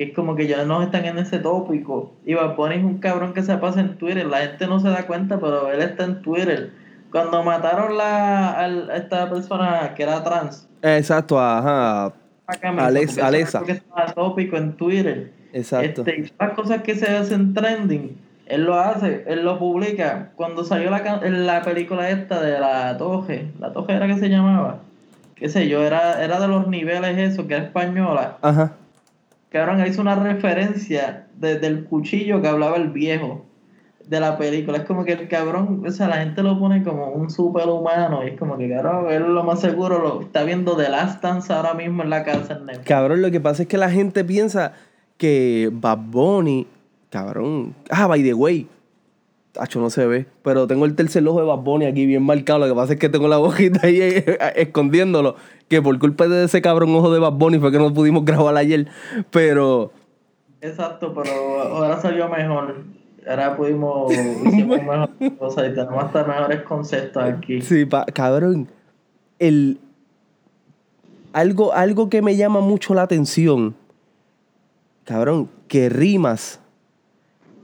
que 0.00 0.04
es 0.04 0.14
como 0.14 0.34
que 0.34 0.46
ya 0.46 0.64
no 0.64 0.82
están 0.82 1.04
en 1.04 1.18
ese 1.18 1.40
tópico. 1.40 2.14
Y 2.24 2.32
Bad 2.32 2.56
Bunny 2.56 2.76
es 2.76 2.84
un 2.84 3.00
cabrón 3.00 3.34
que 3.34 3.42
se 3.42 3.54
pasa 3.58 3.80
en 3.80 3.98
Twitter, 3.98 4.24
la 4.24 4.38
gente 4.38 4.66
no 4.66 4.80
se 4.80 4.88
da 4.88 5.06
cuenta, 5.06 5.38
pero 5.38 5.70
él 5.70 5.82
está 5.82 6.04
en 6.04 6.22
Twitter. 6.22 6.70
Cuando 7.12 7.42
mataron 7.42 7.98
la, 7.98 8.58
a 8.58 8.96
esta 8.96 9.28
persona 9.28 9.92
que 9.94 10.04
era 10.04 10.24
trans. 10.24 10.66
Exacto, 10.80 11.38
ajá. 11.38 12.14
Alex, 12.62 13.18
Alexa. 13.18 13.58
Porque 13.58 13.72
estaba 13.72 14.06
tópico 14.14 14.56
en 14.56 14.72
Twitter. 14.72 15.32
Exacto. 15.52 16.00
Este, 16.06 16.32
las 16.38 16.52
cosas 16.54 16.80
que 16.80 16.94
se 16.94 17.06
hacen 17.06 17.52
trending, 17.52 18.16
él 18.46 18.64
lo 18.64 18.80
hace, 18.80 19.24
él 19.26 19.44
lo 19.44 19.58
publica. 19.58 20.30
Cuando 20.34 20.64
salió 20.64 20.88
la, 20.88 21.20
la 21.20 21.60
película 21.60 22.08
esta 22.08 22.40
de 22.40 22.58
la 22.58 22.96
Toje, 22.96 23.50
la 23.60 23.74
Toje 23.74 23.92
era 23.92 24.06
que 24.06 24.16
se 24.16 24.30
llamaba, 24.30 24.78
qué 25.34 25.50
sé 25.50 25.68
yo, 25.68 25.82
era, 25.82 26.24
era 26.24 26.40
de 26.40 26.48
los 26.48 26.68
niveles 26.68 27.18
eso, 27.18 27.46
que 27.46 27.52
era 27.52 27.64
española. 27.64 28.38
Ajá 28.40 28.76
cabrón, 29.50 29.84
hizo 29.86 30.00
una 30.00 30.14
referencia 30.16 31.26
desde 31.36 31.66
el 31.66 31.84
cuchillo 31.84 32.40
que 32.40 32.48
hablaba 32.48 32.76
el 32.76 32.90
viejo 32.90 33.46
de 34.06 34.20
la 34.20 34.36
película. 34.36 34.78
Es 34.78 34.84
como 34.84 35.04
que 35.04 35.12
el 35.12 35.28
cabrón, 35.28 35.84
o 35.86 35.90
sea, 35.90 36.08
la 36.08 36.16
gente 36.16 36.42
lo 36.42 36.58
pone 36.58 36.82
como 36.82 37.10
un 37.10 37.30
superhumano 37.30 38.24
y 38.24 38.30
es 38.30 38.38
como 38.38 38.58
que, 38.58 38.68
cabrón, 38.68 39.10
él 39.10 39.22
lo 39.34 39.44
más 39.44 39.60
seguro 39.60 40.00
lo 40.00 40.20
está 40.22 40.42
viendo 40.42 40.74
de 40.74 40.88
Last 40.88 41.22
Dance 41.22 41.52
ahora 41.52 41.74
mismo 41.74 42.02
en 42.02 42.10
la 42.10 42.24
casa 42.24 42.60
en 42.60 42.82
Cabrón, 42.82 43.22
lo 43.22 43.30
que 43.30 43.40
pasa 43.40 43.62
es 43.62 43.68
que 43.68 43.78
la 43.78 43.90
gente 43.90 44.24
piensa 44.24 44.72
que 45.16 45.70
Bad 45.72 45.98
Bunny, 45.98 46.66
cabrón, 47.10 47.74
ah, 47.90 48.06
by 48.06 48.22
the 48.22 48.34
way, 48.34 48.66
Tacho, 49.60 49.78
no 49.78 49.90
se 49.90 50.06
ve. 50.06 50.24
Pero 50.42 50.66
tengo 50.66 50.86
el 50.86 50.94
tercer 50.94 51.26
ojo 51.28 51.38
de 51.40 51.44
Bad 51.44 51.58
Bunny 51.58 51.84
aquí 51.84 52.06
bien 52.06 52.22
marcado. 52.22 52.60
Lo 52.60 52.66
que 52.66 52.74
pasa 52.74 52.94
es 52.94 52.98
que 52.98 53.10
tengo 53.10 53.28
la 53.28 53.36
bojita 53.36 53.86
ahí 53.86 54.00
eh, 54.00 54.38
escondiéndolo. 54.56 55.36
Que 55.68 55.82
por 55.82 55.98
culpa 55.98 56.28
de 56.28 56.44
ese 56.44 56.62
cabrón 56.62 56.94
ojo 56.94 57.12
de 57.12 57.18
Bad 57.18 57.32
Bunny 57.32 57.58
fue 57.58 57.70
que 57.70 57.78
no 57.78 57.92
pudimos 57.92 58.24
grabar 58.24 58.56
ayer. 58.56 58.86
Pero. 59.30 59.92
Exacto, 60.62 61.12
pero 61.14 61.60
ahora 61.60 62.00
salió 62.00 62.26
mejor. 62.30 62.84
Ahora 63.28 63.54
pudimos. 63.54 64.10
Hicimos 64.10 64.78
mejor 64.82 65.10
cosas 65.38 65.68
y 65.70 65.74
tenemos 65.74 66.04
hasta 66.04 66.24
mejores 66.24 66.62
conceptos 66.62 67.22
aquí. 67.22 67.60
Sí, 67.60 67.86
cabrón. 68.14 68.66
El. 69.38 69.78
Algo, 71.34 71.74
algo 71.74 72.08
que 72.08 72.22
me 72.22 72.34
llama 72.34 72.60
mucho 72.60 72.94
la 72.94 73.02
atención. 73.02 73.74
Cabrón, 75.04 75.50
que 75.68 75.90
Rimas 75.90 76.60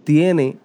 tiene 0.05 0.59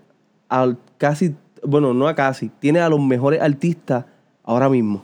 al 0.52 0.78
casi, 0.98 1.34
bueno, 1.64 1.94
no 1.94 2.08
a 2.08 2.14
casi, 2.14 2.50
tiene 2.60 2.82
a 2.82 2.90
los 2.90 3.00
mejores 3.00 3.42
artistas 3.42 4.06
ahora 4.44 4.70
mismo. 4.70 5.04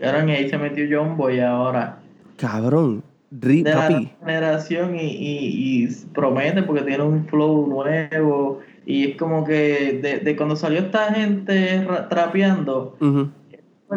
Cabrón, 0.00 0.30
y 0.30 0.32
ahí 0.32 0.48
se 0.48 0.56
metió 0.56 0.86
John 0.90 1.16
Boy 1.18 1.40
ahora. 1.40 1.98
Cabrón, 2.38 3.04
Ri, 3.30 3.62
de 3.62 3.74
la 3.74 4.02
generación 4.18 4.96
y, 4.96 5.02
y, 5.02 5.88
promete 6.14 6.62
porque 6.62 6.82
tiene 6.82 7.04
un 7.04 7.26
flow 7.26 7.66
nuevo 7.66 8.60
y 8.86 9.10
es 9.10 9.16
como 9.18 9.44
que 9.44 10.00
de, 10.02 10.20
de 10.20 10.36
cuando 10.36 10.56
salió 10.56 10.80
esta 10.80 11.12
gente 11.12 11.86
trapeando, 12.08 12.96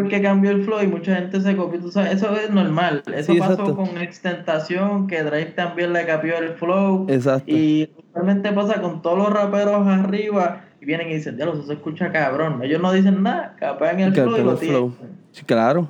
que 0.10 0.22
cambió 0.22 0.52
el 0.52 0.64
flow 0.64 0.82
y 0.82 0.88
mucha 0.88 1.16
gente 1.16 1.40
se 1.40 1.56
copió, 1.56 1.80
tú 1.80 1.92
sabes, 1.92 2.14
eso 2.14 2.36
es 2.36 2.50
normal, 2.50 3.04
eso 3.14 3.34
pasó 3.38 3.76
con 3.76 3.98
Extentación, 4.00 5.08
que 5.08 5.22
Drake 5.24 5.54
también 5.56 5.94
le 5.94 6.06
cambió 6.06 6.38
el 6.38 6.54
flow 6.54 7.06
exacto. 7.10 7.52
y 7.52 7.90
realmente 8.14 8.52
pasa 8.52 8.82
con 8.82 9.04
todos 9.04 9.20
los 9.20 9.30
raperos 9.30 9.86
arriba 9.88 10.64
y 10.82 10.86
vienen 10.86 11.12
y 11.12 11.16
dicen, 11.16 11.38
ya 11.38 11.46
eso 11.46 11.64
se 11.64 11.74
escucha 11.74 12.12
cabrón. 12.12 12.62
Ellos 12.64 12.82
no 12.82 12.92
dicen 12.92 13.22
nada, 13.22 13.56
capean 13.60 14.00
el 14.00 14.14
flow 14.14 14.38
y 14.38 14.44
lo 14.44 14.58
flow. 14.58 14.96
Sí, 15.32 15.44
claro. 15.46 15.88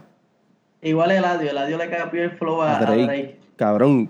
Igual 0.81 1.11
el 1.11 1.23
audio, 1.23 1.49
el 1.49 1.57
audio 1.57 1.77
le 1.77 1.89
cambió 1.89 2.23
el 2.23 2.31
flow 2.31 2.61
a, 2.61 2.79
Drake. 2.79 3.39
Cabrón. 3.55 4.09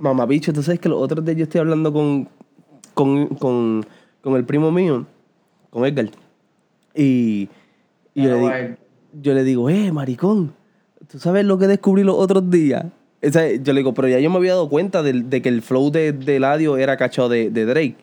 mamá 0.00 0.26
bicho, 0.26 0.52
tú 0.52 0.62
sabes 0.62 0.80
que 0.80 0.88
los 0.88 1.00
otros 1.00 1.24
días 1.24 1.36
yo 1.36 1.44
estoy 1.44 1.60
hablando 1.60 1.92
con, 1.92 2.28
con, 2.92 3.28
con, 3.36 3.86
con 4.20 4.34
el 4.34 4.44
primo 4.44 4.72
mío, 4.72 5.06
con 5.70 5.86
Edgar. 5.86 6.08
Y, 6.94 7.48
y 8.14 8.22
yo, 8.22 8.30
le 8.30 8.36
digo, 8.36 8.76
yo 9.20 9.34
le 9.34 9.44
digo, 9.44 9.70
eh, 9.70 9.92
maricón, 9.92 10.54
¿tú 11.10 11.18
sabes 11.18 11.44
lo 11.44 11.58
que 11.58 11.66
descubrí 11.66 12.02
los 12.02 12.16
otros 12.16 12.50
días? 12.50 12.86
yo 13.22 13.72
le 13.72 13.80
digo, 13.80 13.94
pero 13.94 14.08
ya 14.08 14.18
yo 14.18 14.28
me 14.30 14.36
había 14.36 14.52
dado 14.52 14.68
cuenta 14.68 15.02
de, 15.02 15.22
de 15.22 15.40
que 15.40 15.48
el 15.48 15.62
flow 15.62 15.90
de, 15.90 16.12
de 16.12 16.38
Ladio 16.38 16.76
era 16.76 16.96
cachado 16.96 17.28
de, 17.28 17.50
de 17.50 17.64
Drake. 17.64 17.96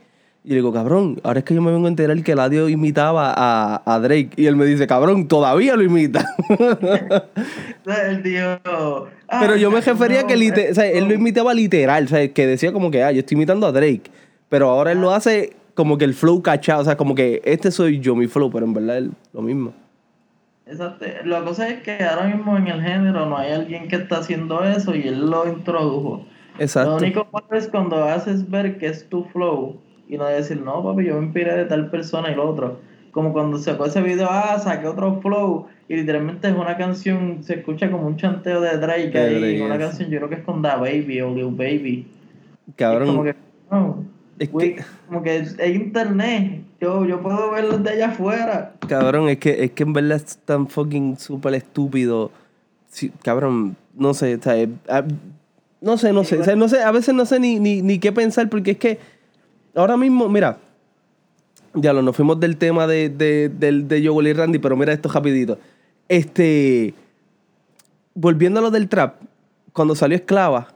Y 0.43 0.49
le 0.49 0.55
digo, 0.55 0.73
cabrón, 0.73 1.19
ahora 1.21 1.39
es 1.39 1.45
que 1.45 1.53
yo 1.53 1.61
me 1.61 1.71
vengo 1.71 1.85
a 1.85 1.89
enterar 1.89 2.23
que 2.23 2.33
Ladio 2.33 2.67
imitaba 2.67 3.31
a, 3.35 3.83
a 3.85 3.99
Drake. 3.99 4.31
Y 4.37 4.47
él 4.47 4.55
me 4.55 4.65
dice, 4.65 4.87
cabrón, 4.87 5.27
todavía 5.27 5.75
lo 5.75 5.83
imita. 5.83 6.25
el 8.07 8.23
tío. 8.23 8.59
Pero 9.29 9.55
yo 9.55 9.69
me 9.69 9.81
refería 9.81 10.21
a 10.21 10.27
que 10.27 10.69
o 10.71 10.73
sea, 10.73 10.87
él 10.87 11.05
lo 11.05 11.13
imitaba 11.13 11.53
literal, 11.53 12.05
o 12.05 12.07
sea, 12.07 12.27
que 12.27 12.47
decía 12.47 12.73
como 12.73 12.89
que, 12.89 13.03
ah, 13.03 13.11
yo 13.11 13.19
estoy 13.19 13.35
imitando 13.35 13.67
a 13.67 13.71
Drake. 13.71 14.09
Pero 14.49 14.69
ahora 14.69 14.91
él 14.93 14.99
lo 14.99 15.11
hace 15.11 15.55
como 15.75 15.99
que 15.99 16.05
el 16.05 16.15
flow 16.15 16.41
cachado, 16.41 16.81
o 16.81 16.85
sea, 16.85 16.97
como 16.97 17.13
que 17.13 17.41
este 17.45 17.69
soy 17.69 17.99
yo, 17.99 18.15
mi 18.15 18.25
flow, 18.25 18.49
pero 18.49 18.65
en 18.65 18.73
verdad 18.73 18.97
es 18.97 19.09
lo 19.33 19.41
mismo. 19.43 19.73
Exacto. 20.71 21.05
La 21.25 21.43
cosa 21.43 21.67
es 21.67 21.81
que 21.81 22.01
ahora 22.03 22.27
mismo 22.27 22.57
en 22.57 22.67
el 22.67 22.81
género 22.81 23.25
no 23.25 23.37
hay 23.37 23.51
alguien 23.51 23.89
que 23.89 23.97
está 23.97 24.17
haciendo 24.17 24.63
eso 24.63 24.95
y 24.95 25.07
él 25.07 25.29
lo 25.29 25.47
introdujo. 25.47 26.25
Exacto. 26.59 26.91
Lo 26.91 26.97
único 26.97 27.27
malo 27.31 27.47
es 27.51 27.67
cuando 27.67 28.03
haces 28.05 28.49
ver 28.49 28.77
que 28.77 28.87
es 28.87 29.07
tu 29.09 29.25
flow 29.25 29.81
y 30.07 30.17
no 30.17 30.25
decir, 30.25 30.61
no, 30.61 30.83
papi, 30.83 31.05
yo 31.05 31.15
me 31.15 31.25
inspiré 31.25 31.55
de 31.55 31.65
tal 31.65 31.89
persona 31.89 32.31
y 32.31 32.35
lo 32.35 32.49
otro. 32.49 32.79
Como 33.11 33.33
cuando 33.33 33.57
sacó 33.57 33.85
ese 33.85 34.01
video, 34.01 34.27
ah, 34.29 34.57
saqué 34.59 34.87
otro 34.87 35.19
flow 35.21 35.67
y 35.89 35.95
literalmente 35.97 36.47
es 36.47 36.55
una 36.55 36.77
canción, 36.77 37.43
se 37.43 37.55
escucha 37.55 37.91
como 37.91 38.07
un 38.07 38.15
chanteo 38.15 38.61
de 38.61 38.77
Drake 38.77 39.17
ahí, 39.17 39.59
una 39.59 39.77
canción, 39.77 40.09
yo 40.09 40.19
creo 40.19 40.29
que 40.29 40.35
es 40.35 40.43
con 40.43 40.61
Da 40.61 40.77
Baby 40.77 41.19
o 41.19 41.33
Lil 41.33 41.53
Baby. 41.53 42.07
Cabrón. 42.77 43.07
como 43.07 43.23
que, 43.25 43.35
es 44.41 44.49
que... 44.49 44.83
como 45.07 45.21
que 45.21 45.37
es 45.37 45.57
internet. 45.59 46.63
Yo, 46.79 47.05
yo 47.05 47.21
puedo 47.21 47.51
verlo 47.51 47.77
de 47.77 47.91
allá 47.91 48.07
afuera. 48.07 48.73
Cabrón, 48.87 49.29
es 49.29 49.37
que, 49.37 49.63
es 49.63 49.71
que 49.71 49.83
en 49.83 49.93
verdad 49.93 50.17
es 50.17 50.37
tan 50.37 50.67
fucking 50.67 51.17
súper 51.17 51.53
estúpido. 51.53 52.31
cabrón, 53.21 53.75
no 53.93 54.15
sé, 54.15 54.35
o 54.35 54.41
sea, 54.41 54.57
eh, 54.57 54.69
ah, 54.89 55.03
no 55.79 55.97
sé, 55.97 56.11
no 56.11 56.23
sé, 56.23 56.39
o 56.39 56.43
sea, 56.43 56.55
no 56.55 56.67
sé, 56.67 56.81
a 56.81 56.91
veces 56.91 57.13
no 57.13 57.25
sé 57.25 57.39
ni, 57.39 57.59
ni, 57.59 57.81
ni 57.81 57.99
qué 57.99 58.11
pensar 58.11 58.49
porque 58.49 58.71
es 58.71 58.77
que 58.77 58.99
ahora 59.75 59.95
mismo, 59.95 60.27
mira, 60.27 60.57
ya 61.75 61.93
lo 61.93 62.01
nos 62.01 62.15
fuimos 62.15 62.39
del 62.39 62.57
tema 62.57 62.87
de, 62.87 63.09
de, 63.09 63.49
de, 63.49 63.83
de 63.83 63.99
y 63.99 64.33
Randy, 64.33 64.57
pero 64.57 64.75
mira 64.75 64.91
esto 64.91 65.07
rapidito. 65.09 65.59
Este, 66.09 66.95
volviendo 68.15 68.59
a 68.59 68.63
lo 68.63 68.71
del 68.71 68.89
trap, 68.89 69.21
cuando 69.71 69.95
salió 69.95 70.17
Esclava, 70.17 70.73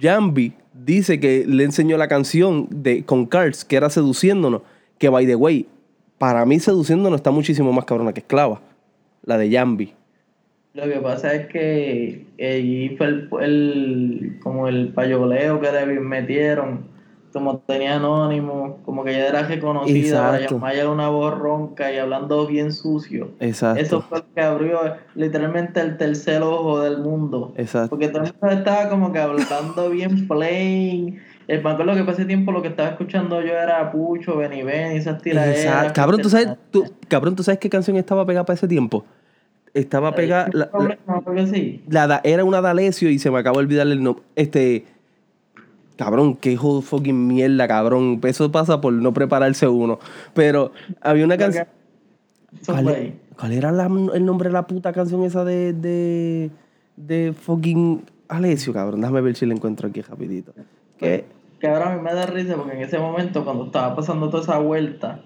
Jambi 0.00 0.54
dice 0.74 1.20
que 1.20 1.44
le 1.46 1.64
enseñó 1.64 1.96
la 1.96 2.08
canción 2.08 2.68
de, 2.70 3.04
con 3.04 3.26
Cards, 3.26 3.64
que 3.64 3.76
era 3.76 3.90
Seduciéndonos, 3.90 4.62
que 4.98 5.08
by 5.08 5.26
the 5.26 5.36
way, 5.36 5.66
para 6.18 6.44
mí 6.46 6.60
Seduciéndonos 6.60 7.20
está 7.20 7.30
muchísimo 7.30 7.72
más 7.72 7.84
cabrona 7.84 8.12
que 8.12 8.20
Esclava, 8.20 8.60
la 9.24 9.38
de 9.38 9.50
Yambi. 9.50 9.92
Lo 10.74 10.84
que 10.84 11.00
pasa 11.00 11.34
es 11.34 11.48
que 11.48 12.24
allí 12.40 12.96
fue 12.96 13.06
el, 13.40 14.38
como 14.42 14.68
el 14.68 14.88
payoleo 14.88 15.60
que 15.60 15.70
le 15.70 16.00
metieron, 16.00 16.86
como 17.32 17.58
tenía 17.58 17.96
anónimo, 17.96 18.78
como 18.84 19.04
que 19.04 19.12
ya 19.12 19.26
era 19.26 19.42
reconocida, 19.42 20.38
Maya 20.58 20.82
era 20.82 20.90
una 20.90 21.08
voz 21.08 21.38
ronca 21.38 21.92
y 21.92 21.98
hablando 21.98 22.46
bien 22.46 22.72
sucio. 22.72 23.30
Exacto. 23.40 23.80
Eso 23.80 24.02
fue 24.02 24.18
lo 24.18 24.34
que 24.34 24.40
abrió 24.40 24.80
literalmente 25.14 25.80
el 25.80 25.96
tercer 25.96 26.42
ojo 26.42 26.80
del 26.80 26.98
mundo. 26.98 27.52
Exacto. 27.56 27.90
Porque 27.90 28.08
todo 28.08 28.24
el 28.24 28.32
mundo 28.40 28.56
estaba 28.56 28.88
como 28.88 29.12
que 29.12 29.18
hablando 29.18 29.90
bien 29.90 30.28
plain. 30.28 31.20
El 31.48 31.62
me 31.62 31.70
acuerdo 31.70 32.04
que 32.04 32.10
ese 32.12 32.24
tiempo 32.24 32.52
lo 32.52 32.62
que 32.62 32.68
estaba 32.68 32.90
escuchando 32.90 33.40
yo 33.40 33.52
era 33.52 33.90
Pucho, 33.90 34.36
Benny 34.36 34.62
Ben 34.62 34.92
esas 34.92 35.20
tiraderas. 35.20 35.64
Exacto. 35.64 35.92
Cabrón, 35.94 36.20
¿tú 36.22 36.30
sabes, 36.30 36.48
tú, 36.70 36.84
cabrón, 37.08 37.34
¿tú 37.34 37.42
sabes 37.42 37.58
qué 37.58 37.68
canción 37.68 37.96
estaba 37.96 38.24
pegada 38.24 38.44
para 38.44 38.54
ese 38.54 38.68
tiempo? 38.68 39.04
estaba 39.74 40.14
pegada. 40.14 40.48
La, 40.52 42.20
era 42.24 42.44
una 42.44 42.60
D'Alessio 42.60 43.10
y 43.10 43.18
se 43.18 43.30
me 43.30 43.38
acabó 43.38 43.58
de 43.58 43.64
olvidar 43.64 43.86
el 43.86 44.02
nombre. 44.02 44.24
Este. 44.36 44.84
Cabrón, 46.02 46.34
qué 46.34 46.50
hijo 46.50 46.80
de 46.80 46.82
fucking 46.82 47.28
mierda, 47.28 47.68
cabrón. 47.68 48.20
Eso 48.24 48.50
pasa 48.50 48.80
por 48.80 48.92
no 48.92 49.14
prepararse 49.14 49.68
uno. 49.68 50.00
Pero 50.34 50.72
había 51.00 51.24
una 51.24 51.38
canción. 51.38 51.68
¿Cuál, 52.66 53.52
era 53.52 53.70
el 53.70 54.24
nombre 54.24 54.48
de 54.48 54.52
la 54.52 54.66
puta 54.66 54.92
canción 54.92 55.22
esa 55.22 55.44
de. 55.44 55.72
de. 55.72 56.50
de 56.96 57.32
fucking 57.32 58.02
Alessio, 58.26 58.72
cabrón? 58.72 59.00
Déjame 59.00 59.20
ver 59.20 59.36
si 59.36 59.46
la 59.46 59.54
encuentro 59.54 59.88
aquí 59.88 60.00
rapidito. 60.00 60.52
Que, 60.98 61.24
que 61.60 61.68
ahora 61.68 61.92
a 61.92 61.96
mí 61.96 62.02
me 62.02 62.12
da 62.12 62.26
risa 62.26 62.56
porque 62.56 62.76
en 62.76 62.82
ese 62.82 62.98
momento, 62.98 63.44
cuando 63.44 63.66
estaba 63.66 63.94
pasando 63.94 64.28
toda 64.28 64.42
esa 64.42 64.58
vuelta, 64.58 65.20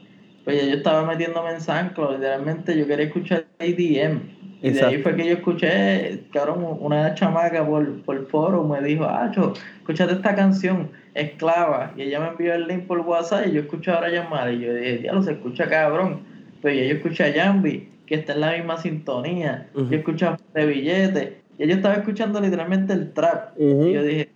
pues 0.44 0.62
yo 0.66 0.74
estaba 0.74 1.06
metiéndome 1.06 1.52
en 1.52 1.62
San 1.62 1.94
literalmente 1.96 2.76
yo 2.76 2.86
quería 2.86 3.06
escuchar 3.06 3.46
ADM. 3.58 4.35
Y 4.62 4.70
de 4.70 4.84
ahí 4.84 5.02
fue 5.02 5.14
que 5.14 5.26
yo 5.26 5.34
escuché, 5.34 6.24
cabrón, 6.32 6.78
una 6.80 7.14
chamaca 7.14 7.66
por, 7.66 8.02
por 8.02 8.26
foro 8.28 8.64
me 8.64 8.80
dijo, 8.80 9.04
ah, 9.04 9.30
escúchate 9.78 10.14
esta 10.14 10.34
canción, 10.34 10.90
Esclava. 11.14 11.92
Y 11.96 12.02
ella 12.02 12.20
me 12.20 12.28
envió 12.28 12.54
el 12.54 12.66
link 12.66 12.86
por 12.86 13.00
WhatsApp 13.00 13.46
y 13.46 13.52
yo 13.52 13.60
escuché 13.62 13.90
ahora 13.90 14.08
llamar. 14.08 14.52
Y 14.52 14.60
yo 14.60 14.74
dije, 14.74 14.98
diablo, 14.98 15.22
se 15.22 15.32
escucha 15.32 15.68
cabrón. 15.68 16.20
Pues 16.60 16.76
yo 16.76 16.94
escuché 16.94 17.24
a 17.24 17.32
Jambi, 17.32 17.88
que 18.06 18.16
está 18.16 18.34
en 18.34 18.40
la 18.40 18.52
misma 18.52 18.78
sintonía. 18.78 19.68
Yo 19.74 19.96
escuché 19.96 20.26
a 20.26 20.38
de 20.54 20.66
billete. 20.66 21.40
Y 21.58 21.66
yo 21.66 21.74
estaba 21.74 21.94
escuchando 21.94 22.40
literalmente 22.40 22.92
el 22.92 23.12
trap. 23.12 23.58
Y 23.58 23.92
yo 23.92 24.02
dije, 24.02 24.30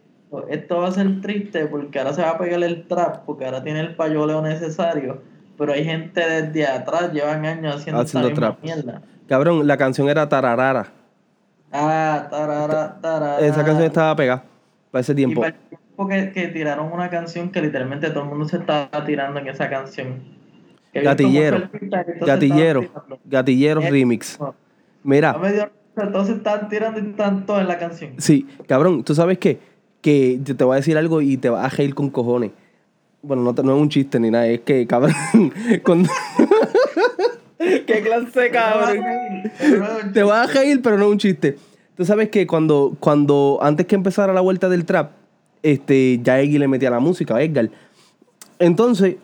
esto 0.48 0.78
va 0.78 0.88
a 0.88 0.92
ser 0.92 1.20
triste 1.20 1.66
porque 1.66 1.98
ahora 1.98 2.14
se 2.14 2.22
va 2.22 2.30
a 2.30 2.38
pegar 2.38 2.62
el 2.62 2.86
trap, 2.86 3.24
porque 3.26 3.44
ahora 3.44 3.62
tiene 3.62 3.80
el 3.80 3.94
payoleo 3.94 4.40
necesario. 4.40 5.20
Pero 5.58 5.72
hay 5.74 5.84
gente 5.84 6.20
desde 6.20 6.66
atrás, 6.66 7.12
llevan 7.12 7.44
años 7.44 7.76
haciendo, 7.76 8.00
haciendo 8.00 8.28
esta 8.28 8.40
trap. 8.40 8.62
mierda. 8.62 9.02
Cabrón, 9.30 9.64
la 9.64 9.76
canción 9.76 10.08
era 10.08 10.28
Tararara. 10.28 10.88
Ah, 11.70 12.26
Tarara, 12.28 12.98
Tarara. 13.00 13.38
Esa 13.38 13.64
canción 13.64 13.84
estaba 13.84 14.16
pegada 14.16 14.42
para 14.90 15.02
ese 15.02 15.14
tiempo. 15.14 15.42
Y 15.42 15.44
para 15.44 15.56
el 15.56 15.68
tiempo 15.68 16.08
que, 16.34 16.48
tiraron 16.48 16.92
una 16.92 17.08
canción 17.10 17.52
que 17.52 17.62
literalmente 17.62 18.10
todo 18.10 18.24
el 18.24 18.28
mundo 18.28 18.48
se 18.48 18.56
estaba 18.56 19.04
tirando 19.06 19.38
en 19.38 19.46
esa 19.46 19.70
canción. 19.70 20.16
Gatillero. 20.92 21.70
Gatillero. 22.26 22.90
Gatillero 23.24 23.80
remix. 23.82 24.36
Mira. 25.04 25.40
todos 25.94 26.26
se 26.26 26.32
estaban 26.32 26.68
tirando 26.68 26.98
y 26.98 27.10
están 27.10 27.46
todos 27.46 27.60
en 27.60 27.68
la 27.68 27.78
canción. 27.78 28.14
Sí, 28.18 28.48
cabrón, 28.66 29.04
¿tú 29.04 29.14
sabes 29.14 29.38
qué? 29.38 29.60
Que 30.00 30.40
te 30.44 30.64
voy 30.64 30.72
a 30.72 30.76
decir 30.78 30.98
algo 30.98 31.20
y 31.20 31.36
te 31.36 31.50
vas 31.50 31.72
a 31.72 31.76
reír 31.76 31.94
con 31.94 32.10
cojones. 32.10 32.50
Bueno, 33.22 33.44
no, 33.44 33.62
no 33.62 33.76
es 33.76 33.80
un 33.80 33.88
chiste 33.90 34.18
ni 34.18 34.28
nada, 34.28 34.48
es 34.48 34.62
que, 34.62 34.88
cabrón, 34.88 35.14
cuando... 35.84 36.08
Qué 37.60 38.02
clase, 38.02 38.50
cabrón. 38.50 39.04
Te 40.14 40.22
vas 40.22 40.48
a 40.48 40.52
reír, 40.52 40.80
pero 40.82 40.96
no 40.96 41.06
es 41.06 41.10
un 41.12 41.18
chiste. 41.18 41.58
Tú 41.96 42.06
sabes 42.06 42.30
que 42.30 42.46
cuando, 42.46 42.96
cuando 42.98 43.58
antes 43.60 43.86
que 43.86 43.94
empezara 43.94 44.32
la 44.32 44.40
vuelta 44.40 44.70
del 44.70 44.86
trap, 44.86 45.12
este, 45.62 46.18
ya 46.22 46.40
Eggy 46.40 46.58
le 46.58 46.68
metía 46.68 46.88
la 46.88 47.00
música 47.00 47.36
a 47.36 47.42
Edgar. 47.42 47.70
Entonces, 48.58 49.16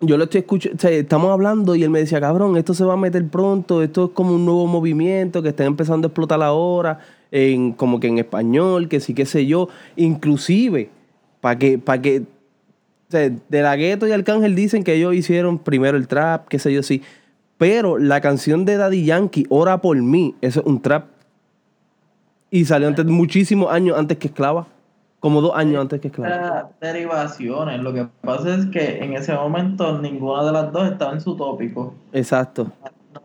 yo 0.00 0.16
lo 0.16 0.24
estoy 0.24 0.40
escuchando, 0.40 0.88
estamos 0.88 1.30
hablando 1.30 1.74
y 1.74 1.82
él 1.82 1.90
me 1.90 1.98
decía, 1.98 2.20
cabrón, 2.20 2.56
esto 2.56 2.72
se 2.72 2.84
va 2.84 2.94
a 2.94 2.96
meter 2.96 3.26
pronto, 3.26 3.82
esto 3.82 4.06
es 4.06 4.10
como 4.12 4.34
un 4.34 4.46
nuevo 4.46 4.66
movimiento 4.66 5.42
que 5.42 5.50
está 5.50 5.64
empezando 5.64 6.06
a 6.06 6.08
explotar 6.08 6.42
ahora, 6.42 7.00
en, 7.30 7.72
como 7.72 8.00
que 8.00 8.06
en 8.06 8.18
español, 8.18 8.88
que 8.88 9.00
sí, 9.00 9.12
qué 9.12 9.26
sé 9.26 9.46
yo. 9.46 9.68
Inclusive, 9.96 10.88
para 11.42 11.58
que, 11.58 11.78
para 11.78 12.00
que, 12.00 12.20
o 12.20 13.10
sea, 13.10 13.30
de 13.30 13.62
la 13.62 13.76
gueto 13.76 14.06
y 14.06 14.12
Arcángel 14.12 14.54
dicen 14.54 14.84
que 14.84 14.94
ellos 14.94 15.14
hicieron 15.14 15.58
primero 15.58 15.98
el 15.98 16.08
trap, 16.08 16.48
qué 16.48 16.58
sé 16.58 16.72
yo, 16.72 16.82
sí. 16.82 17.02
Pero 17.58 17.98
la 17.98 18.20
canción 18.20 18.64
de 18.64 18.76
Daddy 18.76 19.04
Yankee, 19.04 19.44
Ora 19.50 19.80
por 19.80 20.00
mí, 20.00 20.36
eso 20.40 20.60
es 20.60 20.66
un 20.66 20.80
trap. 20.80 21.06
Y 22.50 22.64
salió 22.64 22.88
antes, 22.88 23.04
muchísimos 23.04 23.70
años 23.70 23.98
antes 23.98 24.16
que 24.16 24.28
Esclava. 24.28 24.66
Como 25.20 25.40
dos 25.40 25.52
años 25.56 25.82
antes 25.82 26.00
que 26.00 26.08
Esclava. 26.08 26.70
Derivaciones. 26.80 27.80
Lo 27.80 27.92
que 27.92 28.06
pasa 28.22 28.54
es 28.54 28.66
que 28.66 29.02
en 29.02 29.14
ese 29.14 29.34
momento 29.34 29.98
ninguna 30.00 30.44
de 30.44 30.52
las 30.52 30.72
dos 30.72 30.88
estaba 30.88 31.12
en 31.12 31.20
su 31.20 31.36
tópico. 31.36 31.94
Exacto. 32.12 32.70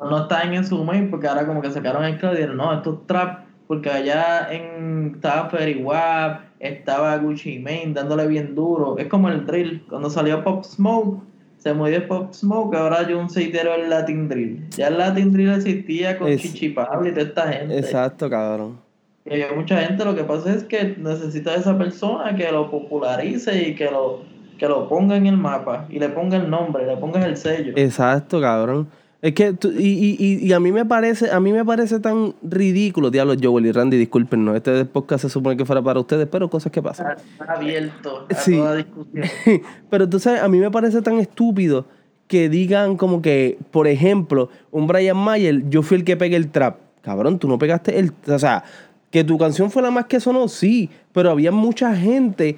No, 0.02 0.10
no 0.10 0.24
estaban 0.24 0.54
en 0.56 0.66
su 0.66 0.84
main 0.84 1.12
porque 1.12 1.28
ahora 1.28 1.46
como 1.46 1.62
que 1.62 1.70
sacaron 1.70 2.04
el 2.04 2.18
clavo 2.18 2.34
y 2.34 2.38
dijeron, 2.38 2.58
no, 2.58 2.74
esto 2.74 2.94
es 2.94 3.08
trap. 3.08 3.44
Porque 3.68 3.90
allá 3.90 4.52
en, 4.52 5.14
estaba 5.16 5.50
Ferry 5.50 5.82
Wap, 5.82 6.42
estaba 6.60 7.16
Gucci 7.18 7.60
Mane 7.60 7.94
dándole 7.94 8.28
bien 8.28 8.56
duro. 8.56 8.98
Es 8.98 9.08
como 9.08 9.30
el 9.30 9.46
drill. 9.46 9.86
Cuando 9.88 10.10
salió 10.10 10.44
Pop 10.44 10.66
Smoke, 10.66 11.22
se 11.64 11.74
murió 11.74 12.06
Pop 12.10 12.34
Smoke, 12.34 12.76
ahora 12.76 13.00
hay 13.00 13.14
un 13.14 13.30
seitero 13.30 13.74
el 13.74 13.90
Latin 13.90 14.28
Drill. 14.28 14.70
Ya 14.72 14.90
el 14.90 14.98
Latin 14.98 15.32
Drill 15.32 15.54
existía 15.54 16.20
con 16.20 16.36
Chichi 16.36 16.68
Pablo 16.68 17.08
y 17.08 17.12
toda 17.14 17.24
esta 17.24 17.48
gente. 17.54 17.80
Exacto, 17.80 18.30
cabrón. 18.30 18.82
Y 19.26 19.36
hay 19.36 19.56
mucha 19.56 19.78
gente, 19.78 20.04
lo 20.04 20.14
que 20.14 20.26
pasa 20.26 20.54
es 20.54 20.66
que 20.66 20.98
necesita 20.98 21.56
esa 21.56 21.78
persona 21.78 22.36
que 22.36 22.52
lo 22.52 22.70
popularice 22.70 23.70
y 23.70 23.76
que 23.76 23.90
lo, 23.90 24.24
que 24.60 24.68
lo 24.68 24.90
ponga 24.90 25.16
en 25.16 25.26
el 25.26 25.38
mapa 25.38 25.88
y 25.90 26.00
le 26.00 26.10
ponga 26.10 26.36
el 26.36 26.50
nombre, 26.50 26.86
le 26.86 26.98
ponga 26.98 27.26
el 27.26 27.38
sello. 27.38 27.72
Exacto, 27.78 28.42
cabrón. 28.42 28.90
Es 29.24 29.34
que, 29.36 29.56
y, 29.80 30.18
y, 30.20 30.46
y, 30.46 30.52
a 30.52 30.60
mí 30.60 30.74
me 30.74 30.84
parece, 30.84 31.32
a 31.32 31.40
mí 31.40 31.54
me 31.54 31.64
parece 31.64 32.02
tan 32.02 32.36
ridículo, 32.44 33.10
diablo, 33.10 33.36
Joel 33.42 33.68
y 33.68 33.72
Randy, 33.72 33.96
disculpen, 33.96 34.44
no, 34.44 34.54
este 34.54 34.84
podcast 34.84 35.22
se 35.22 35.30
supone 35.30 35.56
que 35.56 35.64
fuera 35.64 35.82
para 35.82 36.02
ustedes, 36.02 36.28
pero 36.30 36.50
cosas 36.50 36.74
que 36.74 36.82
pasan. 36.82 37.16
Está 37.16 37.54
abierto 37.54 38.28
a 38.30 38.36
toda 38.36 38.76
discusión. 38.76 39.24
pero 39.90 40.10
tú 40.10 40.20
sabes, 40.20 40.42
a 40.42 40.50
mí 40.50 40.60
me 40.60 40.70
parece 40.70 41.02
tan 41.02 41.20
estúpido 41.20 41.86
que 42.28 42.50
digan 42.50 42.98
como 42.98 43.22
que, 43.22 43.58
por 43.72 43.88
ejemplo, 43.88 44.50
un 44.72 44.88
Brian 44.88 45.16
Mayer, 45.16 45.70
yo 45.70 45.84
fui 45.84 45.96
el 45.96 46.04
que 46.04 46.18
pegué 46.18 46.36
el 46.36 46.52
trap. 46.52 46.80
Cabrón, 47.02 47.40
tú 47.40 47.48
no 47.48 47.58
pegaste 47.58 47.98
el, 47.98 48.12
o 48.28 48.40
sea, 48.40 48.66
que 49.10 49.24
tu 49.24 49.38
canción 49.38 49.72
fue 49.72 49.82
la 49.82 49.90
más 49.90 50.08
que 50.08 50.20
sonó, 50.20 50.50
sí, 50.50 50.90
pero 51.14 51.32
había 51.32 51.54
mucha 51.54 51.96
gente 51.96 52.58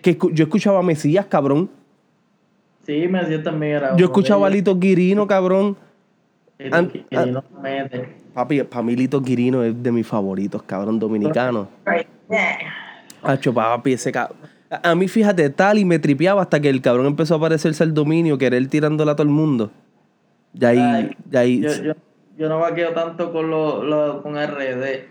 que 0.00 0.16
yo 0.32 0.44
escuchaba 0.44 0.78
a 0.78 0.82
Mesías, 0.82 1.26
cabrón. 1.26 1.68
Sí, 2.86 3.08
Mesías 3.08 3.42
también 3.42 3.72
era. 3.78 3.96
Yo 3.96 4.04
escuchaba 4.04 4.46
a 4.46 4.50
Lito 4.50 4.78
Quirino, 4.78 5.26
cabrón. 5.26 5.76
Papi, 8.34 8.62
Pamilito 8.64 9.22
Quirino 9.22 9.62
es 9.62 9.80
de 9.80 9.92
mis 9.92 10.06
favoritos, 10.06 10.62
cabrón, 10.62 10.98
dominicano. 10.98 11.68
Hacho, 13.22 13.54
papi, 13.54 13.92
ese 13.92 14.10
cabrón. 14.10 14.38
A 14.70 14.94
mí, 14.94 15.08
fíjate, 15.08 15.48
tal 15.50 15.78
y 15.78 15.84
me 15.84 15.98
tripeaba 15.98 16.42
hasta 16.42 16.60
que 16.60 16.68
el 16.68 16.82
cabrón 16.82 17.06
empezó 17.06 17.34
a 17.34 17.36
aparecerse 17.38 17.82
al 17.84 17.94
dominio, 17.94 18.36
que 18.36 18.46
era 18.46 18.56
él 18.56 18.68
tirándola 18.68 19.12
a 19.12 19.16
todo 19.16 19.26
el 19.26 19.32
mundo. 19.32 19.70
Y 20.52 20.64
ahí, 20.64 21.16
ahí. 21.32 21.60
Yo, 21.60 21.94
yo, 22.36 22.48
no 22.48 22.58
vaqueo 22.58 22.92
tanto 22.92 23.32
con 23.32 23.50
lo, 23.50 23.82
lo, 23.82 24.22
con 24.22 24.34
RD. 24.34 25.06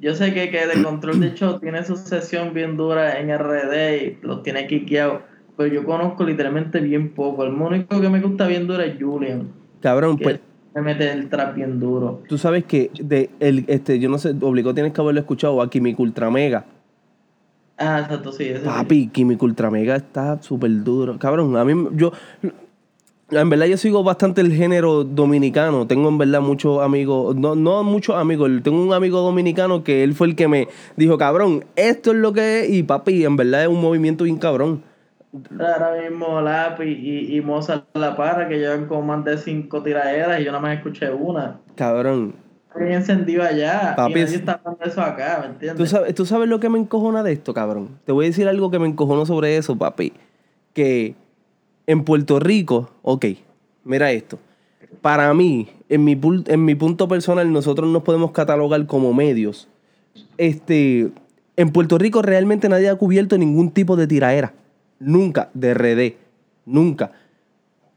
Yo 0.00 0.14
sé 0.14 0.32
que, 0.32 0.50
que 0.50 0.66
de 0.66 0.82
control 0.82 1.20
de 1.20 1.34
show 1.34 1.58
tiene 1.58 1.84
su 1.84 1.96
sesión 1.96 2.54
bien 2.54 2.76
dura 2.76 3.18
en 3.20 3.36
RD 3.36 4.02
y 4.02 4.18
los 4.22 4.42
tiene 4.42 4.66
quiqueado. 4.66 5.22
Pero 5.56 5.72
yo 5.72 5.84
conozco 5.84 6.24
literalmente 6.24 6.80
bien 6.80 7.14
poco. 7.14 7.44
El 7.44 7.52
único 7.52 8.00
que 8.00 8.08
me 8.08 8.20
gusta 8.20 8.46
bien 8.46 8.66
dura 8.66 8.84
es 8.84 8.96
Julian. 9.00 9.52
Cabrón, 9.80 10.18
pues 10.18 10.40
me 10.74 10.82
mete 10.82 11.10
el 11.10 11.28
trap 11.28 11.54
bien 11.54 11.78
duro. 11.78 12.22
Tú 12.28 12.36
sabes 12.36 12.64
que 12.64 12.90
de 13.00 13.30
el, 13.40 13.64
este, 13.68 13.98
yo 14.00 14.08
no 14.08 14.18
sé, 14.18 14.34
obligó 14.40 14.74
tienes 14.74 14.92
que 14.92 15.00
haberlo 15.00 15.20
escuchado 15.20 15.62
a 15.62 15.70
Químico 15.70 16.02
Ultra 16.02 16.30
Mega. 16.30 16.64
Ah, 17.78 18.00
exacto, 18.00 18.32
sí. 18.32 18.52
Papi, 18.64 19.08
Químico 19.08 19.46
Ultra 19.46 19.70
Mega 19.70 19.96
está 19.96 20.42
súper 20.42 20.82
duro. 20.82 21.18
Cabrón, 21.18 21.56
a 21.56 21.64
mí, 21.64 21.88
yo, 21.92 22.12
en 23.30 23.50
verdad 23.50 23.66
yo 23.66 23.76
sigo 23.76 24.02
bastante 24.02 24.40
el 24.40 24.52
género 24.52 25.04
dominicano. 25.04 25.86
Tengo 25.86 26.08
en 26.08 26.18
verdad 26.18 26.40
muchos 26.40 26.82
amigos, 26.82 27.36
no, 27.36 27.54
no 27.54 27.84
muchos 27.84 28.16
amigos, 28.16 28.50
tengo 28.64 28.82
un 28.82 28.92
amigo 28.92 29.20
dominicano 29.20 29.84
que 29.84 30.02
él 30.02 30.14
fue 30.14 30.26
el 30.26 30.36
que 30.36 30.48
me 30.48 30.68
dijo, 30.96 31.18
cabrón, 31.18 31.64
esto 31.76 32.10
es 32.10 32.16
lo 32.16 32.32
que 32.32 32.60
es, 32.60 32.70
y 32.70 32.82
papi, 32.82 33.24
en 33.24 33.36
verdad 33.36 33.62
es 33.62 33.68
un 33.68 33.80
movimiento 33.80 34.24
bien 34.24 34.38
cabrón. 34.38 34.82
Ahora 35.58 36.00
mismo 36.00 36.40
Lápiz 36.40 36.86
y, 36.86 37.36
y 37.36 37.40
Mozart 37.40 37.86
La 37.94 38.16
Para, 38.16 38.48
que 38.48 38.58
llevan 38.58 38.86
como 38.86 39.02
más 39.02 39.24
de 39.24 39.36
cinco 39.38 39.82
tiraderas 39.82 40.40
y 40.40 40.44
yo 40.44 40.52
nada 40.52 40.62
más 40.62 40.76
escuché 40.76 41.10
una. 41.10 41.60
Cabrón. 41.74 42.34
bien 42.76 42.92
encendido 42.92 43.42
allá. 43.42 43.96
y 43.96 44.14
nadie 44.14 44.22
está 44.22 44.60
hablando 44.64 44.84
eso 44.84 45.00
acá, 45.00 45.40
¿me 45.42 45.46
entiendes? 45.46 45.76
¿Tú 45.76 45.86
sabes, 45.86 46.14
¿Tú 46.14 46.24
sabes 46.24 46.48
lo 46.48 46.60
que 46.60 46.68
me 46.68 46.78
encojona 46.78 47.22
de 47.22 47.32
esto, 47.32 47.52
cabrón? 47.52 47.98
Te 48.04 48.12
voy 48.12 48.26
a 48.26 48.28
decir 48.28 48.48
algo 48.48 48.70
que 48.70 48.78
me 48.78 48.86
encojonó 48.86 49.26
sobre 49.26 49.56
eso, 49.56 49.76
papi. 49.76 50.12
Que 50.72 51.14
en 51.86 52.04
Puerto 52.04 52.38
Rico, 52.38 52.90
ok, 53.02 53.26
mira 53.84 54.12
esto. 54.12 54.38
Para 55.00 55.34
mí, 55.34 55.68
en 55.88 56.04
mi, 56.04 56.18
en 56.46 56.64
mi 56.64 56.74
punto 56.74 57.08
personal, 57.08 57.52
nosotros 57.52 57.90
nos 57.90 58.02
podemos 58.02 58.30
catalogar 58.30 58.86
como 58.86 59.12
medios. 59.12 59.68
Este, 60.38 61.10
en 61.56 61.70
Puerto 61.70 61.98
Rico 61.98 62.22
realmente 62.22 62.68
nadie 62.68 62.88
ha 62.88 62.94
cubierto 62.94 63.36
ningún 63.36 63.70
tipo 63.70 63.96
de 63.96 64.06
tiraera. 64.06 64.54
Nunca, 64.98 65.50
de 65.54 65.74
RD. 65.74 66.14
Nunca. 66.66 67.12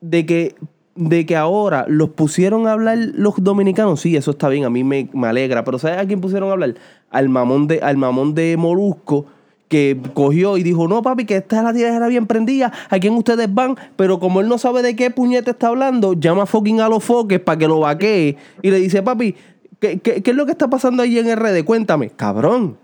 De 0.02 0.26
que, 0.26 0.56
de 0.96 1.26
que 1.26 1.36
ahora 1.36 1.86
los 1.88 2.10
pusieron 2.10 2.68
a 2.68 2.74
hablar 2.74 2.98
los 2.98 3.36
dominicanos, 3.38 4.02
sí, 4.02 4.16
eso 4.16 4.32
está 4.32 4.50
bien, 4.50 4.66
a 4.66 4.70
mí 4.70 4.84
me, 4.84 5.10
me 5.14 5.28
alegra. 5.28 5.64
Pero 5.64 5.80
¿sabes 5.80 6.00
a 6.00 6.06
quién 6.06 6.22
pusieron 6.22 6.50
a 6.50 6.54
hablar? 6.54 6.76
Al 7.10 7.30
mamón 7.30 7.68
de, 7.68 7.80
al 7.80 7.98
mamón 7.98 8.36
de 8.36 8.58
Molusco 8.58 9.26
que 9.68 9.98
cogió 10.14 10.58
y 10.58 10.64
dijo, 10.64 10.88
no 10.88 11.02
papi, 11.02 11.26
que 11.26 11.38
esta 11.38 11.58
es 11.58 11.64
la 11.64 11.74
tierra 11.74 12.08
bien 12.08 12.26
prendida, 12.26 12.72
a 12.90 13.00
quién 13.00 13.14
ustedes 13.14 13.54
van, 13.54 13.76
pero 13.96 14.20
como 14.20 14.42
él 14.42 14.48
no 14.48 14.58
sabe 14.58 14.82
de 14.82 14.96
qué 14.96 15.12
puñete 15.12 15.52
está 15.52 15.68
hablando, 15.68 16.14
llama 16.14 16.46
fucking 16.46 16.80
a 16.80 16.90
los 16.90 17.04
foques 17.04 17.40
para 17.40 17.58
que 17.58 17.68
lo 17.68 17.80
vaquee 17.80 18.38
y 18.62 18.72
le 18.72 18.80
dice, 18.80 19.04
papi, 19.04 19.36
¿qué, 19.80 20.00
¿qué, 20.00 20.22
es 20.24 20.36
lo 20.36 20.46
que 20.46 20.52
está 20.52 20.70
pasando 20.70 21.04
ahí 21.04 21.20
en 21.20 21.36
RD? 21.36 21.66
Cuéntame, 21.66 22.10
cabrón, 22.12 22.78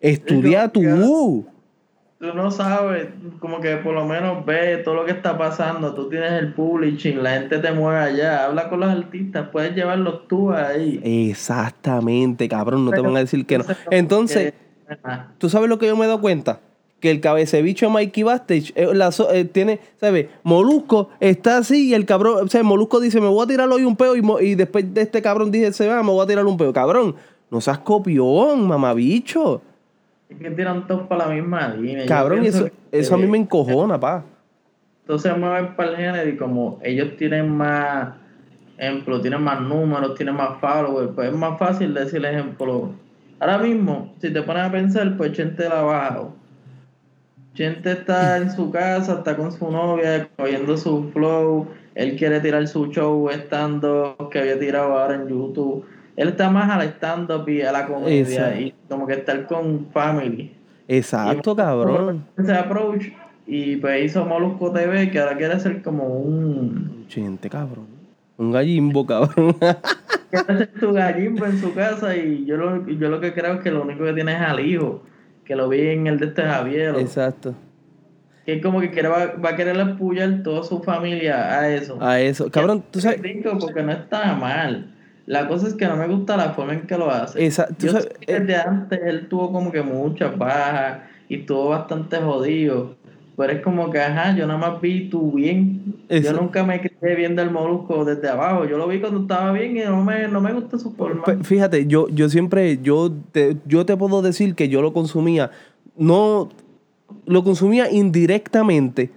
estudia 0.00 0.68
tú. 0.68 1.44
Tú 2.18 2.34
no 2.34 2.50
sabes, 2.50 3.10
como 3.38 3.60
que 3.60 3.76
por 3.76 3.94
lo 3.94 4.04
menos 4.04 4.44
ve 4.44 4.78
todo 4.78 4.96
lo 4.96 5.04
que 5.04 5.12
está 5.12 5.38
pasando, 5.38 5.94
tú 5.94 6.08
tienes 6.08 6.32
el 6.32 6.52
publishing, 6.52 7.22
la 7.22 7.34
gente 7.34 7.58
te 7.58 7.70
mueve 7.70 8.00
allá, 8.00 8.46
habla 8.46 8.68
con 8.68 8.80
los 8.80 8.90
artistas, 8.90 9.50
puedes 9.52 9.72
llevarlos 9.76 10.26
tú 10.26 10.52
ahí. 10.52 11.00
Exactamente, 11.04 12.48
cabrón, 12.48 12.84
no 12.84 12.90
te 12.90 13.00
van 13.00 13.16
a 13.16 13.20
decir 13.20 13.46
que 13.46 13.58
no. 13.58 13.64
Entonces... 13.90 14.52
¿Tú 15.38 15.48
sabes 15.48 15.68
lo 15.68 15.78
que 15.78 15.86
yo 15.86 15.96
me 15.96 16.06
he 16.06 16.08
dado 16.08 16.20
cuenta? 16.20 16.60
Que 16.98 17.12
el 17.12 17.20
cabecebicho 17.20 17.90
Mikey 17.90 18.24
Bastage 18.24 18.72
eh, 18.74 18.88
eh, 19.32 19.44
tiene, 19.44 19.78
¿sabes? 20.00 20.26
Molusco 20.42 21.10
está 21.20 21.58
así 21.58 21.90
y 21.90 21.94
el 21.94 22.04
cabrón, 22.04 22.46
o 22.46 22.48
sea, 22.48 22.64
Molusco 22.64 22.98
dice, 22.98 23.20
me 23.20 23.28
voy 23.28 23.44
a 23.44 23.46
tirar 23.46 23.68
hoy 23.68 23.84
un 23.84 23.94
peo 23.94 24.16
y, 24.40 24.54
después 24.56 24.92
de 24.92 25.02
este 25.02 25.22
cabrón 25.22 25.52
dice, 25.52 25.72
se 25.72 25.86
va, 25.86 26.02
me 26.02 26.10
voy 26.10 26.24
a 26.24 26.26
tirar 26.26 26.46
un 26.46 26.56
peo. 26.56 26.72
Cabrón, 26.72 27.14
no 27.50 27.60
seas 27.60 27.78
copión, 27.78 28.66
mamabicho. 28.66 29.62
Es 30.28 30.38
que 30.38 30.50
tiran 30.50 30.86
todos 30.86 31.06
para 31.08 31.26
la 31.26 31.34
misma 31.34 31.68
línea. 31.68 32.06
Cabrón, 32.06 32.44
eso, 32.44 32.68
eso 32.92 33.14
a 33.14 33.18
mí 33.18 33.26
me 33.26 33.38
encojona, 33.38 33.98
pa. 33.98 34.24
Entonces 35.02 35.36
mueven 35.38 35.74
para 35.74 35.90
el 35.90 35.96
género 35.96 36.28
y 36.28 36.36
como 36.36 36.78
ellos 36.82 37.16
tienen 37.16 37.50
más, 37.56 38.14
ejemplo, 38.76 39.20
tienen 39.20 39.42
más 39.42 39.60
números, 39.60 40.14
tienen 40.16 40.34
más 40.34 40.60
followers, 40.60 41.12
pues 41.14 41.30
es 41.30 41.34
más 41.34 41.58
fácil 41.58 41.94
decir 41.94 42.24
ejemplo 42.24 42.92
Ahora 43.40 43.58
mismo, 43.58 44.12
si 44.20 44.32
te 44.32 44.42
pones 44.42 44.64
a 44.64 44.72
pensar, 44.72 45.16
pues 45.16 45.32
Chente 45.32 45.68
la 45.68 45.82
bajado. 45.82 46.32
Chente 47.54 47.92
está 47.92 48.36
en 48.38 48.50
su 48.50 48.70
casa, 48.70 49.14
está 49.14 49.36
con 49.36 49.52
su 49.52 49.70
novia, 49.70 50.28
cogiendo 50.36 50.76
su 50.76 51.10
flow. 51.12 51.68
Él 51.94 52.16
quiere 52.16 52.40
tirar 52.40 52.66
su 52.66 52.86
show 52.86 53.30
estando 53.30 54.16
que 54.32 54.40
había 54.40 54.58
tirado 54.58 54.98
ahora 54.98 55.14
en 55.14 55.28
YouTube. 55.28 55.84
Él 56.18 56.30
está 56.30 56.50
más 56.50 56.68
a 56.68 56.76
la 56.76 56.84
stand-up 56.84 57.48
y 57.48 57.62
a 57.62 57.70
la 57.70 57.86
comedia 57.86 58.60
y 58.60 58.74
como 58.88 59.06
que 59.06 59.12
estar 59.12 59.46
con 59.46 59.86
family. 59.92 60.52
Exacto, 60.88 61.54
cabrón. 61.54 62.26
Ese 62.36 62.54
approach 62.54 63.04
y 63.46 63.76
pues 63.76 64.06
hizo 64.06 64.24
Molusco 64.24 64.72
TV 64.72 65.12
que 65.12 65.20
ahora 65.20 65.36
quiere 65.36 65.60
ser 65.60 65.80
como 65.80 66.08
un... 66.08 67.04
Chente, 67.06 67.48
cabrón. 67.48 67.86
Un 68.36 68.50
gallimbo, 68.50 69.06
cabrón. 69.06 69.56
hacer 70.32 70.72
tu 70.80 70.92
gallimbo 70.92 71.46
en 71.46 71.60
su 71.60 71.72
casa 71.72 72.16
y 72.16 72.44
yo 72.44 72.56
lo, 72.56 72.84
yo 72.88 73.08
lo 73.10 73.20
que 73.20 73.32
creo 73.32 73.54
es 73.54 73.60
que 73.60 73.70
lo 73.70 73.82
único 73.82 74.04
que 74.04 74.12
tiene 74.12 74.32
es 74.32 74.40
al 74.40 74.58
hijo, 74.58 75.04
que 75.44 75.54
lo 75.54 75.68
vi 75.68 75.82
en 75.82 76.08
el 76.08 76.18
de 76.18 76.26
este 76.26 76.42
Javier. 76.42 76.96
Exacto. 76.98 77.54
Que 78.44 78.54
es 78.54 78.62
como 78.62 78.80
que 78.80 78.90
quiere, 78.90 79.08
va, 79.08 79.50
a 79.50 79.54
querer 79.54 79.80
apoyar 79.80 80.42
toda 80.42 80.64
su 80.64 80.82
familia 80.82 81.60
a 81.60 81.72
eso. 81.72 81.96
A 82.02 82.18
eso. 82.18 82.50
Cabrón, 82.50 82.82
tú 82.90 83.00
sabes. 83.00 83.20
Porque 83.60 83.84
no 83.84 83.92
está 83.92 84.34
mal. 84.34 84.97
La 85.28 85.46
cosa 85.46 85.68
es 85.68 85.74
que 85.74 85.86
no 85.86 85.94
me 85.94 86.08
gusta 86.08 86.38
la 86.38 86.54
forma 86.54 86.72
en 86.72 86.86
que 86.86 86.96
lo 86.96 87.10
hace. 87.10 87.44
Exacto. 87.44 87.86
Yo 87.86 87.92
sé 87.92 88.08
que 88.18 88.40
desde 88.40 88.56
antes 88.56 88.98
él 89.04 89.28
tuvo 89.28 89.52
como 89.52 89.70
que 89.70 89.82
muchas 89.82 90.36
bajas 90.38 91.00
y 91.28 91.40
estuvo 91.40 91.68
bastante 91.68 92.16
jodido. 92.16 92.96
Pero 93.36 93.52
es 93.52 93.60
como 93.60 93.90
que, 93.90 94.00
ajá, 94.00 94.34
yo 94.34 94.46
nada 94.46 94.58
más 94.58 94.80
vi 94.80 95.10
tu 95.10 95.32
bien. 95.32 95.96
Yo 96.08 96.32
nunca 96.32 96.64
me 96.64 96.80
quedé 96.80 97.14
viendo 97.14 97.42
el 97.42 97.50
molusco 97.50 98.06
desde 98.06 98.26
abajo. 98.26 98.64
Yo 98.64 98.78
lo 98.78 98.88
vi 98.88 99.00
cuando 99.00 99.20
estaba 99.20 99.52
bien 99.52 99.76
y 99.76 99.80
no 99.80 100.02
me, 100.02 100.26
no 100.28 100.40
me 100.40 100.50
gusta 100.54 100.78
su 100.78 100.92
forma. 100.92 101.24
Fíjate, 101.42 101.86
yo, 101.86 102.08
yo 102.08 102.30
siempre, 102.30 102.78
yo 102.82 103.12
te, 103.30 103.58
yo 103.66 103.84
te 103.84 103.98
puedo 103.98 104.22
decir 104.22 104.54
que 104.54 104.70
yo 104.70 104.80
lo 104.80 104.94
consumía, 104.94 105.50
no, 105.98 106.48
lo 107.26 107.44
consumía 107.44 107.92
indirectamente 107.92 109.10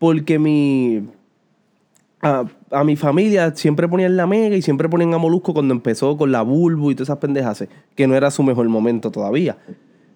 porque 0.00 0.40
mi... 0.40 1.06
A, 2.22 2.84
mi 2.84 2.94
familia 2.94 3.52
siempre 3.56 3.88
ponían 3.88 4.16
la 4.16 4.28
mega 4.28 4.54
y 4.54 4.62
siempre 4.62 4.88
ponían 4.88 5.12
a 5.12 5.18
Molusco 5.18 5.52
cuando 5.52 5.74
empezó 5.74 6.16
con 6.16 6.30
la 6.30 6.42
Bulbo 6.42 6.90
y 6.90 6.94
todas 6.94 7.08
esas 7.08 7.18
pendejas, 7.18 7.64
que 7.96 8.06
no 8.06 8.14
era 8.14 8.30
su 8.30 8.44
mejor 8.44 8.68
momento 8.68 9.10
todavía. 9.10 9.58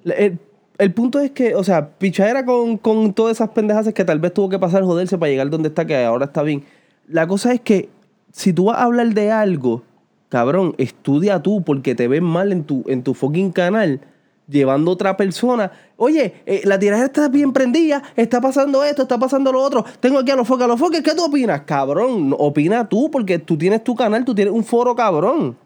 El, 0.05 0.39
el 0.79 0.93
punto 0.93 1.21
es 1.21 1.31
que, 1.31 1.55
o 1.55 1.65
sea, 1.65 1.91
pichadera 1.99 2.45
con, 2.45 2.77
con 2.77 3.13
todas 3.13 3.39
esas 3.39 3.51
pendejas 3.51 3.93
que 3.93 4.05
tal 4.05 4.21
vez 4.21 4.35
tuvo 4.35 4.49
que 4.49 4.59
pasar 4.59 4.85
joderse 4.85 5.19
para 5.19 5.31
llegar 5.31 5.51
donde 5.51 5.69
está, 5.69 5.87
que 5.87 5.97
ahora 6.05 6.27
está 6.27 6.43
bien. 6.43 6.65
La 7.09 7.27
cosa 7.27 7.53
es 7.53 7.61
que 7.61 7.89
si 8.33 8.53
tú 8.53 8.67
vas 8.67 8.79
a 8.79 8.85
hablar 8.85 9.15
de 9.15 9.31
algo, 9.31 9.83
cabrón, 10.29 10.75
estudia 10.77 11.43
tú 11.43 11.63
porque 11.63 11.95
te 11.95 12.09
ven 12.09 12.25
mal 12.25 12.53
en 12.53 12.65
tu, 12.65 12.85
en 12.89 13.03
tu 13.03 13.15
fucking 13.15 13.53
canal 13.53 14.01
llevando 14.49 14.91
otra 14.91 15.17
persona. 15.17 15.71
Oye, 15.97 16.43
eh, 16.47 16.63
la 16.65 16.79
tiradera 16.79 17.07
está 17.07 17.29
bien 17.29 17.53
prendida, 17.53 18.03
está 18.15 18.41
pasando 18.41 18.85
esto, 18.85 19.03
está 19.03 19.19
pasando 19.19 19.53
lo 19.53 19.63
otro. 19.63 19.85
Tengo 20.01 20.19
aquí 20.19 20.31
a 20.31 20.37
los 20.37 20.47
foques, 20.47 20.65
a 20.65 20.69
los 20.69 20.79
foques, 20.79 21.03
¿qué 21.03 21.15
tú 21.15 21.25
opinas? 21.25 21.63
Cabrón, 21.63 22.35
opina 22.39 22.89
tú 22.89 23.11
porque 23.11 23.39
tú 23.39 23.57
tienes 23.57 23.83
tu 23.83 23.95
canal, 23.95 24.25
tú 24.25 24.35
tienes 24.35 24.53
un 24.53 24.65
foro 24.65 24.95
cabrón. 24.95 25.57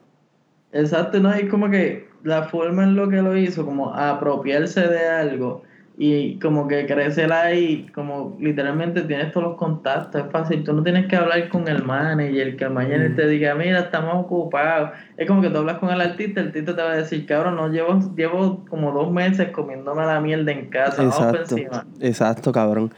Exacto, 0.72 1.18
no, 1.20 1.32
es 1.32 1.50
como 1.50 1.68
que 1.68 2.08
la 2.22 2.44
forma 2.44 2.84
en 2.84 2.94
lo 2.94 3.08
que 3.08 3.16
lo 3.16 3.36
hizo, 3.36 3.64
como 3.64 3.92
apropiarse 3.94 4.86
de 4.86 5.08
algo 5.08 5.62
y 6.02 6.38
como 6.38 6.66
que 6.66 6.86
crecer 6.86 7.30
ahí, 7.30 7.86
como 7.94 8.34
literalmente 8.40 9.02
tienes 9.02 9.32
todos 9.32 9.48
los 9.48 9.58
contactos, 9.58 10.24
es 10.24 10.32
fácil, 10.32 10.64
tú 10.64 10.72
no 10.72 10.82
tienes 10.82 11.06
que 11.08 11.14
hablar 11.14 11.50
con 11.50 11.68
el 11.68 11.84
manager, 11.84 12.56
que 12.56 12.64
el 12.64 12.70
manager 12.70 13.16
te 13.16 13.28
diga, 13.28 13.54
mira, 13.54 13.80
estamos 13.80 14.14
ocupados, 14.24 14.92
es 15.18 15.28
como 15.28 15.42
que 15.42 15.50
tú 15.50 15.58
hablas 15.58 15.76
con 15.76 15.90
el 15.90 16.00
artista, 16.00 16.40
el 16.40 16.46
artista 16.46 16.74
te 16.74 16.80
va 16.80 16.92
a 16.92 16.96
decir, 16.96 17.26
cabrón, 17.26 17.56
no, 17.56 17.68
llevo, 17.68 17.98
llevo 18.16 18.64
como 18.70 18.92
dos 18.92 19.12
meses 19.12 19.50
comiéndome 19.50 20.06
la 20.06 20.18
mierda 20.22 20.50
en 20.52 20.70
casa, 20.70 21.04
exacto, 21.04 21.54
encima. 21.54 21.86
Exacto, 22.00 22.50
cabrón. 22.50 22.90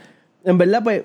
En 0.44 0.56
verdad, 0.56 0.84
pues, 0.84 1.02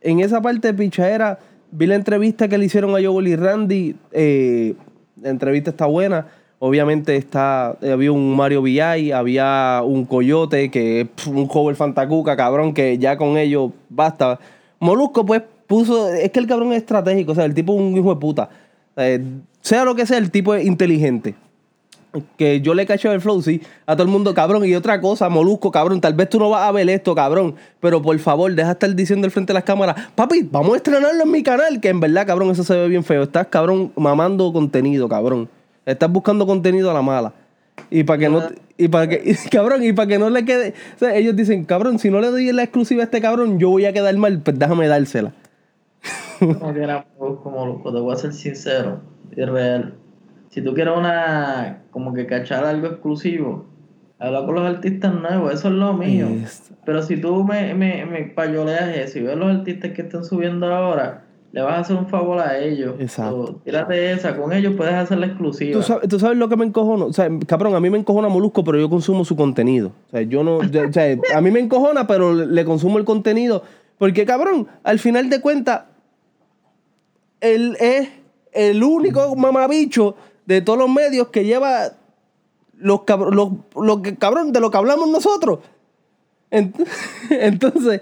en 0.00 0.20
esa 0.20 0.40
parte 0.40 0.68
de 0.68 0.72
pichadera, 0.72 1.38
vi 1.70 1.84
la 1.84 1.96
entrevista 1.96 2.48
que 2.48 2.56
le 2.56 2.64
hicieron 2.64 2.96
a 2.96 3.06
Joel 3.06 3.28
y 3.28 3.36
Randy, 3.36 3.96
eh, 4.12 4.74
la 5.20 5.28
entrevista 5.28 5.68
está 5.68 5.84
buena, 5.84 6.26
Obviamente 6.66 7.14
está, 7.16 7.72
había 7.72 8.10
un 8.10 8.34
Mario 8.34 8.62
VI, 8.62 9.12
había 9.12 9.82
un 9.84 10.06
Coyote, 10.06 10.70
que 10.70 11.08
un 11.26 11.46
cover 11.46 11.76
Fantacuca, 11.76 12.38
cabrón, 12.38 12.72
que 12.72 12.96
ya 12.96 13.18
con 13.18 13.36
ello 13.36 13.70
basta. 13.90 14.40
Molusco, 14.80 15.26
pues, 15.26 15.42
puso. 15.66 16.08
Es 16.08 16.30
que 16.30 16.40
el 16.40 16.46
cabrón 16.46 16.72
es 16.72 16.78
estratégico, 16.78 17.32
o 17.32 17.34
sea, 17.34 17.44
el 17.44 17.52
tipo 17.52 17.74
es 17.74 17.80
un 17.82 17.94
hijo 17.94 18.14
de 18.14 18.18
puta. 18.18 18.48
Eh, 18.96 19.22
sea 19.60 19.84
lo 19.84 19.94
que 19.94 20.06
sea, 20.06 20.16
el 20.16 20.30
tipo 20.30 20.54
es 20.54 20.64
inteligente. 20.64 21.34
Que 22.38 22.62
yo 22.62 22.72
le 22.72 22.86
cacho 22.86 23.12
el 23.12 23.20
flow, 23.20 23.42
sí, 23.42 23.60
a 23.84 23.94
todo 23.94 24.04
el 24.04 24.10
mundo, 24.10 24.32
cabrón. 24.32 24.64
Y 24.64 24.74
otra 24.74 25.02
cosa, 25.02 25.28
Molusco, 25.28 25.70
cabrón, 25.70 26.00
tal 26.00 26.14
vez 26.14 26.30
tú 26.30 26.38
no 26.38 26.48
vas 26.48 26.66
a 26.66 26.72
ver 26.72 26.88
esto, 26.88 27.14
cabrón. 27.14 27.56
Pero 27.78 28.00
por 28.00 28.18
favor, 28.20 28.50
deja 28.54 28.68
de 28.68 28.72
estar 28.72 28.94
diciendo 28.94 29.26
al 29.26 29.32
frente 29.32 29.52
de 29.52 29.58
las 29.58 29.64
cámaras, 29.64 29.96
papi, 30.14 30.48
vamos 30.50 30.72
a 30.72 30.76
estrenarlo 30.78 31.24
en 31.24 31.30
mi 31.30 31.42
canal. 31.42 31.78
Que 31.78 31.90
en 31.90 32.00
verdad, 32.00 32.26
cabrón, 32.26 32.52
eso 32.52 32.64
se 32.64 32.74
ve 32.74 32.88
bien 32.88 33.04
feo. 33.04 33.24
Estás, 33.24 33.48
cabrón, 33.48 33.92
mamando 33.96 34.50
contenido, 34.50 35.10
cabrón. 35.10 35.46
Estás 35.86 36.10
buscando 36.10 36.46
contenido 36.46 36.90
a 36.90 36.94
la 36.94 37.02
mala. 37.02 37.32
Y 37.90 38.04
para 38.04 38.18
que 38.18 38.28
no. 38.28 38.42
Y 38.76 38.88
para 38.88 39.08
que. 39.08 39.36
cabrón, 39.50 39.82
y 39.82 39.92
para 39.92 40.08
que 40.08 40.18
no 40.18 40.30
le 40.30 40.44
quede. 40.44 40.74
O 40.96 40.98
sea, 40.98 41.14
ellos 41.14 41.36
dicen, 41.36 41.64
cabrón, 41.64 41.98
si 41.98 42.10
no 42.10 42.20
le 42.20 42.28
doy 42.28 42.52
la 42.52 42.62
exclusiva 42.62 43.02
a 43.02 43.04
este 43.04 43.20
cabrón, 43.20 43.58
yo 43.58 43.70
voy 43.70 43.84
a 43.86 43.92
quedar 43.92 44.16
mal, 44.16 44.40
pues 44.40 44.58
déjame 44.58 44.88
dársela. 44.88 45.32
como 46.38 46.74
que 46.74 47.04
como 47.42 47.66
loco, 47.66 47.92
te 47.92 48.00
voy 48.00 48.14
a 48.14 48.16
ser 48.16 48.32
sincero 48.32 49.00
y 49.36 49.44
real. 49.44 49.94
Si 50.50 50.62
tú 50.62 50.74
quieres 50.74 50.96
una. 50.96 51.82
como 51.90 52.14
que 52.14 52.26
cachar 52.26 52.64
algo 52.64 52.86
exclusivo, 52.86 53.66
habla 54.18 54.44
con 54.44 54.54
los 54.54 54.66
artistas 54.66 55.14
nuevos, 55.14 55.52
eso 55.52 55.68
es 55.68 55.74
lo 55.74 55.92
mío. 55.94 56.28
Pero 56.84 57.02
si 57.02 57.16
tú 57.16 57.44
me, 57.44 57.74
me, 57.74 58.06
me 58.06 58.22
payoleas 58.24 58.96
eso 58.96 59.18
y 59.18 59.22
ves 59.22 59.36
los 59.36 59.56
artistas 59.56 59.92
que 59.92 60.02
están 60.02 60.24
subiendo 60.24 60.72
ahora 60.72 61.23
le 61.54 61.62
vas 61.62 61.74
a 61.74 61.80
hacer 61.82 61.94
un 61.94 62.08
favor 62.08 62.40
a 62.40 62.58
ellos. 62.58 62.96
Exacto. 62.98 63.60
tírate 63.62 64.10
esa, 64.10 64.36
con 64.36 64.52
ellos 64.52 64.74
puedes 64.76 64.92
hacer 64.92 65.18
la 65.18 65.26
exclusiva. 65.26 65.80
¿Tú 66.08 66.18
sabes, 66.18 66.36
lo 66.36 66.48
que 66.48 66.56
me 66.56 66.64
encojona? 66.64 67.04
O 67.04 67.12
sea, 67.12 67.28
cabrón, 67.46 67.76
a 67.76 67.80
mí 67.80 67.90
me 67.90 67.98
encojona 67.98 68.28
Molusco, 68.28 68.64
pero 68.64 68.76
yo 68.76 68.90
consumo 68.90 69.24
su 69.24 69.36
contenido. 69.36 69.92
O 70.08 70.10
sea, 70.10 70.22
yo 70.22 70.42
no. 70.42 70.56
o 70.56 70.92
sea, 70.92 71.16
a 71.32 71.40
mí 71.40 71.52
me 71.52 71.60
encojona, 71.60 72.08
pero 72.08 72.34
le 72.34 72.64
consumo 72.64 72.98
el 72.98 73.04
contenido. 73.04 73.62
Porque, 73.98 74.24
cabrón, 74.26 74.66
al 74.82 74.98
final 74.98 75.30
de 75.30 75.40
cuentas, 75.40 75.82
él 77.40 77.76
es 77.78 78.08
el 78.52 78.82
único 78.82 79.36
mamabicho 79.36 80.16
de 80.46 80.60
todos 80.60 80.80
los 80.80 80.90
medios 80.90 81.28
que 81.28 81.44
lleva 81.44 81.92
los, 82.78 83.02
los, 83.30 83.50
los 83.76 84.00
que, 84.00 84.16
cabrón, 84.16 84.50
de 84.52 84.58
lo 84.58 84.72
que 84.72 84.76
hablamos 84.76 85.08
nosotros. 85.08 85.60
Entonces. 87.30 88.00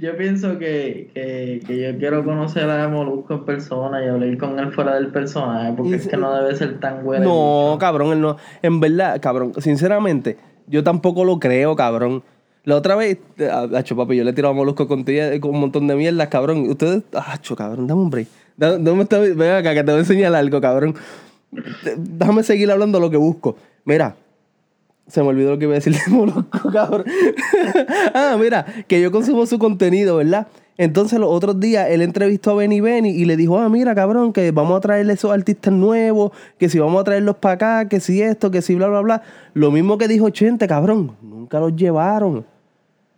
Yo 0.00 0.16
pienso 0.16 0.58
que, 0.58 1.10
que, 1.14 1.60
que, 1.66 1.80
yo 1.80 1.98
quiero 1.98 2.24
conocer 2.24 2.68
a 2.70 2.88
Molusco 2.88 3.34
en 3.34 3.44
persona 3.44 4.04
y 4.04 4.08
hablar 4.08 4.36
con 4.38 4.58
él 4.58 4.72
fuera 4.72 4.94
del 4.94 5.08
personaje, 5.08 5.72
porque 5.76 5.96
es 5.96 6.06
que 6.06 6.16
no 6.16 6.34
debe 6.34 6.54
ser 6.56 6.78
tan 6.80 7.04
bueno. 7.04 7.24
No, 7.24 7.78
cabrón, 7.78 8.12
él 8.12 8.20
no. 8.20 8.36
En 8.62 8.80
verdad, 8.80 9.20
cabrón, 9.20 9.52
sinceramente, 9.58 10.36
yo 10.66 10.84
tampoco 10.84 11.24
lo 11.24 11.38
creo, 11.40 11.74
cabrón. 11.74 12.22
La 12.64 12.76
otra 12.76 12.96
vez, 12.96 13.18
acho, 13.74 13.96
papi, 13.96 14.16
yo 14.16 14.24
le 14.24 14.30
he 14.30 14.34
tirado 14.34 14.52
a 14.52 14.56
Molusco 14.56 14.86
con, 14.86 15.04
con 15.04 15.50
un 15.50 15.60
montón 15.60 15.86
de 15.86 15.94
mierda, 15.96 16.28
cabrón. 16.28 16.68
Ustedes, 16.68 17.02
acho, 17.12 17.56
cabrón, 17.56 17.86
dame 17.86 18.02
un 18.02 18.10
break. 18.10 18.28
Dame, 18.56 19.04
ven 19.34 19.52
acá, 19.52 19.74
que 19.74 19.82
te 19.82 19.90
voy 19.90 19.96
a 19.96 19.98
enseñar 20.00 20.34
algo, 20.34 20.60
cabrón. 20.60 20.94
Déjame 21.96 22.42
seguir 22.42 22.70
hablando 22.70 23.00
lo 23.00 23.10
que 23.10 23.16
busco. 23.16 23.56
Mira, 23.84 24.16
se 25.08 25.22
me 25.22 25.28
olvidó 25.28 25.50
lo 25.52 25.58
que 25.58 25.64
iba 25.64 25.72
a 25.72 25.76
decir 25.76 25.94
de 25.94 26.10
Molusco, 26.10 26.70
cabrón. 26.70 27.04
ah, 28.14 28.36
mira, 28.38 28.64
que 28.86 29.00
yo 29.00 29.10
consumo 29.10 29.46
su 29.46 29.58
contenido, 29.58 30.16
¿verdad? 30.16 30.46
Entonces 30.76 31.18
los 31.18 31.28
otros 31.28 31.58
días 31.58 31.88
él 31.90 32.02
entrevistó 32.02 32.52
a 32.52 32.54
Benny 32.54 32.80
Benny 32.80 33.10
y 33.10 33.24
le 33.24 33.36
dijo, 33.36 33.58
ah, 33.58 33.68
mira, 33.68 33.94
cabrón, 33.96 34.32
que 34.32 34.52
vamos 34.52 34.76
a 34.76 34.80
traerle 34.80 35.14
esos 35.14 35.32
artistas 35.32 35.72
nuevos, 35.72 36.30
que 36.56 36.68
si 36.68 36.78
vamos 36.78 37.00
a 37.00 37.04
traerlos 37.04 37.36
para 37.36 37.54
acá, 37.54 37.88
que 37.88 37.98
si 37.98 38.22
esto, 38.22 38.52
que 38.52 38.62
si 38.62 38.76
bla, 38.76 38.86
bla, 38.86 39.00
bla. 39.00 39.22
Lo 39.54 39.72
mismo 39.72 39.98
que 39.98 40.06
dijo 40.06 40.30
Chente, 40.30 40.68
cabrón, 40.68 41.16
nunca 41.20 41.58
los 41.58 41.74
llevaron. 41.74 42.44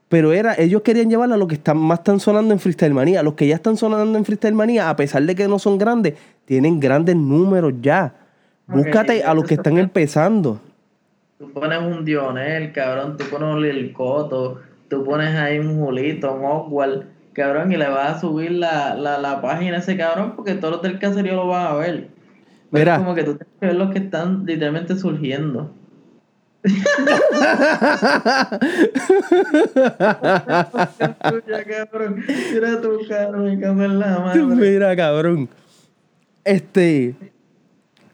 Pero 0.09 0.33
era, 0.33 0.55
ellos 0.59 0.83
querían 0.83 1.11
llevarlo 1.11 1.35
a 1.35 1.39
los 1.39 1.49
que 1.49 1.55
están, 1.55 1.77
más 1.77 1.99
están 1.99 2.19
sonando 2.19 2.55
en 2.55 2.59
Freestyle 2.59 2.95
Manía. 2.95 3.23
Los 3.23 3.35
que 3.35 3.47
ya 3.47 3.57
están 3.57 3.77
sonando 3.77 4.19
en 4.19 4.25
Freestyle 4.25 4.55
Manía, 4.55 4.89
a 4.89 4.97
pesar 4.97 5.23
de 5.23 5.35
que 5.35 5.47
no 5.47 5.59
son 5.59 5.77
grandes, 5.77 6.15
tienen 6.47 6.81
grandes 6.81 7.15
números 7.15 7.75
ya. 7.81 8.15
Búscate 8.67 9.23
a 9.23 9.35
los 9.35 9.45
que 9.45 9.55
están 9.55 9.79
empezando. 9.79 10.61
Tú 11.41 11.51
pones 11.55 11.81
un 11.81 12.05
Dionel, 12.05 12.71
cabrón, 12.71 13.17
tú 13.17 13.25
pones 13.31 13.49
un 13.49 13.63
Lil 13.63 13.95
Coto, 13.95 14.61
tú 14.91 15.03
pones 15.05 15.35
ahí 15.35 15.59
un 15.59 15.81
Julito, 15.81 16.35
un 16.35 16.45
Oswald 16.45 17.07
cabrón, 17.33 17.73
y 17.73 17.79
le 17.79 17.89
vas 17.89 18.19
a 18.19 18.21
subir 18.21 18.51
la, 18.53 18.95
la, 18.95 19.17
la 19.17 19.41
página 19.41 19.77
a 19.77 19.79
ese 19.79 19.97
cabrón 19.97 20.35
porque 20.37 20.55
todos 20.57 20.75
los 20.75 20.83
del 20.83 20.99
caserío 20.99 21.37
lo 21.37 21.49
van 21.49 21.67
a 21.67 21.73
ver. 21.77 22.09
Mira. 22.71 22.97
Es 22.97 22.99
como 22.99 23.15
que 23.15 23.25
tú 23.25 23.37
tienes 23.37 23.55
que 23.59 23.67
ver 23.69 23.77
los 23.77 23.91
que 23.91 24.01
están 24.01 24.45
literalmente 24.45 24.95
surgiendo. 24.97 25.73
Mira 32.53 32.83
tu 32.83 32.99
cabrón, 33.09 33.99
la 33.99 34.19
madre. 34.19 34.43
Mira, 34.43 34.95
cabrón. 34.95 35.49
Este. 36.45 37.15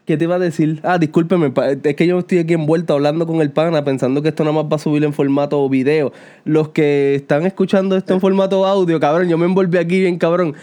¿Qué 0.07 0.15
te 0.15 0.23
iba 0.23 0.35
a 0.35 0.39
decir? 0.39 0.79
Ah, 0.83 0.97
discúlpeme, 0.97 1.51
es 1.83 1.95
que 1.97 2.07
yo 2.07 2.19
estoy 2.19 2.39
aquí 2.39 2.53
envuelto 2.53 2.93
hablando 2.93 3.27
con 3.27 3.41
el 3.41 3.51
pana 3.51 3.83
pensando 3.83 4.21
que 4.21 4.29
esto 4.29 4.45
nada 4.45 4.55
más 4.55 4.71
va 4.71 4.77
a 4.77 4.79
subir 4.79 5.03
en 5.03 5.11
formato 5.11 5.67
video. 5.67 6.13
Los 6.45 6.69
que 6.69 7.15
están 7.15 7.45
escuchando 7.45 7.97
esto 7.97 8.13
en 8.13 8.21
formato 8.21 8.65
audio, 8.65 9.01
cabrón, 9.01 9.27
yo 9.27 9.37
me 9.37 9.45
envolví 9.45 9.77
aquí 9.77 9.99
bien 9.99 10.17
cabrón. 10.17 10.55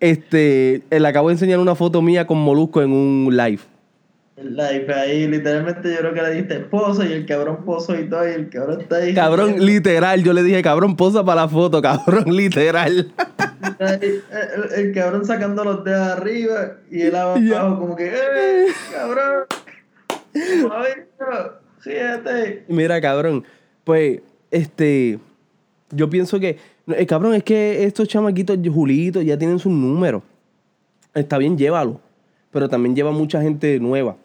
Este, 0.00 0.82
le 0.90 1.08
acabo 1.08 1.28
de 1.28 1.36
enseñar 1.36 1.60
una 1.60 1.74
foto 1.74 2.02
mía 2.02 2.26
con 2.26 2.36
Molusco 2.42 2.82
en 2.82 2.92
un 2.92 3.34
live 3.34 3.60
live 4.42 4.94
ahí, 4.94 5.28
literalmente 5.28 5.92
yo 5.92 5.98
creo 5.98 6.14
que 6.14 6.22
le 6.22 6.30
diste 6.34 6.60
posa 6.60 7.04
y 7.04 7.12
el 7.12 7.26
cabrón 7.26 7.64
pozo 7.64 7.98
y 7.98 8.08
todo, 8.08 8.26
y 8.28 8.32
el 8.32 8.48
cabrón 8.48 8.80
está 8.80 8.96
ahí. 8.96 9.14
Cabrón, 9.14 9.64
literal, 9.64 10.22
yo 10.22 10.32
le 10.32 10.42
dije, 10.42 10.62
cabrón, 10.62 10.96
posa 10.96 11.24
para 11.24 11.42
la 11.42 11.48
foto, 11.48 11.82
cabrón, 11.82 12.34
literal. 12.34 13.12
El, 13.80 14.92
cabrón 14.92 15.24
sacando 15.24 15.64
los 15.64 15.82
dedos 15.84 16.06
arriba 16.08 16.76
y 16.90 17.02
él 17.02 17.16
abajo 17.16 17.78
como 17.78 17.96
que, 17.96 18.08
¡eh, 18.08 18.66
cabrón! 18.92 19.44
Siete. 21.82 22.64
Mira, 22.68 23.00
cabrón, 23.00 23.44
pues, 23.84 24.20
este, 24.50 25.18
yo 25.90 26.10
pienso 26.10 26.38
que, 26.38 26.58
eh, 26.88 27.06
cabrón, 27.06 27.34
es 27.34 27.42
que 27.42 27.84
estos 27.84 28.06
chamaquitos, 28.06 28.58
Julitos, 28.72 29.24
ya 29.24 29.38
tienen 29.38 29.58
sus 29.58 29.72
números. 29.72 30.22
Está 31.14 31.38
bien, 31.38 31.56
llévalo. 31.56 32.00
Pero 32.52 32.68
también 32.68 32.94
lleva 32.94 33.12
mucha 33.12 33.40
gente 33.40 33.78
nueva. 33.80 34.16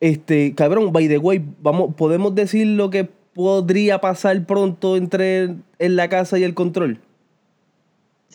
Este, 0.00 0.54
cabrón, 0.54 0.92
by 0.92 1.08
the 1.08 1.18
way, 1.18 1.44
vamos, 1.60 1.94
podemos 1.96 2.34
decir 2.34 2.66
lo 2.66 2.90
que 2.90 3.08
podría 3.34 4.00
pasar 4.00 4.46
pronto 4.46 4.96
entre 4.96 5.54
en 5.78 5.96
la 5.96 6.08
casa 6.08 6.38
y 6.38 6.44
el 6.44 6.54
control. 6.54 6.98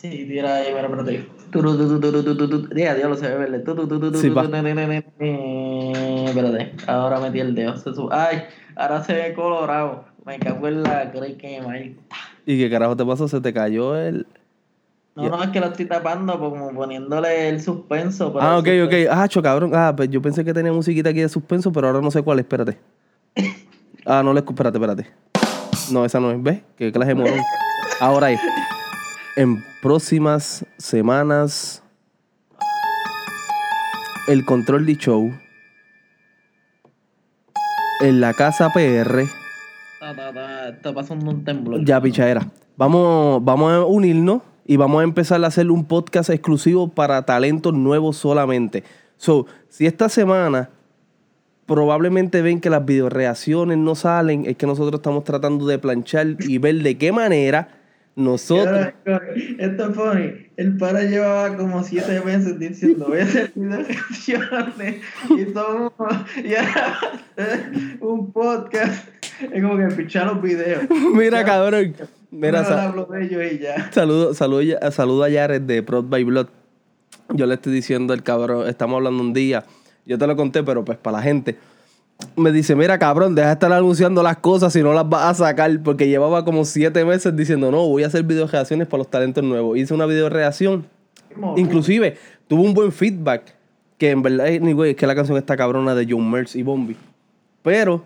Sí, 0.02 0.10
tira 0.10 0.56
ahí, 0.56 0.74
mira, 0.74 0.88
espérate. 0.88 1.28
Diga, 2.74 2.96
Dios 2.96 3.08
lo 3.08 3.16
se 3.16 3.30
ve 3.30 3.38
verde. 3.38 3.64
Sí, 4.20 4.28
Espérate, 6.26 6.72
ahora 6.88 7.20
metí 7.20 7.40
el 7.40 7.54
dedo. 7.54 7.76
Ay, 8.10 8.42
ahora 8.76 9.04
se 9.04 9.14
ve 9.14 9.34
colorado. 9.36 10.06
Me 10.26 10.40
cago 10.40 10.68
en 10.68 10.82
la 10.82 11.12
que 11.12 11.96
¿Y 12.48 12.58
qué 12.58 12.70
carajo 12.72 12.98
te 12.98 13.06
pasó? 13.06 13.28
¿Se 13.28 13.40
te 13.42 13.54
cayó 13.54 13.96
el...? 13.96 14.26
No, 15.14 15.30
no, 15.30 15.44
es 15.44 15.50
que 15.50 15.60
lo 15.60 15.68
estoy 15.68 15.86
tapando 15.86 16.40
como 16.40 16.72
poniéndole 16.72 17.50
el 17.50 17.62
suspenso. 17.62 18.34
Ah, 18.42 18.58
ok, 18.58 18.68
ok. 18.86 18.94
Ah, 19.12 19.28
cabrón. 19.44 19.72
Ah, 19.76 19.94
pues 19.96 20.10
yo 20.10 20.20
pensé 20.20 20.44
que 20.44 20.52
tenía 20.52 20.74
musiquita 20.74 21.10
aquí 21.12 21.20
de 21.20 21.30
suspenso, 21.30 21.72
pero 21.72 21.88
ahora 21.88 22.02
no 22.02 22.10
sé 22.10 22.24
cuál. 22.24 22.40
Espérate. 22.40 22.80
ah, 24.08 24.24
no 24.24 24.34
le 24.34 24.40
espérate, 24.40 24.80
espérate. 24.80 25.08
No, 25.92 26.06
esa 26.06 26.20
no 26.20 26.32
es. 26.32 26.42
¿Ves? 26.42 26.62
Que 26.76 26.92
clase 26.92 27.14
morón. 27.14 27.40
Ahora 28.00 28.32
es. 28.32 28.40
En 29.38 29.64
próximas 29.82 30.66
semanas, 30.78 31.82
el 34.28 34.44
control 34.44 34.86
de 34.86 34.98
show 34.98 35.32
en 38.02 38.20
la 38.20 38.34
casa 38.34 38.74
PR. 38.74 39.22
Está 39.22 40.94
pasando 40.94 41.32
un 41.32 41.46
temblor. 41.46 41.86
Ya, 41.86 42.02
pichadera. 42.02 42.46
Vamos, 42.76 43.44
vamos 43.46 43.72
a 43.72 43.86
unirnos 43.86 44.42
y 44.66 44.76
vamos 44.76 45.00
a 45.00 45.06
empezar 45.06 45.42
a 45.46 45.48
hacer 45.48 45.72
un 45.72 45.86
podcast 45.86 46.30
exclusivo 46.30 46.90
para 46.90 47.22
talentos 47.22 47.74
nuevos 47.74 48.18
solamente. 48.18 48.84
So, 49.16 49.46
si 49.70 49.86
esta 49.86 50.10
semana 50.10 50.72
probablemente 51.66 52.42
ven 52.42 52.60
que 52.60 52.70
las 52.70 52.86
videoreacciones 52.86 53.78
no 53.78 53.96
salen, 53.96 54.46
es 54.46 54.58
que 54.58 54.68
nosotros 54.68 55.00
estamos 55.00 55.24
tratando 55.24 55.66
de 55.68 55.80
planchar 55.80 56.36
y 56.40 56.58
ver 56.58 56.84
de 56.84 56.98
qué 56.98 57.14
manera 57.14 57.81
nosotros. 58.16 58.94
Esto 59.58 59.90
es 59.90 59.96
funny. 59.96 60.48
El 60.58 60.78
para 60.78 61.04
llevaba 61.04 61.56
como 61.58 61.84
siete 61.84 62.22
meses 62.22 62.60
diciendo: 62.60 63.06
Voy 63.08 63.20
a 63.20 63.24
hacer 63.24 63.52
videoreacciones 63.56 65.02
y 65.30 65.46
todo. 65.46 65.94
Y 66.44 66.56
ahora 66.56 66.98
un 68.00 68.32
podcast. 68.32 69.08
Es 69.42 69.64
como 69.64 69.78
que 69.78 69.90
fichar 69.92 70.28
los 70.28 70.42
videos. 70.42 70.84
Mira, 71.14 71.44
cabrón. 71.44 71.96
Mira, 72.30 72.64
Saludo, 73.92 74.34
saludo, 74.34 75.24
a 75.24 75.30
Jared 75.30 75.62
de 75.62 75.84
Prod 75.84 76.06
by 76.06 76.24
Blood. 76.24 76.48
Yo 77.34 77.46
le 77.46 77.56
estoy 77.56 77.74
diciendo 77.74 78.14
al 78.14 78.24
cabrón, 78.24 78.68
estamos 78.70 78.98
hablando 78.98 79.22
un 79.22 79.34
día. 79.34 79.66
Yo 80.06 80.18
te 80.18 80.28
lo 80.28 80.36
conté, 80.36 80.64
pero 80.64 80.86
pues 80.86 80.98
para 80.98 81.18
la 81.18 81.24
gente. 81.24 81.58
Me 82.36 82.52
dice, 82.52 82.76
mira 82.76 82.98
cabrón, 82.98 83.36
deja 83.36 83.48
de 83.48 83.54
estar 83.54 83.72
anunciando 83.72 84.24
las 84.24 84.38
cosas 84.38 84.74
si 84.74 84.82
no 84.82 84.94
las 84.94 85.08
vas 85.08 85.42
a 85.42 85.46
sacar. 85.46 85.82
Porque 85.84 86.08
llevaba 86.08 86.46
como 86.46 86.66
siete 86.66 87.04
meses 87.06 87.36
diciendo, 87.36 87.72
no, 87.72 87.88
voy 87.88 88.04
a 88.04 88.08
hacer 88.08 88.24
video 88.24 88.48
reacciones 88.48 88.88
para 88.88 89.00
los 89.00 89.10
talentos 89.10 89.44
nuevos. 89.44 89.78
Hice 89.78 89.94
una 89.94 90.06
video 90.06 90.30
reacción. 90.30 90.86
Inclusive, 91.56 92.18
tuvo 92.48 92.64
un 92.64 92.74
buen 92.74 92.92
feedback. 92.92 93.56
Que 93.98 94.10
en 94.10 94.22
verdad, 94.24 94.48
anyway, 94.48 94.92
es 94.92 94.96
que 94.96 95.06
la 95.06 95.14
canción 95.14 95.38
está 95.38 95.56
cabrona 95.56 95.94
de 95.94 96.08
John 96.10 96.30
Merz 96.30 96.56
y 96.56 96.64
Bombi. 96.64 96.96
Pero 97.62 98.04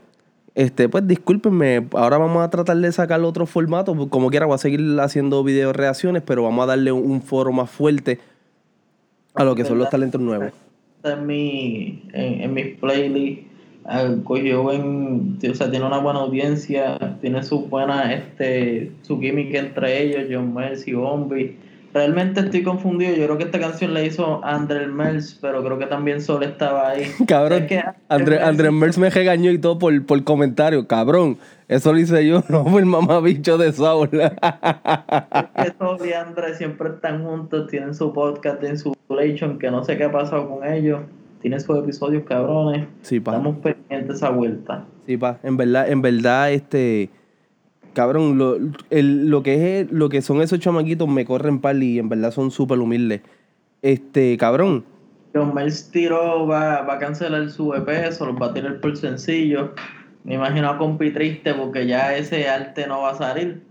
este, 0.55 0.87
pues 0.87 1.05
discúlpenme, 1.05 1.85
ahora 1.91 2.17
vamos 2.17 2.41
a 2.41 2.49
tratar 2.49 2.77
de 2.77 2.89
sacar 2.93 3.21
otro 3.21 3.45
formato. 3.45 3.93
Como 4.09 4.29
quiera, 4.29 4.45
voy 4.45 4.55
a 4.55 4.57
seguir 4.57 4.81
haciendo 5.01 5.43
video 5.43 5.73
reacciones, 5.73 6.23
pero 6.25 6.43
vamos 6.43 6.63
a 6.63 6.67
darle 6.67 6.93
un, 6.93 7.21
foro 7.21 7.51
más 7.51 7.69
fuerte 7.69 8.19
a 9.33 9.43
lo 9.43 9.53
que 9.53 9.65
son 9.65 9.77
los 9.77 9.89
talentos 9.89 10.21
nuevos. 10.21 10.53
En, 11.03 11.27
mi, 11.27 12.03
en, 12.13 12.41
en 12.41 12.53
mis 12.53 12.77
playlists 12.77 13.44
ah, 13.44 13.44
cogió 14.23 14.63
buen, 14.63 15.37
o 15.49 15.53
sea, 15.53 15.69
tiene 15.69 15.85
una 15.85 15.99
buena 15.99 16.19
audiencia, 16.21 16.97
tiene 17.21 17.43
su 17.43 17.67
buena, 17.67 18.13
este, 18.13 18.91
su 19.03 19.19
química 19.19 19.59
entre 19.59 20.03
ellos, 20.03 20.25
John 20.29 20.53
Mercy, 20.53 20.93
Bombi 20.93 21.57
Realmente 21.95 22.41
estoy 22.41 22.61
confundido. 22.61 23.15
Yo 23.15 23.23
creo 23.23 23.37
que 23.37 23.45
esta 23.45 23.57
canción 23.57 23.93
la 23.93 24.03
hizo 24.03 24.43
André 24.43 24.85
Merz, 24.85 25.37
pero 25.39 25.63
creo 25.63 25.79
que 25.79 25.85
también 25.85 26.21
Sol 26.21 26.43
estaba 26.43 26.89
ahí. 26.89 27.09
Cabrón, 27.25 27.67
André, 28.09 28.41
André 28.41 28.69
Merz 28.69 28.97
me 28.97 29.09
regañó 29.09 29.49
y 29.49 29.57
todo 29.59 29.79
por, 29.79 30.05
por 30.05 30.21
comentario. 30.25 30.89
Cabrón, 30.89 31.37
eso 31.69 31.93
lo 31.93 31.99
hice 31.99 32.27
yo, 32.27 32.43
no 32.49 32.65
fue 32.65 32.81
el 32.81 32.85
mamabicho 32.85 33.57
de 33.57 33.71
Saul. 33.71 34.09
es 34.11 34.21
que 34.21 35.73
Sol 35.79 35.99
y 36.05 36.11
André 36.11 36.55
siempre 36.55 36.89
están 36.89 37.23
juntos, 37.23 37.69
tienen 37.69 37.95
su 37.95 38.11
podcast 38.11 38.61
en 38.65 38.77
su 38.77 38.93
relation, 39.07 39.57
que 39.57 39.71
no 39.71 39.81
sé 39.85 39.95
qué 39.95 40.03
ha 40.03 40.11
pasado 40.11 40.49
con 40.49 40.69
ellos. 40.69 40.99
Tienen 41.41 41.59
sus 41.59 41.77
episodios 41.77 42.23
cabrones. 42.23 42.87
Sí, 43.01 43.19
pa. 43.19 43.31
Estamos 43.31 43.57
pendientes 43.57 44.17
esa 44.17 44.29
vuelta. 44.29 44.85
Sí, 45.05 45.17
pa. 45.17 45.39
En 45.43 45.57
verdad, 45.57 45.89
en 45.89 46.01
verdad, 46.01 46.51
este 46.51 47.09
cabrón, 47.93 48.37
lo, 48.37 48.57
lo, 48.89 49.43
que 49.43 49.79
es, 49.79 49.91
lo 49.91 50.09
que 50.09 50.21
son 50.21 50.41
esos 50.41 50.59
chamaquitos 50.59 51.07
me 51.07 51.25
corren 51.25 51.61
pal 51.61 51.81
y 51.81 51.97
en 51.97 52.09
verdad 52.09 52.31
son 52.31 52.51
súper 52.51 52.79
humildes. 52.79 53.21
Este, 53.81 54.37
cabrón. 54.37 54.85
John 55.33 55.53
Mills 55.53 55.91
tiró, 55.91 56.47
va, 56.47 56.81
va 56.81 56.93
a 56.93 56.99
cancelar 56.99 57.49
su 57.49 57.73
EP, 57.73 57.87
eso 57.89 58.25
lo 58.25 58.35
va 58.37 58.47
a 58.47 58.53
tirar 58.53 58.79
por 58.79 58.95
sencillo. 58.95 59.73
Me 60.23 60.35
imagino 60.35 60.69
a 60.69 60.77
Compi 60.77 61.11
triste 61.11 61.53
porque 61.53 61.85
ya 61.85 62.15
ese 62.15 62.47
arte 62.47 62.87
no 62.87 63.01
va 63.01 63.11
a 63.11 63.15
salir. 63.15 63.63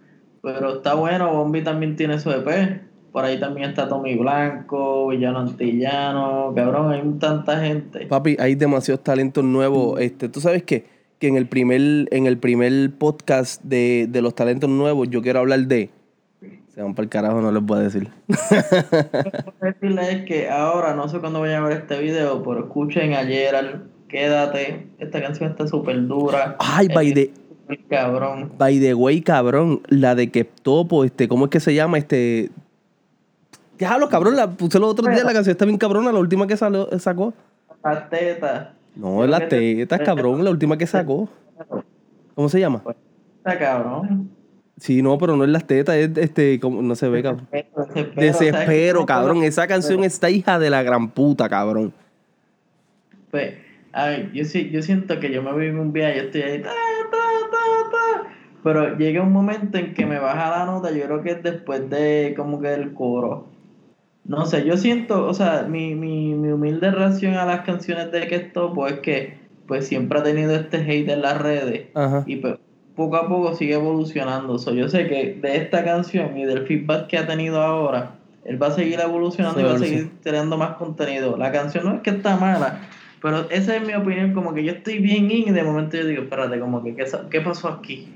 Pero 0.42 0.76
está 0.76 0.94
bueno, 0.94 1.32
Bombi 1.32 1.62
también 1.62 1.96
tiene 1.96 2.18
su 2.20 2.30
EP. 2.30 2.82
Por 3.14 3.24
ahí 3.24 3.38
también 3.38 3.70
está 3.70 3.88
Tommy 3.88 4.16
Blanco, 4.16 5.06
Villano 5.06 5.38
Antillano, 5.38 6.52
cabrón, 6.52 6.90
hay 6.90 7.00
tanta 7.20 7.60
gente. 7.60 8.06
Papi, 8.06 8.36
hay 8.40 8.56
demasiados 8.56 9.04
talentos 9.04 9.44
nuevos. 9.44 10.00
Este, 10.00 10.28
¿Tú 10.28 10.40
sabes 10.40 10.64
qué? 10.64 10.86
Que 11.20 11.28
en 11.28 11.36
el 11.36 11.46
primer, 11.46 12.08
en 12.10 12.26
el 12.26 12.38
primer 12.38 12.90
podcast 12.98 13.62
de, 13.62 14.08
de 14.10 14.20
los 14.20 14.34
talentos 14.34 14.68
nuevos 14.68 15.08
yo 15.10 15.22
quiero 15.22 15.38
hablar 15.38 15.60
de... 15.60 15.90
Se 16.74 16.82
van 16.82 16.96
para 16.96 17.04
el 17.04 17.08
carajo, 17.08 17.40
no 17.40 17.52
les 17.52 17.62
voy 17.62 17.78
a 17.78 17.82
decir. 17.82 18.08
decirles 19.62 20.24
que 20.24 20.50
ahora, 20.50 20.94
no 20.94 21.08
sé 21.08 21.20
cuándo 21.20 21.38
vayan 21.38 21.62
a 21.62 21.68
ver 21.68 21.82
este 21.82 22.00
video, 22.00 22.42
pero 22.42 22.64
escuchen 22.64 23.14
ayer 23.14 23.54
al 23.54 23.84
Quédate. 24.08 24.88
Esta 24.98 25.22
canción 25.22 25.52
está 25.52 25.68
súper 25.68 26.04
dura. 26.08 26.56
Ay, 26.58 26.88
by 26.88 27.14
the... 27.14 27.30
Cabrón. 27.88 28.50
By 28.58 28.80
the 28.80 28.94
way, 28.94 29.20
cabrón, 29.20 29.82
la 29.86 30.16
de 30.16 30.32
que 30.32 30.42
topo, 30.42 31.04
este, 31.04 31.28
¿cómo 31.28 31.44
es 31.44 31.50
que 31.52 31.60
se 31.60 31.74
llama? 31.74 31.96
Este, 31.96 32.50
Déjalo, 33.79 34.09
cabrón, 34.09 34.37
la 34.37 34.51
puse 34.51 34.79
los 34.79 34.91
otros 34.91 35.11
días, 35.11 35.25
la 35.25 35.33
canción 35.33 35.53
está 35.53 35.64
bien 35.64 35.79
cabrona, 35.79 36.12
la 36.12 36.18
última 36.18 36.47
que 36.47 36.57
salió, 36.57 36.89
sacó. 36.99 37.35
Las 37.83 38.09
tetas. 38.09 38.68
No, 38.97 39.25
es 39.25 39.31
las 39.31 39.49
tetas, 39.49 40.01
cabrón, 40.01 40.45
la 40.45 40.51
última 40.51 40.79
que 40.79 40.87
sacó. 40.87 41.29
¿Cómo 42.35 42.49
se 42.49 42.61
llama? 42.61 42.83
Está 43.39 43.59
cabrón. 43.59 44.31
Sí, 44.77 45.03
no, 45.03 45.18
pero 45.18 45.37
no 45.37 45.45
es 45.45 45.51
las 45.51 45.66
tetas, 45.66 45.97
es 45.97 46.16
este, 46.16 46.59
como, 46.59 46.83
no 46.83 46.95
se 46.95 47.09
ve, 47.09 47.22
cabrón. 47.22 47.49
Desespero, 47.53 48.12
desespero 48.16 49.07
cabrón. 49.07 49.43
Esa 49.45 49.66
canción 49.66 50.03
está 50.05 50.31
hija 50.31 50.59
de 50.59 50.70
la 50.70 50.83
gran 50.83 51.11
puta, 51.11 51.49
cabrón. 51.49 51.93
Pues, 53.31 53.55
a 53.93 54.07
ver, 54.07 54.33
yo, 54.33 54.43
yo 54.45 54.83
siento 54.83 55.20
que 55.20 55.33
yo 55.33 55.43
me 55.43 55.53
voy 55.53 55.66
en 55.66 55.79
un 55.79 55.93
viaje, 55.93 56.16
yo 56.16 56.22
estoy 56.25 56.43
ahí, 56.43 56.62
ta, 56.62 56.70
ta, 56.70 57.16
ta, 57.91 58.31
pero 58.62 58.97
llega 58.97 59.22
un 59.22 59.33
momento 59.33 59.79
en 59.79 59.93
que 59.95 60.07
me 60.07 60.18
baja 60.18 60.51
la 60.51 60.64
nota, 60.64 60.91
yo 60.91 61.05
creo 61.05 61.22
que 61.22 61.33
es 61.33 61.43
después 61.43 61.91
de 61.91 62.35
como 62.37 62.61
que 62.61 62.72
el 62.72 62.95
coro. 62.95 63.53
No 64.27 64.47
sé, 64.47 64.64
yo 64.64 64.77
siento, 64.77 65.27
o 65.27 65.35
sea, 65.35 65.66
mi, 65.68 65.95
mi, 65.95 66.35
mi 66.35 66.51
humilde 66.51 66.91
reacción 66.91 67.35
a 67.35 67.45
las 67.45 67.61
canciones 67.61 68.11
de 68.11 68.27
esto, 68.35 68.72
pues 68.72 68.95
es 68.95 69.01
que 69.01 69.45
pues 69.66 69.87
siempre 69.87 70.18
ha 70.18 70.22
tenido 70.22 70.55
este 70.55 70.79
hate 70.79 71.09
en 71.11 71.22
las 71.22 71.41
redes. 71.41 71.89
Y 72.27 72.37
pues, 72.37 72.57
poco 72.97 73.16
a 73.16 73.29
poco 73.29 73.55
sigue 73.55 73.75
evolucionando. 73.75 74.59
So, 74.59 74.72
yo 74.72 74.89
sé 74.89 75.07
que 75.09 75.39
de 75.41 75.57
esta 75.57 75.85
canción 75.85 76.37
y 76.39 76.45
del 76.45 76.66
feedback 76.66 77.07
que 77.09 77.18
ha 77.18 77.27
tenido 77.27 77.61
ahora, 77.61 78.12
él 78.45 78.62
va 78.62 78.68
a 78.68 78.70
seguir 78.70 79.01
evolucionando 79.01 79.61
y 79.61 79.64
va 79.64 79.75
a 79.75 79.79
seguir 79.79 80.11
teniendo 80.22 80.57
más 80.57 80.77
contenido. 80.77 81.37
La 81.37 81.53
canción 81.53 81.85
no 81.85 81.95
es 81.95 82.01
que 82.03 82.11
está 82.11 82.37
mala, 82.37 82.81
pero 83.20 83.51
esa 83.51 83.77
es 83.77 83.87
mi 83.87 83.95
opinión, 83.95 84.33
como 84.33 84.55
que 84.55 84.64
yo 84.64 84.72
estoy 84.72 84.99
bien 84.99 85.31
in 85.31 85.49
y 85.49 85.51
de 85.51 85.62
momento 85.62 85.97
yo 85.97 86.07
digo, 86.07 86.22
espérate, 86.22 86.59
como 86.61 86.83
que, 86.83 86.95
¿qué, 86.95 87.05
qué 87.31 87.41
pasó 87.41 87.68
aquí? 87.68 88.09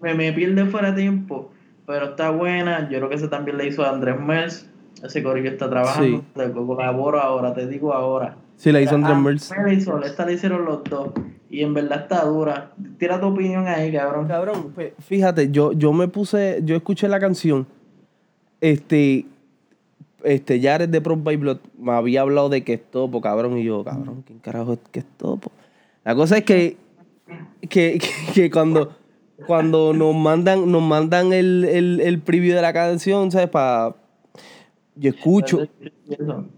me, 0.00 0.14
me 0.14 0.32
pierde 0.32 0.66
fuera 0.66 0.92
de 0.92 1.02
tiempo, 1.02 1.50
pero 1.86 2.10
está 2.10 2.30
buena. 2.30 2.88
Yo 2.90 2.98
creo 2.98 3.08
que 3.08 3.16
ese 3.16 3.28
también 3.28 3.58
le 3.58 3.66
hizo 3.66 3.84
a 3.84 3.90
Andrés 3.90 4.20
Mers 4.20 4.70
ese 5.02 5.22
corillo 5.22 5.50
está 5.50 5.68
trabajando, 5.68 6.24
sí. 6.34 6.52
colaboro 6.52 7.20
ahora, 7.20 7.54
te 7.54 7.66
digo 7.66 7.92
ahora. 7.92 8.36
Sí, 8.56 8.72
la 8.72 8.80
hizo 8.80 8.96
Andrés 8.96 9.16
Merz. 9.16 9.52
Esta 10.04 10.26
la 10.26 10.32
hicieron 10.32 10.64
los 10.64 10.82
dos. 10.84 11.10
Y 11.48 11.62
en 11.62 11.74
verdad 11.74 12.02
está 12.02 12.24
dura. 12.24 12.72
Tira 12.98 13.20
tu 13.20 13.28
opinión 13.28 13.66
ahí, 13.68 13.92
cabrón. 13.92 14.26
Cabrón, 14.26 14.74
fíjate, 14.98 15.50
yo, 15.50 15.72
yo 15.72 15.92
me 15.92 16.08
puse, 16.08 16.60
yo 16.64 16.74
escuché 16.76 17.08
la 17.08 17.20
canción. 17.20 17.66
Este, 18.60 19.26
este, 20.24 20.60
Jared 20.60 20.88
de 20.88 21.00
Prop 21.00 21.22
by 21.22 21.36
Blood 21.36 21.58
me 21.78 21.92
había 21.92 22.22
hablado 22.22 22.48
de 22.48 22.64
que 22.64 22.74
es 22.74 22.90
topo, 22.90 23.20
cabrón. 23.20 23.56
Y 23.58 23.64
yo, 23.64 23.84
cabrón, 23.84 24.24
¿quién 24.26 24.40
carajo 24.40 24.72
es 24.72 24.80
que 24.90 24.98
es 25.00 25.06
topo? 25.16 25.52
La 26.04 26.16
cosa 26.16 26.38
es 26.38 26.44
que, 26.44 26.76
que, 27.68 28.00
que, 28.34 28.50
cuando, 28.50 28.92
cuando 29.46 29.92
nos 29.92 30.16
mandan, 30.16 30.70
nos 30.70 30.82
mandan 30.82 31.32
el, 31.32 31.64
el, 31.64 32.00
el 32.00 32.18
preview 32.18 32.56
de 32.56 32.62
la 32.62 32.72
canción, 32.72 33.30
¿sabes? 33.30 33.48
Para 33.48 33.94
yo 34.98 35.10
escucho, 35.10 35.68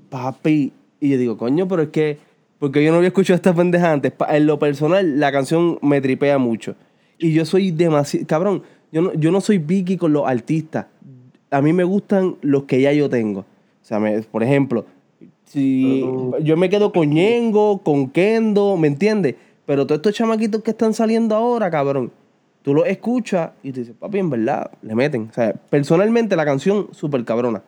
papi, 0.09 0.73
y 1.01 1.09
yo 1.11 1.19
digo, 1.19 1.37
coño, 1.37 1.69
pero 1.69 1.83
es 1.83 1.89
que, 1.89 2.19
porque 2.59 2.85
yo 2.85 2.91
no 2.91 2.99
había 2.99 3.09
escuchado 3.09 3.37
esta 3.37 3.55
pendeja 3.55 3.93
antes. 3.93 4.13
En 4.29 4.47
lo 4.47 4.59
personal, 4.59 5.19
la 5.19 5.33
canción 5.33 5.79
me 5.83 6.01
tripea 6.01 6.39
mucho. 6.39 6.75
Y 7.19 7.33
yo 7.33 7.45
soy 7.45 7.71
demasiado, 7.71 8.27
cabrón, 8.27 8.63
yo 8.93 9.03
no, 9.03 9.15
yo 9.15 9.31
no 9.31 9.41
soy 9.41 9.59
Vicky 9.59 9.97
con 9.97 10.13
los 10.13 10.27
artistas. 10.27 10.87
A 11.51 11.63
mí 11.63 11.73
me 11.73 11.85
gustan 11.85 12.37
los 12.43 12.65
que 12.65 12.81
ya 12.81 12.93
yo 12.93 13.09
tengo. 13.09 13.41
O 13.41 13.45
sea, 13.83 14.01
por 14.31 14.43
ejemplo, 14.43 14.85
si 15.45 16.05
yo 16.43 16.57
me 16.57 16.71
quedo 16.71 16.93
con 16.93 17.11
Ñengo, 17.11 17.79
con 17.83 18.11
Kendo, 18.11 18.77
¿me 18.77 18.89
entiendes? 18.89 19.35
Pero 19.67 19.87
todos 19.87 19.99
estos 19.99 20.15
chamaquitos 20.15 20.63
que 20.63 20.71
están 20.71 20.95
saliendo 20.95 21.35
ahora, 21.35 21.71
cabrón, 21.71 22.13
tú 22.63 22.75
los 22.75 22.87
escuchas 22.87 23.51
y 23.63 23.73
te 23.73 23.81
dices, 23.81 23.97
papi, 23.99 24.19
en 24.19 24.31
verdad, 24.31 24.71
le 24.83 24.95
meten. 24.95 25.29
O 25.31 25.33
sea, 25.33 25.53
personalmente 25.53 26.37
la 26.37 26.45
canción, 26.45 26.89
súper 26.93 27.25
cabrona. 27.25 27.63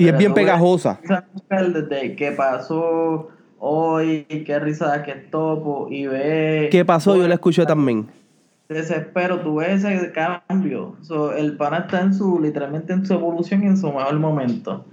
Y 0.00 0.08
es 0.08 0.16
bien 0.16 0.34
pegajosa. 0.34 1.00
Desde 1.48 2.16
qué 2.16 2.32
pasó 2.32 3.28
hoy, 3.58 4.26
qué 4.46 4.58
risa 4.58 5.02
que 5.02 5.12
topo 5.14 5.88
y 5.90 6.06
ve. 6.06 6.68
¿Qué 6.70 6.84
pasó? 6.84 7.16
Yo 7.16 7.28
la 7.28 7.34
escuché 7.34 7.66
también. 7.66 8.08
Desespero, 8.68 9.40
tú 9.40 9.56
ves 9.56 9.84
ese 9.84 10.12
cambio. 10.12 10.96
el 11.36 11.56
pana 11.56 11.78
está 11.78 12.00
en 12.02 12.14
su, 12.14 12.38
literalmente 12.40 12.92
en 12.92 13.04
su 13.04 13.14
evolución 13.14 13.64
y 13.64 13.66
en 13.66 13.76
su 13.76 13.88
mejor 13.88 14.18
momento. 14.18 14.84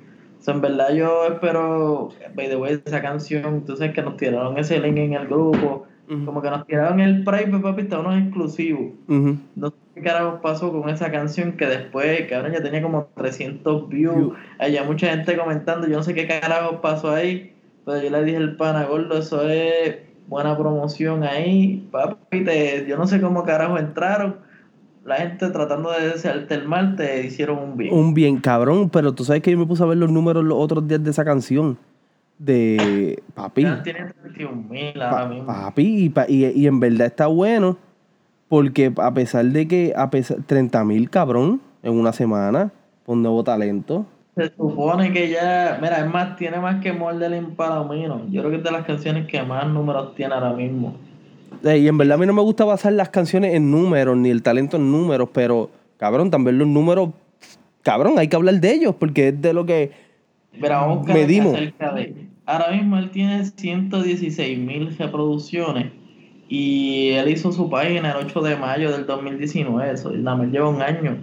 en 0.47 0.62
verdad 0.62 0.93
yo 0.93 1.28
espero, 1.28 2.10
by 2.36 2.49
the 2.49 2.55
way, 2.55 2.82
esa 2.84 3.01
canción, 3.01 3.45
entonces 3.45 3.93
que 3.93 4.01
nos 4.01 4.18
tiraron 4.18 4.58
ese 4.58 4.80
link 4.80 4.97
en 4.97 5.14
el 5.14 5.28
grupo 5.28 5.86
como 6.26 6.41
que 6.41 6.49
nos 6.49 6.66
tiraron 6.66 6.99
el 7.01 7.24
private, 7.24 7.60
papi, 7.60 7.82
está 7.82 7.99
uno 7.99 8.18
exclusivo. 8.18 8.93
Sé 9.08 9.72
qué 9.98 10.04
carajo 10.04 10.41
pasó 10.41 10.72
con 10.72 10.89
esa 10.89 11.12
canción 11.12 11.54
que 11.54 11.66
después, 11.66 12.28
cabrón, 12.30 12.54
ya 12.54 12.62
tenía 12.62 12.82
como 12.82 13.08
300 13.16 13.89
views. 13.89 14.38
Hay 14.60 14.78
mucha 14.86 15.10
gente 15.10 15.38
comentando, 15.38 15.88
yo 15.88 15.98
no 15.98 16.04
sé 16.04 16.14
qué 16.14 16.28
carajo 16.28 16.82
pasó 16.82 17.12
ahí, 17.12 17.54
pero 17.86 18.02
yo 18.02 18.10
le 18.10 18.24
dije 18.24 18.38
al 18.38 18.56
pana 18.56 18.86
gordo, 18.86 19.18
eso 19.18 19.48
es 19.48 19.98
buena 20.28 20.58
promoción 20.58 21.24
ahí, 21.24 21.88
papi, 21.91 22.45
yo 22.88 22.98
no 22.98 23.08
sé 23.08 23.22
cómo 23.22 23.43
carajo 23.43 23.78
entraron. 23.78 24.38
La 25.06 25.16
gente 25.16 25.50
tratando 25.52 25.91
de 25.91 26.10
desearte 26.10 26.54
el 26.54 26.68
mal 26.68 26.98
te 26.98 27.26
hicieron 27.26 27.60
un 27.60 27.78
bien. 27.78 27.93
Un 27.93 28.14
bien, 28.14 28.38
cabrón, 28.39 28.89
pero 28.89 29.14
tú 29.14 29.24
sabes 29.24 29.41
que 29.41 29.52
yo 29.52 29.58
me 29.58 29.66
puse 29.66 29.82
a 29.82 29.86
ver 29.86 29.98
los 29.98 30.12
números 30.12 30.43
los 30.43 30.58
otros 30.58 30.86
días 30.86 31.02
de 31.02 31.12
esa 31.12 31.24
canción 31.24 31.78
de 32.38 33.24
papi. 33.34 33.66
Tiene 33.84 34.12
31 34.22 35.02
ahora 35.02 35.28
mismo. 35.30 35.45
Papi, 35.48 36.14
y, 36.28 36.45
y, 36.45 36.68
en 36.68 36.80
verdad 36.82 37.08
está 37.08 37.28
bueno. 37.28 37.78
Porque 38.50 38.93
a 38.98 39.14
pesar 39.14 39.45
de 39.45 39.68
que 39.68 39.93
a 39.95 40.10
pesar 40.10 40.38
30 40.45 40.84
mil 40.86 41.10
cabrón 41.10 41.62
en 41.84 41.93
una 41.93 42.14
semana, 42.14 42.72
con 43.06 43.22
nuevo 43.22 43.43
talento. 43.43 44.06
Se 44.36 44.52
supone 44.56 45.12
que 45.14 45.30
ya, 45.30 45.80
mira, 45.82 46.00
es 46.00 46.12
más, 46.12 46.36
tiene 46.36 46.60
más 46.60 46.82
que 46.82 46.93
Mordelin 46.93 47.56
Palomino. 47.56 48.22
Yo 48.30 48.41
creo 48.41 48.52
que 48.52 48.58
es 48.58 48.64
de 48.64 48.72
las 48.72 48.86
canciones 48.86 49.28
que 49.28 49.41
más 49.41 49.68
números 49.68 50.14
tiene 50.16 50.34
ahora 50.36 50.54
mismo. 50.54 50.95
Y 51.64 51.88
en 51.88 51.98
verdad 51.98 52.16
a 52.16 52.18
mí 52.18 52.26
no 52.26 52.34
me 52.34 52.41
gusta 52.41 52.66
basar 52.66 52.93
las 52.93 53.10
canciones 53.10 53.56
en 53.56 53.72
números, 53.72 54.16
ni 54.18 54.30
el 54.30 54.43
talento 54.43 54.78
en 54.78 54.91
números, 54.91 55.30
pero 55.34 55.72
cabrón, 55.98 56.30
también 56.30 56.60
los 56.60 56.68
números, 56.68 57.10
cabrón, 57.82 58.20
hay 58.20 58.28
que 58.28 58.36
hablar 58.36 58.56
de 58.56 58.74
ellos, 58.74 58.95
porque 59.00 59.30
es 59.30 59.41
de 59.41 59.54
lo 59.54 59.66
que 59.66 59.91
medimos. 61.06 61.56
Acerca 61.56 61.93
de, 61.93 62.28
ahora 62.45 62.72
mismo 62.72 62.98
él 62.98 63.10
tiene 63.10 63.43
116 63.43 64.60
mil 64.60 64.95
reproducciones 64.98 65.93
y 66.50 67.10
él 67.10 67.30
hizo 67.30 67.52
su 67.52 67.70
página 67.70 68.12
el 68.12 68.26
8 68.26 68.41
de 68.41 68.56
mayo 68.56 68.91
del 68.91 69.06
2019, 69.06 69.91
eso, 69.91 70.14
y 70.14 70.18
nada 70.20 70.45
lleva 70.45 70.70
un 70.70 70.82
año. 70.82 71.18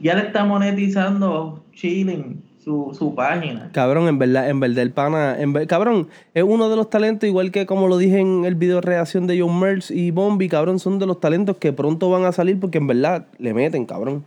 Ya 0.00 0.14
le 0.14 0.22
está 0.26 0.44
monetizando 0.44 1.62
chilling 1.72 2.42
su, 2.58 2.94
su 2.96 3.14
página. 3.14 3.70
Cabrón, 3.72 4.08
en 4.08 4.18
verdad, 4.18 4.48
en 4.48 4.60
verdad, 4.60 4.78
el 4.78 4.92
pana, 4.92 5.38
en 5.38 5.52
cabrón, 5.66 6.08
es 6.32 6.42
uno 6.42 6.68
de 6.68 6.76
los 6.76 6.88
talentos, 6.88 7.28
igual 7.28 7.50
que 7.50 7.66
como 7.66 7.88
lo 7.88 7.98
dije 7.98 8.20
en 8.20 8.44
el 8.44 8.54
video 8.54 8.76
de 8.76 8.82
reacción 8.82 9.26
de 9.26 9.40
John 9.40 9.58
Merz 9.60 9.90
y 9.90 10.10
Bombi, 10.10 10.48
cabrón, 10.48 10.78
son 10.78 10.98
de 10.98 11.06
los 11.06 11.20
talentos 11.20 11.56
que 11.58 11.72
pronto 11.72 12.10
van 12.10 12.24
a 12.24 12.32
salir 12.32 12.58
porque 12.58 12.78
en 12.78 12.86
verdad 12.86 13.26
le 13.38 13.52
meten, 13.52 13.84
cabrón. 13.84 14.24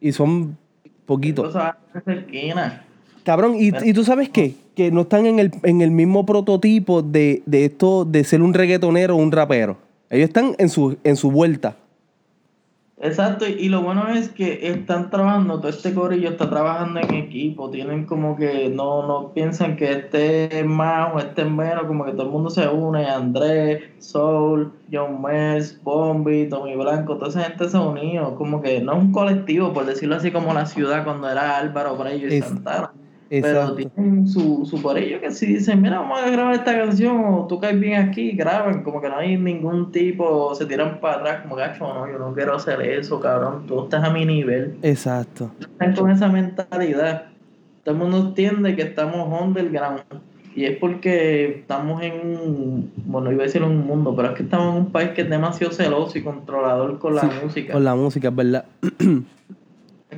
Y 0.00 0.12
son 0.12 0.56
poquitos. 1.06 1.56
Cabrón, 3.24 3.56
y, 3.58 3.72
y, 3.88 3.92
tú 3.92 4.04
sabes 4.04 4.28
qué? 4.28 4.54
Que 4.74 4.90
no 4.90 5.02
están 5.02 5.26
en 5.26 5.38
el, 5.38 5.50
en 5.62 5.80
el 5.80 5.90
mismo 5.90 6.24
prototipo 6.24 7.02
de, 7.02 7.42
de, 7.46 7.64
esto 7.66 8.04
de 8.04 8.24
ser 8.24 8.42
un 8.42 8.54
reggaetonero 8.54 9.16
o 9.16 9.18
un 9.18 9.32
rapero. 9.32 9.76
Ellos 10.10 10.28
están 10.28 10.54
en 10.58 10.68
su, 10.68 10.96
en 11.04 11.16
su 11.16 11.30
vuelta. 11.30 11.76
Exacto, 13.00 13.46
y 13.46 13.68
lo 13.68 13.82
bueno 13.82 14.08
es 14.08 14.28
que 14.30 14.70
están 14.70 15.08
trabajando, 15.08 15.60
todo 15.60 15.68
este 15.68 15.94
corillo 15.94 16.30
está 16.30 16.50
trabajando 16.50 16.98
en 16.98 17.14
equipo, 17.14 17.70
tienen 17.70 18.06
como 18.06 18.34
que 18.34 18.68
no, 18.70 19.06
no 19.06 19.32
piensan 19.32 19.76
que 19.76 19.92
este 19.92 20.58
es 20.58 20.66
más 20.66 21.14
o 21.14 21.20
este 21.20 21.42
es 21.42 21.50
menos, 21.50 21.84
como 21.84 22.04
que 22.04 22.10
todo 22.10 22.24
el 22.24 22.30
mundo 22.30 22.50
se 22.50 22.66
une, 22.66 23.06
Andrés, 23.06 23.84
Soul, 23.98 24.72
John 24.92 25.22
Mess, 25.22 25.80
Bombi, 25.84 26.48
Tommy 26.48 26.74
Blanco, 26.74 27.16
toda 27.18 27.28
esa 27.28 27.44
gente 27.44 27.68
se 27.68 27.78
unió, 27.78 28.34
como 28.34 28.60
que 28.60 28.80
no 28.80 28.94
es 28.94 28.98
un 28.98 29.12
colectivo, 29.12 29.72
por 29.72 29.86
decirlo 29.86 30.16
así 30.16 30.32
como 30.32 30.52
la 30.52 30.66
ciudad 30.66 31.04
cuando 31.04 31.30
era 31.30 31.56
Álvaro, 31.56 31.96
para 31.96 32.10
ellos 32.10 32.32
y 32.32 32.40
Santana 32.40 32.90
Pero 33.28 33.74
tienen 33.74 34.26
su, 34.26 34.64
su 34.64 34.80
por 34.80 34.96
ello 34.96 35.20
que 35.20 35.30
si 35.30 35.46
dicen, 35.46 35.82
mira, 35.82 36.00
vamos 36.00 36.20
a 36.20 36.30
grabar 36.30 36.54
esta 36.54 36.76
canción, 36.76 37.24
o 37.26 37.46
tú 37.46 37.60
caes 37.60 37.78
bien 37.78 38.00
aquí, 38.00 38.32
graban, 38.32 38.82
como 38.82 39.00
que 39.00 39.08
no 39.08 39.18
hay 39.18 39.36
ningún 39.36 39.92
tipo, 39.92 40.54
se 40.54 40.64
tiran 40.64 40.98
para 41.00 41.18
atrás, 41.18 41.42
como 41.42 41.56
gacho, 41.56 41.92
no, 41.92 42.10
yo 42.10 42.18
no 42.18 42.32
quiero 42.32 42.54
hacer 42.54 42.80
eso, 42.80 43.20
cabrón, 43.20 43.66
tú 43.66 43.84
estás 43.84 44.02
a 44.02 44.10
mi 44.10 44.24
nivel. 44.24 44.76
Exacto. 44.82 45.50
Están 45.60 45.94
con 45.94 46.10
esa 46.10 46.28
mentalidad. 46.28 47.26
Todo 47.82 47.94
el 47.94 48.00
mundo 48.00 48.28
entiende 48.28 48.74
que 48.74 48.82
estamos 48.82 49.42
underground. 49.42 50.02
Y 50.54 50.64
es 50.64 50.76
porque 50.78 51.60
estamos 51.60 52.02
en 52.02 52.14
un, 52.14 52.92
bueno, 53.04 53.30
iba 53.30 53.42
a 53.42 53.46
decir 53.46 53.62
un 53.62 53.86
mundo, 53.86 54.16
pero 54.16 54.30
es 54.30 54.34
que 54.34 54.42
estamos 54.42 54.74
en 54.74 54.82
un 54.82 54.90
país 54.90 55.10
que 55.10 55.20
es 55.20 55.30
demasiado 55.30 55.72
celoso 55.72 56.18
y 56.18 56.22
controlador 56.22 56.98
con 56.98 57.14
la 57.14 57.30
música. 57.42 57.74
Con 57.74 57.84
la 57.84 57.94
música, 57.94 58.28
es 58.28 58.34
verdad. 58.34 58.64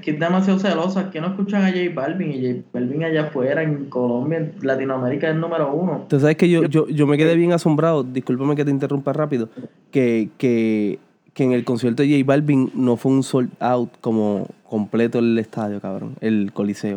Aquí 0.01 0.13
es 0.13 0.19
demasiado 0.19 0.59
celoso, 0.59 0.99
aquí 0.99 1.21
no 1.21 1.27
escuchan 1.27 1.63
a 1.63 1.69
J 1.69 1.91
Balvin 1.95 2.33
y 2.33 2.41
J 2.41 2.63
Balvin 2.73 3.05
allá 3.05 3.25
afuera, 3.25 3.63
en 3.63 3.91
Colombia, 3.91 4.39
en 4.39 4.55
Latinoamérica 4.63 5.29
es 5.29 5.35
el 5.35 5.41
número 5.43 5.75
uno. 5.75 6.07
Tú 6.09 6.19
sabes 6.19 6.37
que 6.37 6.49
yo, 6.49 6.65
yo, 6.65 6.89
yo 6.89 7.07
me 7.07 7.19
quedé 7.19 7.37
bien 7.37 7.53
asombrado, 7.53 8.03
discúlpame 8.03 8.57
que 8.57 8.65
te 8.65 8.71
interrumpa 8.71 9.13
rápido, 9.13 9.51
que, 9.91 10.31
que, 10.39 10.99
que 11.35 11.45
en 11.45 11.53
el 11.53 11.65
concierto 11.65 12.03
de 12.03 12.09
J 12.09 12.25
Balvin 12.25 12.71
no 12.75 12.97
fue 12.97 13.13
un 13.13 13.23
sold 13.23 13.51
out 13.61 13.91
como 14.01 14.49
completo 14.67 15.19
el 15.19 15.39
estadio, 15.39 15.83
cabrón, 15.83 16.17
el 16.23 16.51
coliseo. 16.55 16.97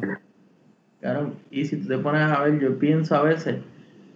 Claro, 1.02 1.34
y 1.52 1.66
si 1.66 1.76
tú 1.76 1.90
te 1.90 1.98
pones 1.98 2.22
a 2.22 2.42
ver, 2.42 2.58
yo 2.62 2.80
pienso 2.80 3.18
a 3.18 3.24
veces, 3.24 3.58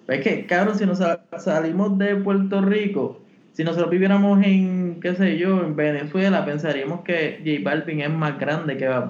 es 0.07 0.21
que, 0.21 0.45
cabrón, 0.45 0.77
si 0.77 0.85
nos 0.85 0.99
salimos 1.39 1.97
de 1.97 2.15
Puerto 2.15 2.61
Rico, 2.61 3.19
si 3.51 3.65
nosotros 3.65 3.89
viviéramos 3.89 4.41
en, 4.45 4.76
qué 5.07 5.15
sé 5.15 5.37
yo, 5.37 5.61
en 5.61 5.75
Venezuela, 5.75 6.45
pensaríamos 6.45 7.01
que 7.01 7.39
J 7.45 7.61
Balvin 7.63 8.01
es 8.01 8.09
más 8.09 8.37
grande 8.39 8.77
que 8.77 8.87
Bad 8.87 9.09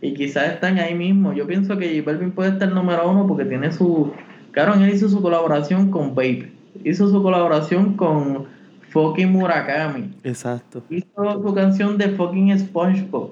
Y 0.00 0.14
quizás 0.14 0.52
están 0.52 0.78
ahí 0.78 0.94
mismo. 0.94 1.32
Yo 1.32 1.46
pienso 1.46 1.78
que 1.78 1.88
J 1.88 2.04
Balvin 2.04 2.32
puede 2.32 2.50
estar 2.50 2.70
número 2.70 3.10
uno 3.10 3.26
porque 3.26 3.44
tiene 3.44 3.72
su... 3.72 4.12
Claro, 4.50 4.74
él 4.74 4.90
hizo 4.90 5.08
su 5.08 5.22
colaboración 5.22 5.90
con 5.90 6.14
Babe. 6.14 6.52
Hizo 6.84 7.08
su 7.08 7.22
colaboración 7.22 7.94
con 7.94 8.44
fucking 8.90 9.32
Murakami. 9.32 10.14
Exacto. 10.24 10.82
Hizo 10.90 11.42
su 11.42 11.54
canción 11.54 11.96
de 11.96 12.10
fucking 12.10 12.58
SpongeBob. 12.58 13.30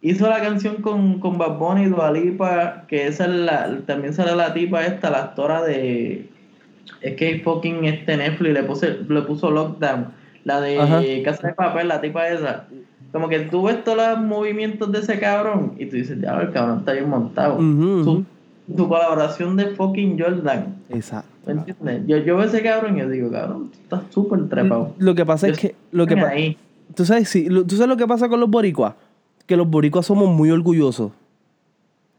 Hizo 0.00 0.28
la 0.28 0.40
canción 0.40 0.82
con, 0.82 1.20
con 1.20 1.38
Bad 1.38 1.58
Bunny 1.58 1.82
y 1.82 1.88
Dualipa, 1.88 2.84
que 2.88 3.06
esa 3.06 3.26
es 3.26 3.30
la, 3.30 3.78
también 3.86 4.12
sale 4.12 4.34
la 4.34 4.52
tipa 4.52 4.84
esta, 4.84 5.10
la 5.10 5.18
actora 5.18 5.62
de 5.62 6.28
es 7.00 7.14
que 7.14 7.40
fucking 7.40 7.84
este 7.84 8.16
Netflix 8.16 8.54
le, 8.54 8.62
puse, 8.64 8.98
le 9.08 9.22
puso 9.22 9.50
lockdown. 9.50 10.21
La 10.44 10.60
de 10.60 11.22
Casa 11.24 11.48
de 11.48 11.54
Papel, 11.54 11.88
la 11.88 12.00
tipa 12.00 12.28
esa. 12.28 12.66
Como 13.12 13.28
que 13.28 13.40
tú 13.40 13.64
ves 13.64 13.84
todos 13.84 13.98
los 13.98 14.20
movimientos 14.20 14.90
de 14.90 15.00
ese 15.00 15.18
cabrón 15.18 15.74
y 15.78 15.86
tú 15.86 15.96
dices, 15.96 16.18
ya, 16.20 16.40
el 16.40 16.50
cabrón 16.50 16.78
está 16.78 16.92
bien 16.92 17.08
montado. 17.08 17.58
su, 17.58 18.24
colaboración 18.88 19.56
de 19.56 19.66
fucking 19.66 20.18
Jordan. 20.18 20.76
Exacto. 20.88 21.28
¿Me 21.46 21.52
entiendes? 21.52 22.06
Yo, 22.06 22.16
yo 22.18 22.36
veo 22.36 22.46
ese 22.46 22.62
cabrón 22.62 22.96
y 22.96 23.00
yo 23.00 23.08
digo, 23.08 23.30
cabrón, 23.30 23.70
tú 23.70 23.78
estás 23.82 24.02
súper 24.10 24.48
trepado. 24.48 24.94
Lo 24.98 25.14
que 25.14 25.26
pasa 25.26 25.48
es 25.48 25.58
que. 25.58 25.74
Lo 25.90 26.06
que 26.06 26.56
¿Tú, 26.94 27.04
sabes, 27.04 27.28
sí, 27.28 27.48
¿Tú 27.48 27.76
sabes 27.76 27.88
lo 27.88 27.96
que 27.96 28.06
pasa 28.06 28.28
con 28.28 28.40
los 28.40 28.50
boricuas? 28.50 28.94
Que 29.46 29.56
los 29.56 29.68
boricuas 29.68 30.06
somos 30.06 30.28
muy 30.28 30.50
orgullosos. 30.50 31.12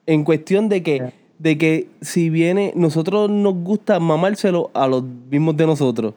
En 0.06 0.24
cuestión 0.24 0.70
de 0.70 0.84
que 0.84 1.14
de 1.44 1.58
que 1.58 1.90
si 2.00 2.30
viene, 2.30 2.72
nosotros 2.76 3.30
nos 3.30 3.54
gusta 3.56 4.00
mamárselo 4.00 4.72
a 4.74 4.88
los 4.88 5.04
mismos 5.04 5.58
de 5.58 5.66
nosotros. 5.66 6.14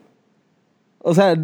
O 0.99 1.13
sea, 1.13 1.35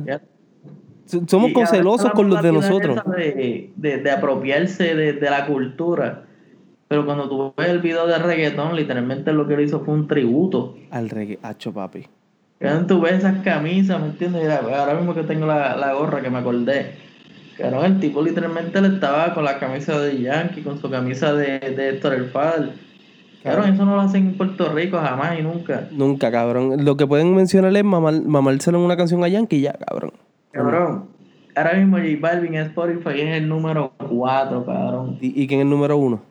somos 1.06 1.51
celosos 1.70 2.12
con 2.12 2.30
los 2.30 2.41
de 2.41 2.51
nosotros. 2.51 2.99
De, 3.16 3.72
de, 3.76 4.12
apropiarse 4.12 4.95
de, 4.95 5.30
la 5.30 5.45
cultura. 5.45 6.24
Pero 6.88 7.06
cuando 7.06 7.28
tú 7.28 7.54
ves 7.58 7.70
el 7.70 7.80
video 7.80 8.06
de 8.08 8.18
reggaetón, 8.20 8.76
literalmente 8.76 9.34
lo 9.34 9.47
que 9.47 9.56
él 9.56 9.62
hizo 9.62 9.82
fue 9.82 9.93
un 9.93 10.08
tributo. 10.08 10.78
Al 10.91 11.10
reggaeton, 11.10 11.74
papi. 11.74 12.08
Cuando 12.60 12.86
tú 12.88 13.01
ves 13.01 13.16
esas 13.16 13.43
camisas, 13.43 13.99
¿me 13.99 14.08
entiendes? 14.08 14.49
Ahora 14.49 14.93
mismo 14.95 15.14
que 15.14 15.24
tengo 15.24 15.45
la, 15.45 15.93
gorra 15.93 16.22
que 16.22 16.30
me 16.30 16.38
acordé. 16.38 16.95
Claro, 17.58 17.84
el 17.84 17.99
tipo 17.99 18.22
literalmente 18.22 18.82
le 18.82 18.88
estaba 18.88 19.34
con 19.34 19.43
la 19.43 19.60
camisa 19.60 19.99
de 19.99 20.20
Yankee, 20.22 20.62
con 20.62 20.80
su 20.80 20.89
camisa 20.89 21.34
de, 21.34 21.60
de 21.60 21.89
Héctor 21.89 22.14
El 22.16 22.32
Claro, 23.43 23.66
eso 23.66 23.86
no 23.86 23.97
lo 23.97 24.01
hacen 24.01 24.28
en 24.28 24.38
Puerto 24.38 24.72
Rico 24.72 24.97
jamás 24.97 25.38
y 25.38 25.43
nunca. 25.43 25.89
Nunca, 25.91 26.32
cabrón. 26.32 26.86
Lo 26.86 26.95
que 26.95 27.06
pueden 27.06 27.36
mencionar 27.36 27.76
es 27.76 27.84
mamárselo 27.84 28.78
en 28.78 28.86
una 28.86 28.95
canción 28.95 29.22
a 29.24 29.28
Yankee 29.28 29.60
ya, 29.60 29.74
cabrón. 29.74 30.14
Cabrón. 30.54 31.06
Ahora 31.56 31.74
mismo 31.74 31.97
J 31.97 32.10
Balvin 32.20 32.56
en 32.56 32.68
Spotify 32.68 33.22
es 33.22 33.38
el 33.38 33.49
número 33.49 33.91
4, 33.97 34.66
cabrón. 34.66 35.18
¿Y, 35.20 35.47
quién 35.47 35.60
es 35.60 35.64
el 35.66 35.70
número 35.70 35.97
1? 35.97 36.22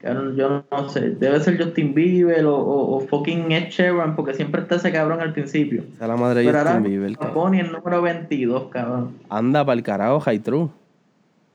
Cabrón, 0.00 0.36
yo 0.36 0.64
no 0.70 0.88
sé. 0.88 1.10
Debe 1.10 1.40
ser 1.40 1.62
Justin 1.62 1.94
Bieber 1.94 2.44
o, 2.44 2.56
o, 2.56 3.00
fucking 3.00 3.50
Ed 3.50 3.70
Sheeran, 3.70 4.14
porque 4.14 4.34
siempre 4.34 4.62
está 4.62 4.76
ese 4.76 4.92
cabrón 4.92 5.20
al 5.20 5.32
principio. 5.32 5.82
Está 5.92 6.06
la 6.06 6.16
madre 6.16 6.42
de 6.42 6.52
Justin 6.52 6.82
Bieber. 6.82 7.16
Pone 7.34 7.60
el 7.60 7.72
número 7.72 8.00
22, 8.02 8.68
cabrón. 8.68 9.14
Anda 9.28 9.64
para 9.64 9.76
el 9.76 9.82
carajo, 9.82 10.20
High 10.20 10.38
True. 10.40 10.68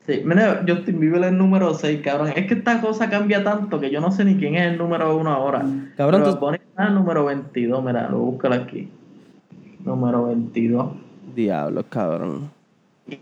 Sí, 0.06 0.22
mira, 0.24 0.64
Justin 0.68 1.00
Bieber 1.00 1.22
es 1.22 1.28
el 1.28 1.38
número 1.38 1.72
6, 1.72 2.02
cabrón. 2.02 2.32
Es 2.36 2.46
que 2.46 2.54
esta 2.54 2.80
cosa 2.80 3.08
cambia 3.08 3.42
tanto 3.42 3.80
que 3.80 3.90
yo 3.90 4.00
no 4.00 4.10
sé 4.10 4.24
ni 4.24 4.36
quién 4.36 4.56
es 4.56 4.72
el 4.72 4.78
número 4.78 5.16
1 5.16 5.30
ahora. 5.30 5.64
Cabrón, 5.96 6.24
tú... 6.24 6.38
pones 6.38 6.60
el 6.78 6.94
número 6.94 7.24
22, 7.24 7.84
mira, 7.84 8.08
lo 8.10 8.18
búscalo 8.18 8.56
aquí. 8.56 8.90
Número 9.84 10.26
22. 10.26 11.03
Diablo, 11.34 11.84
cabrón. 11.88 12.50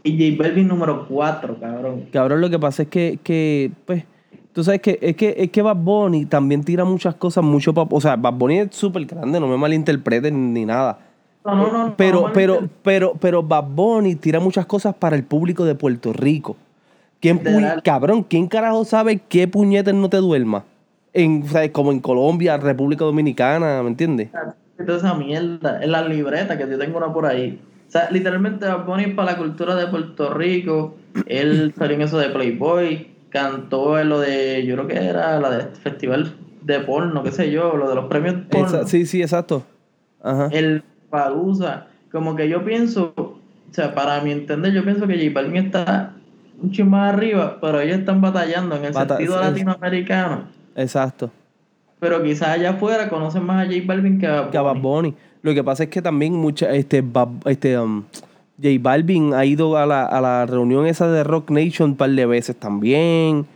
Y 0.05 0.33
J 0.33 0.43
Balvin 0.43 0.69
número 0.69 1.07
4, 1.09 1.59
cabrón. 1.59 2.05
Cabrón, 2.13 2.41
lo 2.41 2.51
que 2.51 2.59
pasa 2.59 2.83
es 2.85 2.89
que, 2.89 3.19
que 3.23 3.73
pues, 3.85 4.05
tú 4.53 4.63
sabes 4.63 4.81
que 4.81 4.99
es 5.03 5.17
que, 5.17 5.35
es 5.37 5.51
que 5.51 5.63
Bad 5.63 5.77
Bunny 5.77 6.27
también 6.27 6.63
tira 6.63 6.85
muchas 6.85 7.15
cosas, 7.17 7.43
mucho 7.43 7.73
O 7.75 8.01
sea, 8.01 8.17
Bad 8.17 8.35
Bunny 8.35 8.59
es 8.61 8.75
súper 8.77 9.05
grande, 9.07 9.41
no 9.41 9.49
me 9.49 9.57
malinterpreten 9.57 10.55
ni 10.55 10.65
nada. 10.65 10.99
No, 11.45 11.57
no, 11.57 11.73
no. 11.73 11.95
Pero, 11.97 12.31
pero, 12.33 12.69
pero, 12.83 13.15
pero 13.19 13.43
Bad 13.43 13.65
Bunny 13.65 14.15
tira 14.15 14.39
muchas 14.39 14.67
cosas 14.67 14.95
para 14.95 15.17
el 15.17 15.25
público 15.25 15.65
de 15.65 15.75
Puerto 15.75 16.13
Rico. 16.13 16.57
¿Quién 17.21 17.41
cabrón, 17.85 18.25
¿quién 18.25 18.49
carajo 18.49 18.85
sabe 18.85 19.21
qué 19.29 19.47
puñetes 19.47 19.95
no 19.95 20.09
te 20.09 20.17
duerma? 20.17 20.65
En, 21.13 21.45
como 21.71 21.93
en 21.93 22.01
Colombia, 22.01 22.57
República 22.57 23.05
Dominicana, 23.05 23.81
¿me 23.83 23.89
entiendes? 23.91 24.31
Toda 24.85 24.99
esa 24.99 25.15
mierda, 25.15 25.81
en 25.83 25.93
la 25.93 26.03
libreta, 26.03 26.59
que 26.59 26.69
yo 26.69 26.79
tengo 26.79 26.99
una 26.99 27.13
por 27.13 27.27
ahí. 27.27 27.61
O 27.93 27.99
sea, 27.99 28.11
literalmente 28.11 28.65
a 28.65 28.87
poner 28.87 29.15
para 29.15 29.33
la 29.33 29.37
cultura 29.37 29.77
de 29.77 29.87
Puerto 29.87 30.33
Rico. 30.33 30.97
Él 31.27 31.75
salió 31.77 31.97
en 31.97 32.01
eso 32.01 32.17
de 32.17 32.31
Playboy, 32.31 33.09
cantó 33.29 33.99
en 33.99 34.09
lo 34.09 34.19
de, 34.19 34.65
yo 34.65 34.77
creo 34.77 34.87
que 34.87 34.97
era 34.97 35.39
la 35.39 35.51
de 35.51 35.65
festival 35.77 36.33
de 36.63 36.81
porno, 36.81 37.23
qué 37.23 37.33
sé 37.33 37.51
yo, 37.51 37.77
lo 37.77 37.91
de 37.91 37.95
los 37.95 38.07
premios 38.07 38.47
porno. 38.49 38.87
sí, 38.87 39.05
sí, 39.05 39.21
exacto. 39.21 39.63
Ajá. 40.23 40.49
El 40.53 40.83
Palusa. 41.11 41.89
Como 42.11 42.35
que 42.35 42.49
yo 42.49 42.65
pienso, 42.65 43.13
o 43.15 43.39
sea, 43.73 43.95
para 43.95 44.23
mi 44.23 44.33
entender, 44.33 44.73
yo 44.73 44.85
pienso 44.85 45.07
que 45.07 45.19
J 45.19 45.31
Balvin 45.35 45.67
está 45.67 46.15
un 46.63 46.89
más 46.89 47.13
arriba, 47.13 47.59
pero 47.61 47.79
ellos 47.79 47.99
están 47.99 48.23
batallando 48.23 48.75
en 48.75 48.87
el 48.87 48.95
sentido 48.95 49.39
latinoamericano. 49.39 50.45
Exacto. 50.77 51.31
Pero 52.01 52.23
quizás 52.23 52.49
allá 52.49 52.71
afuera 52.71 53.11
conocen 53.11 53.45
más 53.45 53.67
a 53.67 53.71
J 53.71 53.83
Balvin 53.85 54.19
que 54.19 54.27
a, 54.27 54.41
Bad 54.63 54.81
Bunny. 54.81 55.15
Lo 55.43 55.55
que 55.55 55.65
pasa 55.65 55.85
es 55.85 55.91
que 55.91 56.01
también 56.01 56.35
mucha, 56.35 56.73
este, 56.73 57.05
este 57.47 57.79
um, 57.79 58.05
J 58.63 58.69
Balvin 58.81 59.35
ha 59.35 59.45
ido 59.45 59.77
a 59.77 59.87
la, 59.87 60.05
a 60.05 60.21
la 60.21 60.47
reunión 60.47 60.87
esa 60.87 61.09
de 61.09 61.25
Rock 61.25 61.51
Nation 61.51 61.91
un 61.91 61.97
par 61.97 62.11
de 62.11 62.27
veces 62.27 62.57
también 62.57 63.47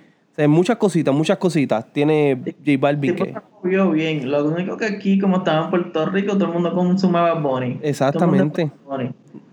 muchas 0.46 0.76
cositas, 0.76 1.14
muchas 1.14 1.38
cositas. 1.38 1.86
Tiene 1.92 2.38
J 2.44 2.78
Balvin 2.78 3.16
que. 3.16 3.34
bien. 3.62 4.30
Lo 4.30 4.44
único 4.44 4.76
que 4.76 4.84
aquí, 4.84 5.18
como 5.18 5.38
estaba 5.38 5.64
en 5.64 5.70
Puerto 5.70 6.06
Rico, 6.06 6.34
todo 6.34 6.46
el 6.46 6.52
mundo 6.52 6.74
consumaba 6.74 7.34
Bonnie. 7.34 7.78
Exactamente. 7.82 8.70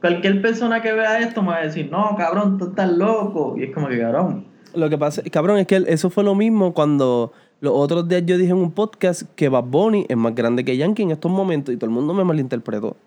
Cualquier 0.01 0.41
persona 0.41 0.81
que 0.81 0.91
vea 0.91 1.19
esto 1.19 1.41
me 1.41 1.49
va 1.49 1.57
a 1.57 1.63
decir, 1.63 1.89
no, 1.89 2.13
cabrón, 2.17 2.57
tú 2.57 2.65
estás 2.69 2.91
loco. 2.91 3.55
Y 3.57 3.63
es 3.63 3.73
como 3.73 3.87
que, 3.87 3.99
cabrón. 3.99 4.45
Lo 4.75 4.89
que 4.89 4.97
pasa, 4.97 5.21
cabrón, 5.31 5.59
es 5.59 5.67
que 5.67 5.83
eso 5.87 6.09
fue 6.09 6.23
lo 6.23 6.35
mismo 6.35 6.73
cuando 6.73 7.31
los 7.63 7.71
otros 7.73 8.09
días 8.09 8.23
yo 8.25 8.37
dije 8.37 8.51
en 8.51 8.57
un 8.57 8.71
podcast 8.71 9.21
que 9.37 9.47
Bad 9.47 9.63
Bunny 9.63 10.05
es 10.09 10.17
más 10.17 10.35
grande 10.35 10.65
que 10.65 10.75
Yankee 10.75 11.03
en 11.03 11.11
estos 11.11 11.31
momentos 11.31 11.73
y 11.73 11.77
todo 11.77 11.85
el 11.85 11.95
mundo 11.95 12.13
me 12.13 12.25
malinterpretó. 12.25 12.97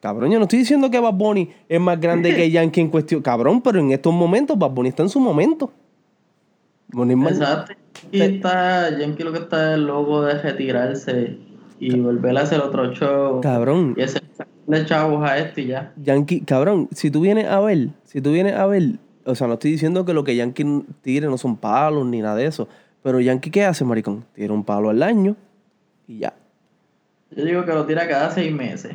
Cabrón, 0.00 0.32
yo 0.32 0.40
no 0.40 0.46
estoy 0.46 0.58
diciendo 0.58 0.90
que 0.90 0.98
Bad 0.98 1.14
Bunny 1.14 1.48
es 1.68 1.80
más 1.80 2.00
grande 2.00 2.34
que 2.34 2.50
Yankee 2.50 2.80
en 2.80 2.88
cuestión. 2.88 3.22
Cabrón, 3.22 3.62
pero 3.62 3.78
en 3.78 3.92
estos 3.92 4.12
momentos 4.12 4.58
Bad 4.58 4.72
Bunny 4.72 4.88
está 4.88 5.04
en 5.04 5.08
su 5.08 5.20
momento. 5.20 5.70
Exacto. 6.92 7.74
Y 8.10 8.22
está, 8.22 8.98
Yankee 8.98 9.22
lo 9.22 9.30
que 9.30 9.38
está 9.38 9.70
es 9.70 9.78
el 9.78 9.86
logo 9.86 10.22
de 10.22 10.34
retirarse 10.34 11.38
y 11.78 11.96
volver 12.00 12.36
a 12.38 12.40
hacer 12.40 12.60
otro 12.60 12.92
show. 12.92 13.40
Cabrón. 13.40 13.94
Y 13.96 14.02
hacerle 14.02 14.84
chavos 14.84 15.22
a 15.30 15.38
este 15.38 15.60
y 15.60 15.66
ya. 15.68 15.92
Yankee, 16.02 16.40
cabrón, 16.40 16.88
si 16.90 17.12
tú 17.12 17.20
vienes 17.20 17.46
a 17.46 17.60
ver, 17.60 17.90
si 18.02 18.20
tú 18.20 18.32
vienes 18.32 18.54
a 18.54 18.66
ver, 18.66 18.98
o 19.24 19.36
sea, 19.36 19.46
no 19.46 19.52
estoy 19.52 19.70
diciendo 19.70 20.04
que 20.04 20.12
lo 20.12 20.24
que 20.24 20.34
Yankee 20.34 20.82
tire 21.02 21.28
no 21.28 21.38
son 21.38 21.56
palos 21.56 22.04
ni 22.04 22.20
nada 22.20 22.34
de 22.34 22.46
eso, 22.46 22.66
pero 23.02 23.20
Yankee, 23.20 23.50
¿qué 23.50 23.64
hace, 23.64 23.84
maricón? 23.84 24.24
Tira 24.34 24.52
un 24.52 24.64
palo 24.64 24.90
al 24.90 25.02
año 25.02 25.36
y 26.06 26.18
ya. 26.18 26.34
Yo 27.30 27.44
digo 27.44 27.64
que 27.64 27.72
lo 27.72 27.86
tira 27.86 28.06
cada 28.08 28.30
seis 28.30 28.52
meses. 28.52 28.94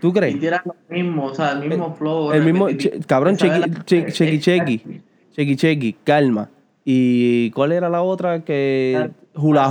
¿Tú 0.00 0.12
crees? 0.12 0.34
Y 0.34 0.38
tira 0.38 0.62
lo 0.64 0.74
mismo, 0.88 1.26
o 1.26 1.34
sea, 1.34 1.52
el 1.52 1.68
mismo 1.68 1.94
flow. 1.94 2.32
El 2.32 2.44
mismo, 2.44 2.68
cabrón, 3.06 3.36
chequi, 3.36 3.70
chequi, 3.84 4.38
chequi, 4.40 5.02
chequi, 5.32 5.56
chequi, 5.56 5.92
calma 6.04 6.50
Y 6.84 7.50
¿cuál 7.50 7.72
era 7.72 7.88
la 7.88 8.02
otra? 8.02 8.44
Que 8.44 9.10
Hula 9.34 9.70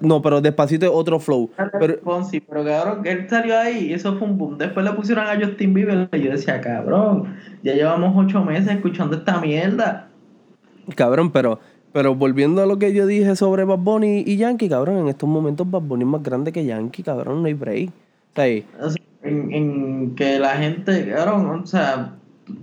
no, 0.00 0.22
pero 0.22 0.40
despacito 0.40 0.86
es 0.86 0.92
otro 0.92 1.20
flow. 1.20 1.50
Pero, 1.78 1.98
Fonsi, 2.02 2.40
pero 2.40 2.64
cabrón, 2.64 3.02
él 3.04 3.26
salió 3.28 3.58
ahí 3.58 3.88
y 3.88 3.92
eso 3.92 4.16
fue 4.16 4.26
un 4.26 4.38
boom. 4.38 4.58
Después 4.58 4.84
le 4.84 4.92
pusieron 4.92 5.26
a 5.26 5.36
Justin 5.38 5.74
Bieber 5.74 6.08
y 6.12 6.22
yo 6.22 6.30
decía, 6.30 6.60
cabrón, 6.60 7.36
ya 7.62 7.74
llevamos 7.74 8.14
ocho 8.16 8.42
meses 8.44 8.70
escuchando 8.70 9.16
esta 9.16 9.40
mierda. 9.40 10.08
Cabrón, 10.94 11.30
pero, 11.30 11.60
pero 11.92 12.14
volviendo 12.14 12.62
a 12.62 12.66
lo 12.66 12.78
que 12.78 12.92
yo 12.92 13.06
dije 13.06 13.36
sobre 13.36 13.64
Bad 13.64 13.78
Bunny 13.78 14.24
y 14.26 14.36
Yankee, 14.36 14.68
cabrón, 14.68 14.98
en 14.98 15.08
estos 15.08 15.28
momentos 15.28 15.70
Bad 15.70 15.82
Bunny 15.82 16.04
es 16.04 16.10
más 16.10 16.22
grande 16.22 16.52
que 16.52 16.64
Yankee, 16.64 17.02
cabrón, 17.02 17.42
no 17.42 17.46
hay 17.46 17.54
break. 17.54 17.90
O 18.80 18.90
sea, 18.90 19.02
en, 19.22 19.52
en 19.52 20.14
que 20.14 20.38
la 20.38 20.56
gente, 20.56 21.12
cabrón, 21.14 21.60
o 21.62 21.66
sea, 21.66 22.14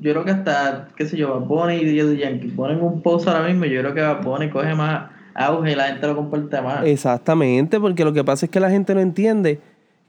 yo 0.01 0.11
creo 0.11 0.25
que 0.25 0.31
hasta, 0.31 0.87
qué 0.95 1.05
sé 1.05 1.17
yo, 1.17 1.39
Bad 1.39 1.47
Bunny 1.47 1.75
y 1.75 2.17
Yankee 2.17 2.49
ponen 2.49 2.81
un 2.81 3.01
post 3.01 3.27
ahora 3.27 3.47
mismo 3.47 3.65
yo 3.65 3.81
creo 3.81 3.93
que 3.93 4.01
Bad 4.01 4.23
Bunny 4.23 4.49
coge 4.49 4.73
más 4.75 5.11
auge 5.35 5.71
y 5.71 5.75
la 5.75 5.85
gente 5.85 6.07
lo 6.07 6.15
comparte 6.15 6.61
más. 6.61 6.85
Exactamente, 6.85 7.79
porque 7.79 8.03
lo 8.03 8.13
que 8.13 8.23
pasa 8.23 8.45
es 8.45 8.51
que 8.51 8.59
la 8.59 8.69
gente 8.69 8.93
no 8.93 8.99
entiende 8.99 9.59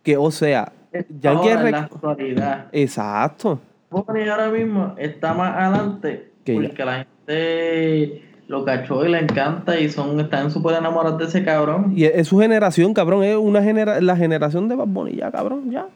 que, 0.03 0.17
o 0.17 0.31
sea, 0.31 0.73
ya 1.21 1.41
que 1.41 1.71
la 1.71 1.79
actualidad. 1.81 2.67
Exacto. 2.73 3.61
Y 3.93 4.29
ahora 4.29 4.51
mismo 4.51 4.95
está 4.99 5.35
más 5.35 5.57
adelante 5.57 6.31
porque 6.45 6.85
la 6.85 7.05
gente 7.05 8.30
lo 8.51 8.65
cachó 8.65 9.07
y 9.07 9.09
le 9.09 9.21
encanta 9.21 9.79
y 9.79 9.89
son 9.89 10.19
están 10.19 10.51
súper 10.51 10.75
enamorados 10.75 11.19
de 11.19 11.27
ese 11.27 11.45
cabrón. 11.45 11.93
Y 11.95 12.05
es, 12.05 12.27
su 12.27 12.41
generación, 12.41 12.93
cabrón, 12.95 13.23
es 13.23 13.37
una 13.37 13.63
genera 13.63 14.01
la 14.01 14.17
generación 14.17 14.69
de 14.69 14.75
Bad 14.75 14.89
Bunny, 14.89 15.15
ya, 15.15 15.31
cabrón, 15.31 15.71
ya. 15.71 15.87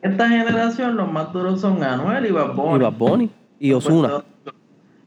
Esta 0.00 0.28
generación 0.28 0.96
los 0.96 1.10
más 1.10 1.32
duros 1.32 1.60
son 1.60 1.82
Anuel 1.82 2.26
y 2.26 2.30
Bad 2.30 2.54
Bunny. 2.54 2.76
Y 2.76 2.78
Bad 2.78 2.92
Bunny 2.92 3.30
y 3.58 3.72
Osuna. 3.72 4.22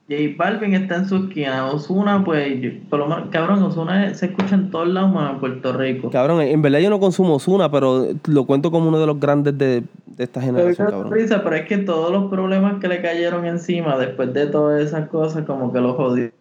J 0.10 0.22
Balvin 0.38 0.74
está 0.74 0.98
en 0.98 1.06
su 1.06 1.16
esquina. 1.16 1.68
Osuna, 1.68 2.26
pues, 2.26 2.62
por 2.90 3.00
lo 3.00 3.08
menos, 3.08 3.30
cabrón, 3.30 3.64
Osuna 3.64 4.14
se 4.14 4.26
escucha 4.26 4.56
en 4.56 4.70
todos 4.70 4.90
lados 4.90 5.32
en 5.32 5.40
Puerto 5.40 5.72
Rico. 5.72 6.10
Cabrón, 6.10 6.42
en 6.42 6.62
verdad 6.62 6.80
yo 6.80 6.90
no 6.90 7.00
consumo 7.00 7.36
Osuna, 7.36 7.72
pero 7.72 8.06
lo 8.28 8.46
cuento 8.46 8.70
como 8.70 8.90
uno 8.90 9.00
de 9.00 9.08
los 9.08 9.18
grandes 9.18 9.58
de, 9.58 9.84
esta 10.18 10.42
generación, 10.42 10.88
pero, 10.88 11.04
cabrón. 11.06 11.42
pero 11.44 11.56
es 11.56 11.68
que 11.68 11.78
todos 11.78 12.12
los 12.12 12.30
problemas 12.30 12.82
que 12.82 12.90
le 12.90 13.02
cayeron 13.02 13.46
encima 13.46 13.98
después 13.98 14.34
de 14.34 14.48
todas 14.48 14.82
esas 14.84 15.08
cosas, 15.08 15.46
como 15.46 15.72
que 15.72 15.80
lo 15.80 15.94
jodió. 15.94 16.32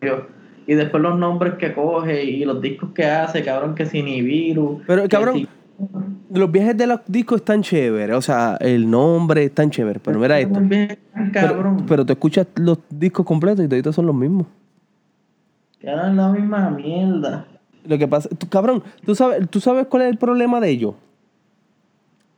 Y 0.66 0.74
después 0.74 1.02
los 1.02 1.18
nombres 1.18 1.54
que 1.54 1.72
coge 1.72 2.24
y 2.24 2.44
los 2.44 2.60
discos 2.60 2.90
que 2.92 3.04
hace, 3.04 3.44
cabrón, 3.44 3.74
que 3.74 3.86
sin 3.86 4.04
virus. 4.04 4.82
Pero, 4.86 5.08
cabrón, 5.08 5.46
los 6.30 6.50
viajes 6.50 6.76
de 6.76 6.86
los 6.86 7.00
discos 7.06 7.40
están 7.40 7.62
chéveres, 7.62 8.16
o 8.16 8.22
sea, 8.22 8.56
el 8.60 8.90
nombre 8.90 9.44
es 9.44 9.52
tan 9.52 9.70
chévere, 9.70 10.00
pero 10.00 10.18
mira 10.18 10.38
esto. 10.40 10.60
Pero, 11.32 11.76
pero, 11.86 12.04
tú 12.04 12.12
escuchas 12.12 12.46
los 12.56 12.78
discos 12.90 13.24
completos 13.24 13.64
y 13.64 13.68
todos 13.68 13.94
son 13.94 14.06
los 14.06 14.14
mismos. 14.14 14.46
Quedan 15.78 16.16
la 16.16 16.30
misma 16.30 16.70
mierda. 16.70 17.46
Lo 17.84 17.98
que 17.98 18.08
pasa, 18.08 18.28
cabrón, 18.48 18.82
¿tú 19.04 19.14
sabes, 19.14 19.48
¿tú 19.48 19.60
sabes 19.60 19.86
cuál 19.86 20.02
es 20.02 20.08
el 20.08 20.18
problema 20.18 20.60
de 20.60 20.70
ellos? 20.70 20.94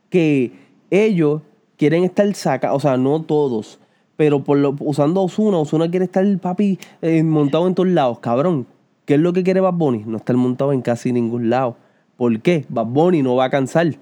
Que 0.09 0.51
ellos 0.91 1.41
quieren 1.77 2.03
estar 2.03 2.31
saca, 2.35 2.73
o 2.73 2.79
sea, 2.79 2.97
no 2.97 3.21
todos, 3.23 3.79
pero 4.19 4.43
por 4.43 4.57
lo, 4.57 4.75
usando 4.81 5.21
Osuna, 5.21 5.59
Osuna 5.59 5.89
quiere 5.89 6.03
estar 6.03 6.25
el 6.25 6.39
papi 6.39 6.77
eh, 7.01 7.23
montado 7.23 7.67
en 7.67 7.73
todos 7.73 7.87
lados, 7.87 8.19
cabrón. 8.19 8.67
¿Qué 9.05 9.13
es 9.13 9.19
lo 9.21 9.31
que 9.31 9.43
quiere 9.43 9.61
Bad 9.61 9.75
Bunny? 9.75 10.03
No 10.05 10.17
estar 10.17 10.35
montado 10.35 10.73
en 10.73 10.81
casi 10.81 11.13
ningún 11.13 11.49
lado. 11.49 11.77
¿Por 12.17 12.41
qué? 12.41 12.65
Bad 12.67 12.87
Bunny 12.87 13.23
no 13.23 13.37
va 13.37 13.45
a 13.45 13.49
cansar. 13.49 13.95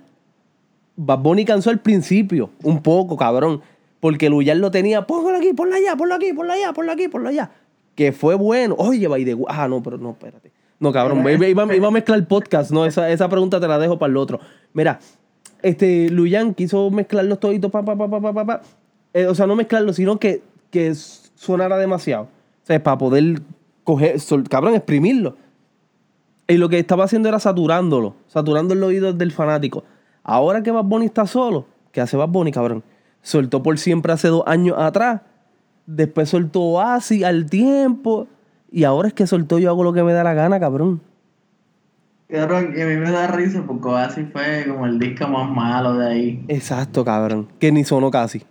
Bad 0.95 1.19
Bunny 1.19 1.45
cansó 1.45 1.69
al 1.69 1.81
principio, 1.81 2.49
un 2.63 2.81
poco, 2.81 3.15
cabrón. 3.15 3.61
Porque 3.99 4.27
Luyar 4.27 4.57
lo 4.57 4.71
tenía, 4.71 5.05
póngalo 5.05 5.37
aquí, 5.37 5.53
ponlo 5.53 5.75
allá, 5.75 5.95
ponlo 5.95 6.15
aquí, 6.15 6.33
ponlo 6.33 6.51
allá, 6.51 6.73
ponlo 6.73 6.91
aquí, 6.93 7.07
ponlo 7.09 7.29
allá. 7.29 7.51
Que 7.93 8.11
fue 8.11 8.33
bueno. 8.33 8.73
Oye, 8.79 9.07
va 9.07 9.19
y 9.19 9.23
de. 9.23 9.37
Ah, 9.47 9.67
no, 9.67 9.83
pero 9.83 9.99
no, 9.99 10.09
espérate. 10.09 10.51
No, 10.79 10.91
cabrón, 10.91 11.23
iba, 11.29 11.61
a 11.61 11.91
mezclar 11.91 12.17
el 12.17 12.25
podcast, 12.25 12.71
no, 12.71 12.87
esa, 12.87 13.11
esa 13.11 13.29
pregunta 13.29 13.59
te 13.59 13.67
la 13.67 13.77
dejo 13.77 13.99
para 13.99 14.09
el 14.09 14.17
otro. 14.17 14.39
Mira, 14.73 14.99
este, 15.61 16.09
Luyan 16.09 16.55
quiso 16.55 16.89
mezclarlos 16.89 17.39
toditos, 17.39 17.69
pa, 17.69 17.85
pa, 17.85 17.95
pa, 17.95 18.09
pa, 18.09 18.33
pa, 18.33 18.45
pa. 18.45 18.61
Eh, 19.17 19.25
o 19.25 19.33
sea, 19.33 19.47
no 19.47 19.55
mezclarlos, 19.55 19.95
sino 19.95 20.19
que, 20.19 20.43
que 20.69 20.93
sonara 20.93 21.77
demasiado. 21.77 22.25
O 22.25 22.65
sea, 22.65 22.83
para 22.83 22.99
poder 22.99 23.41
coger, 23.83 24.17
cabrón, 24.47 24.75
exprimirlo. 24.75 25.35
Y 26.47 26.57
lo 26.57 26.69
que 26.69 26.77
estaba 26.77 27.05
haciendo 27.05 27.27
era 27.27 27.39
saturándolo, 27.39 28.13
saturando 28.27 28.75
el 28.75 28.83
oído 28.83 29.13
del 29.13 29.31
fanático. 29.31 29.83
Ahora 30.21 30.61
que 30.61 30.69
Bad 30.69 30.83
Bunny 30.83 31.07
está 31.07 31.25
solo, 31.25 31.65
¿qué 31.91 31.99
hace 31.99 32.15
Bad 32.15 32.29
Bunny, 32.29 32.51
cabrón? 32.51 32.83
Soltó 33.23 33.63
por 33.63 33.79
siempre 33.79 34.13
hace 34.13 34.27
dos 34.27 34.43
años 34.45 34.77
atrás. 34.77 35.21
Después 35.87 36.29
soltó 36.29 36.79
así 36.79 37.23
al 37.23 37.49
tiempo. 37.49 38.27
Y 38.71 38.83
ahora 38.83 39.07
es 39.07 39.15
que 39.15 39.25
soltó 39.25 39.57
yo 39.57 39.71
hago 39.71 39.83
lo 39.83 39.93
que 39.93 40.03
me 40.03 40.13
da 40.13 40.23
la 40.23 40.35
gana, 40.35 40.59
cabrón. 40.59 41.01
Cabrón, 42.29 42.71
que 42.71 42.83
a 42.83 42.85
mí 42.85 42.97
me 42.97 43.09
da 43.09 43.25
risa 43.25 43.63
porque 43.65 43.89
así 43.89 44.25
fue 44.25 44.65
como 44.67 44.85
el 44.85 44.99
disco 44.99 45.27
más 45.27 45.49
malo 45.49 45.95
de 45.97 46.07
ahí. 46.07 46.45
Exacto, 46.49 47.03
cabrón. 47.03 47.47
Que 47.57 47.71
ni 47.71 47.83
sonó 47.83 48.11
casi. 48.11 48.45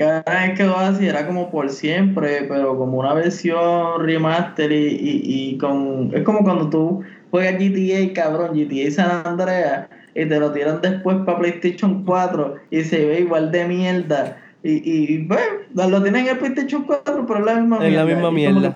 Cada 0.00 0.22
vez 0.22 0.56
que 0.56 0.62
así 0.62 1.06
era 1.08 1.26
como 1.26 1.50
por 1.50 1.68
siempre, 1.68 2.46
pero 2.48 2.74
como 2.78 3.00
una 3.00 3.12
versión 3.12 4.02
remaster 4.02 4.72
y, 4.72 4.96
y, 4.98 5.58
con... 5.58 6.10
Es 6.14 6.22
como 6.22 6.42
cuando 6.42 6.70
tú 6.70 7.02
juegas 7.30 7.56
GTA, 7.58 8.14
cabrón, 8.14 8.52
GTA 8.54 8.90
San 8.90 9.26
Andreas, 9.26 9.90
y 10.14 10.24
te 10.24 10.40
lo 10.40 10.52
tiran 10.52 10.80
después 10.80 11.18
para 11.26 11.40
PlayStation 11.40 12.02
4 12.06 12.54
y 12.70 12.82
se 12.82 13.04
ve 13.04 13.20
igual 13.20 13.52
de 13.52 13.66
mierda. 13.66 14.38
Y, 14.62 15.14
y 15.14 15.24
bueno, 15.24 15.88
lo 15.88 16.02
tienen 16.02 16.26
en 16.26 16.32
el 16.32 16.38
PlayStation 16.38 16.84
4, 16.84 17.24
pero 17.26 17.40
es 17.40 17.46
la 17.46 17.54
misma 17.54 17.78
mierda. 17.78 17.88
Es 17.88 17.96
la 17.96 18.04
misma 18.04 18.30
mierda. 18.30 18.74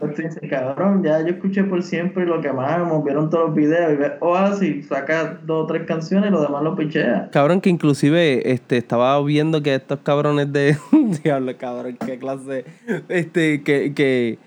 cabrón, 0.49 1.03
ya 1.03 1.21
yo 1.21 1.29
escuché 1.29 1.63
por 1.65 1.83
siempre 1.83 2.25
lo 2.25 2.41
que 2.41 2.49
amamos, 2.49 3.05
vieron 3.05 3.29
todos 3.29 3.49
los 3.49 3.55
videos 3.55 3.93
y 3.93 3.97
ve 3.97 4.13
Oasis, 4.21 4.87
saca 4.87 5.39
dos 5.45 5.65
o 5.65 5.67
tres 5.67 5.87
canciones 5.87 6.31
y 6.31 6.33
lo 6.33 6.41
demás 6.41 6.63
lo 6.63 6.75
pichea. 6.75 7.29
Cabrón, 7.33 7.61
que 7.61 7.69
inclusive 7.69 8.51
este, 8.51 8.79
estaba 8.79 9.23
viendo 9.23 9.63
que 9.63 9.75
estos 9.75 9.99
cabrones 9.99 10.51
de. 10.53 10.77
Diablo, 11.23 11.53
cabrón, 11.59 11.99
qué 12.05 12.19
clase. 12.19 12.65
Este, 13.09 13.63
que. 13.63 13.93
que 13.95 14.39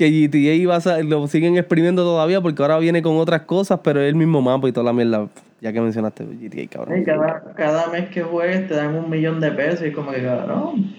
que 0.00 0.08
GTA 0.08 0.54
iba 0.54 0.76
a, 0.76 1.02
lo 1.02 1.28
siguen 1.28 1.58
exprimiendo 1.58 2.02
todavía 2.02 2.40
porque 2.40 2.62
ahora 2.62 2.78
viene 2.78 3.02
con 3.02 3.18
otras 3.18 3.42
cosas, 3.42 3.80
pero 3.84 4.00
es 4.00 4.08
el 4.08 4.14
mismo 4.14 4.40
mapa 4.40 4.66
y 4.66 4.72
toda 4.72 4.84
la 4.84 4.94
mierda. 4.94 5.28
Ya 5.60 5.72
que 5.72 5.80
mencionaste 5.80 6.24
GTA, 6.24 6.66
cabrón. 6.68 7.04
cada, 7.04 7.52
cada 7.54 7.88
mes 7.88 8.08
que 8.08 8.22
juegues 8.22 8.66
te 8.66 8.74
dan 8.74 8.94
un 8.94 9.10
millón 9.10 9.40
de 9.40 9.50
pesos 9.50 9.86
y 9.86 9.92
como 9.92 10.10
que, 10.10 10.22
cabrón, 10.22 10.94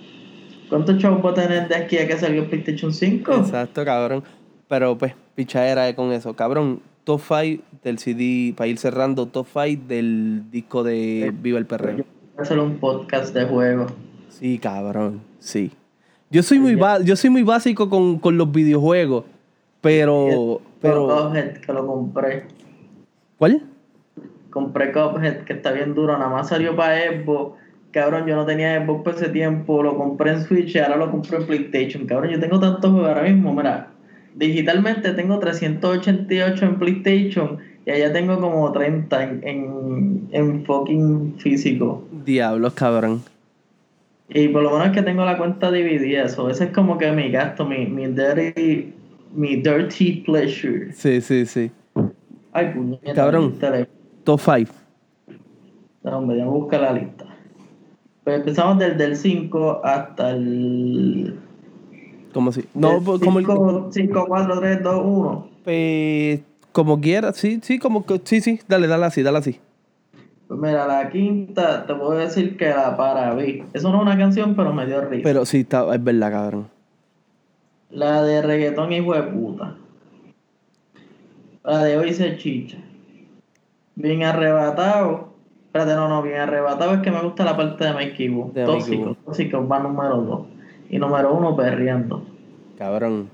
¿cuántos 0.70 1.00
chavos 1.00 1.26
va 1.26 1.32
a 1.32 1.34
tener 1.34 1.68
de 1.68 1.76
aquí 1.76 1.98
a 1.98 2.08
que 2.08 2.18
salga 2.18 2.44
PlayStation 2.44 2.94
5? 2.94 3.34
Exacto, 3.34 3.84
cabrón. 3.84 4.24
Pero 4.68 4.98
pues, 4.98 5.16
pichadera 5.36 5.94
con 5.96 6.12
eso. 6.12 6.36
Cabrón, 6.36 6.82
top 7.04 7.22
5 7.28 7.64
del 7.84 7.98
CD, 7.98 8.54
para 8.56 8.68
ir 8.68 8.78
cerrando, 8.78 9.26
top 9.26 9.48
5 9.52 9.84
del 9.88 10.44
disco 10.52 10.84
de 10.84 11.34
Viva 11.42 11.58
el 11.58 11.66
Perreo. 11.66 11.96
Voy 11.96 12.06
hacer 12.38 12.60
un 12.60 12.78
podcast 12.78 13.34
de 13.34 13.46
juego. 13.46 13.88
Sí, 14.30 14.60
cabrón, 14.60 15.22
sí. 15.40 15.72
Yo 16.30 16.44
soy 16.44 16.60
muy, 16.60 16.80
yo 17.04 17.16
soy 17.16 17.30
muy 17.30 17.44
básico 17.44 17.90
con, 17.90 18.18
con 18.20 18.38
los 18.38 18.52
videojuegos, 18.52 19.26
pero... 19.82 20.62
pero... 20.80 21.32
que 21.34 21.74
lo 21.74 21.86
compré. 21.86 22.46
¿Cuál? 23.38 23.64
Compré 24.52 24.92
Cuphead, 24.92 25.46
que 25.46 25.54
está 25.54 25.72
bien 25.72 25.96
duro, 25.96 26.18
nada 26.18 26.30
más 26.30 26.50
salió 26.50 26.76
para 26.76 26.98
Xbox. 27.02 27.60
Cabrón, 27.92 28.26
yo 28.28 28.36
no 28.36 28.46
tenía 28.46 28.86
Xbox 28.86 29.04
por 29.04 29.16
ese 29.16 29.30
tiempo, 29.30 29.82
lo 29.82 29.98
compré 29.98 30.32
en 30.32 30.42
Switch 30.42 30.76
y 30.76 30.80
ahora 30.80 30.98
lo 30.98 31.12
compré 31.12 31.38
en 31.38 31.46
PlayStation. 31.46 32.06
Cabrón, 32.06 32.32
yo 32.32 32.40
tengo 32.40 32.60
tantos 32.60 32.92
juegos 32.92 33.10
ahora 33.10 33.24
mismo, 33.24 33.54
mira. 33.54 33.88
Digitalmente 34.36 35.12
tengo 35.12 35.40
388 35.40 36.66
en 36.66 36.80
PlayStation 36.80 37.58
y 37.86 37.92
allá 37.92 38.14
tengo 38.14 38.40
como 38.40 38.72
30 38.72 39.24
en, 39.24 40.28
en, 40.32 40.66
fucking 40.66 41.36
físico. 41.38 42.04
Diablos, 42.24 42.74
cabrón. 42.74 43.24
Y 44.30 44.48
por 44.48 44.64
lo 44.64 44.72
menos 44.72 44.88
es 44.88 44.94
que 44.94 45.02
tengo 45.02 45.26
la 45.26 45.38
cuenta 45.38 45.70
dividida, 45.70 46.24
eso. 46.24 46.50
Ese 46.50 46.66
es 46.66 46.72
como 46.72 46.98
que 46.98 47.12
mi 47.12 47.30
gasto, 47.30 47.66
mi, 47.66 47.86
mi 47.88 48.08
dirty, 48.08 48.94
mi 49.34 49.58
dirty 49.58 50.24
pleasure. 50.26 50.94
Sí, 50.94 51.20
sí, 51.20 51.46
sí. 51.46 51.72
Ay, 52.54 52.72
puñeta. 52.74 53.14
Cabrón. 53.14 53.56
Top 54.24 54.40
5. 54.40 54.72
No, 56.04 56.18
hombre, 56.18 56.38
ya 56.38 56.46
busca 56.46 56.78
la 56.78 56.94
lista. 56.94 57.26
Pues 58.24 58.38
empezamos 58.38 58.78
desde 58.80 59.04
el 59.04 59.16
5 59.16 59.82
hasta 59.84 60.32
el. 60.32 61.40
¿Cómo 62.34 62.50
así? 62.50 62.66
No, 62.74 63.02
pues, 63.02 63.22
como 63.22 63.40
el. 63.40 63.46
5, 63.92 64.26
4, 64.28 64.60
3, 64.60 64.84
2, 64.84 65.02
1. 65.04 65.48
Pues. 65.64 66.42
Como 66.72 67.02
quieras, 67.02 67.36
sí, 67.36 67.60
sí, 67.62 67.80
como 67.80 68.06
que. 68.06 68.22
Sí, 68.24 68.42
sí, 68.42 68.60
dale, 68.68 68.88
dale 68.88 69.06
así, 69.06 69.24
dale 69.24 69.40
así. 69.40 69.60
Pues 70.48 70.60
mira, 70.60 70.86
la 70.86 71.10
quinta, 71.10 71.86
te 71.86 71.96
puedo 71.96 72.12
decir 72.12 72.58
que 72.58 72.70
la 72.70 72.96
para 72.96 73.34
vi. 73.34 73.64
Eso 73.74 73.90
no 73.90 73.98
es 73.98 74.02
una 74.04 74.18
canción, 74.18 74.56
pero 74.56 74.74
me 74.74 74.86
dio 74.86 75.02
risa. 75.02 75.24
Pero 75.24 75.46
sí, 75.46 75.62
está, 75.62 75.94
es 75.94 76.04
verdad, 76.04 76.32
cabrón. 76.32 76.68
La 77.90 78.24
de 78.24 78.42
reggaetón, 78.42 78.92
hijo 78.94 79.14
de 79.14 79.24
puta. 79.24 79.76
La 81.64 81.84
de 81.84 81.98
hoy 81.98 82.14
se 82.14 82.38
chicha. 82.38 82.78
Bien 83.96 84.24
arrebatado. 84.24 85.32
Espérate, 85.66 85.96
no, 85.96 86.10
no, 86.10 86.22
bien 86.22 86.38
arrebatado 86.38 86.96
es 86.96 87.02
que 87.02 87.12
me 87.12 87.22
gusta 87.22 87.46
la 87.46 87.56
parte 87.56 87.86
de 87.86 87.94
Mikey 87.94 88.30
Boo. 88.30 88.52
Tóxico, 88.54 89.16
tóxico 89.26 89.68
va 89.68 89.80
número 89.80 90.18
2. 90.18 90.48
Y 90.90 91.00
número 91.00 91.34
1 91.34 91.56
perreando. 91.56 92.26
Cabrón. 92.78 93.30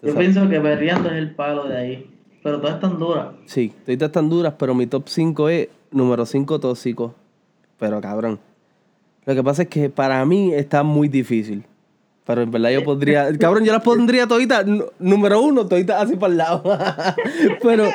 Yo 0.00 0.14
pienso 0.14 0.48
que 0.48 0.58
Berriando 0.58 1.10
es 1.10 1.16
el 1.16 1.34
palo 1.34 1.64
de 1.68 1.76
ahí. 1.76 2.10
Pero 2.42 2.60
todas 2.60 2.74
están 2.74 2.98
duras. 2.98 3.28
Sí, 3.46 3.72
todas 3.84 4.02
están 4.02 4.28
duras, 4.28 4.54
pero 4.58 4.74
mi 4.74 4.86
top 4.86 5.04
5 5.06 5.48
es 5.48 5.68
número 5.90 6.26
5 6.26 6.58
tóxico. 6.58 7.14
Pero 7.78 8.00
cabrón. 8.00 8.40
Lo 9.24 9.34
que 9.34 9.42
pasa 9.42 9.62
es 9.62 9.68
que 9.68 9.90
para 9.90 10.24
mí 10.24 10.52
está 10.52 10.82
muy 10.82 11.08
difícil. 11.08 11.64
Pero 12.24 12.42
en 12.42 12.50
verdad 12.50 12.70
yo 12.70 12.84
podría. 12.84 13.36
Cabrón, 13.36 13.64
yo 13.64 13.72
las 13.72 13.82
pondría 13.82 14.26
toditas. 14.26 14.64
Número 14.98 15.40
uno, 15.40 15.66
toditas 15.66 16.02
así 16.02 16.16
para 16.16 16.30
el 16.32 16.38
lado. 16.38 16.62
pero, 17.62 17.88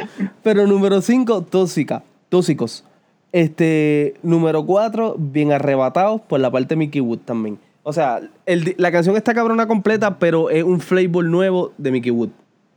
pero 0.43 0.67
número 0.67 1.01
5, 1.01 1.43
tóxica. 1.43 2.03
Tóxicos. 2.29 2.83
Este. 3.31 4.15
Número 4.23 4.65
4, 4.65 5.15
bien 5.17 5.53
arrebatados 5.53 6.21
por 6.21 6.39
la 6.39 6.51
parte 6.51 6.75
de 6.75 6.75
Mickey 6.77 7.01
Wood 7.01 7.19
también. 7.19 7.57
O 7.83 7.93
sea, 7.93 8.19
el, 8.45 8.75
la 8.77 8.91
canción 8.91 9.15
está 9.15 9.33
cabrona 9.33 9.65
completa, 9.65 10.19
pero 10.19 10.49
es 10.49 10.61
un 10.61 10.81
flavor 10.81 11.23
nuevo 11.23 11.71
de 11.77 11.91
Mickey 11.91 12.11
Wood. 12.11 12.31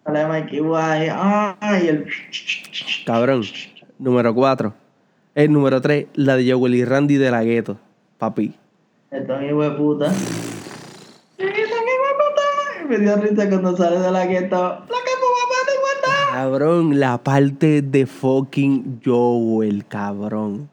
Mickey 0.07 0.61
Wood. 0.61 0.79
Ay, 0.79 1.89
el... 1.89 2.07
Cabrón. 3.05 3.43
Número 3.99 4.33
4. 4.33 4.73
El 5.35 5.53
número 5.53 5.81
3, 5.81 6.07
la 6.15 6.37
de 6.37 6.53
Joel 6.53 6.75
y 6.77 6.85
Randy 6.85 7.17
de 7.17 7.31
la 7.31 7.43
Gueto. 7.43 7.77
Papi. 8.19 8.55
Esto 9.11 9.35
es 9.41 9.53
mi 9.53 9.71
puta. 9.71 10.13
Me 12.91 12.99
dio 12.99 13.15
risa 13.15 13.49
cuando 13.49 13.77
sale 13.77 14.01
de 14.01 14.11
la 14.11 14.27
gueto. 14.27 14.57
¡La 14.57 14.81
que 14.81 14.89
papá 14.89 15.61
te 15.65 16.33
Cabrón, 16.33 16.99
la 16.99 17.19
parte 17.23 17.83
de 17.83 18.05
fucking 18.05 19.01
Joel, 19.05 19.87
cabrón. 19.87 20.69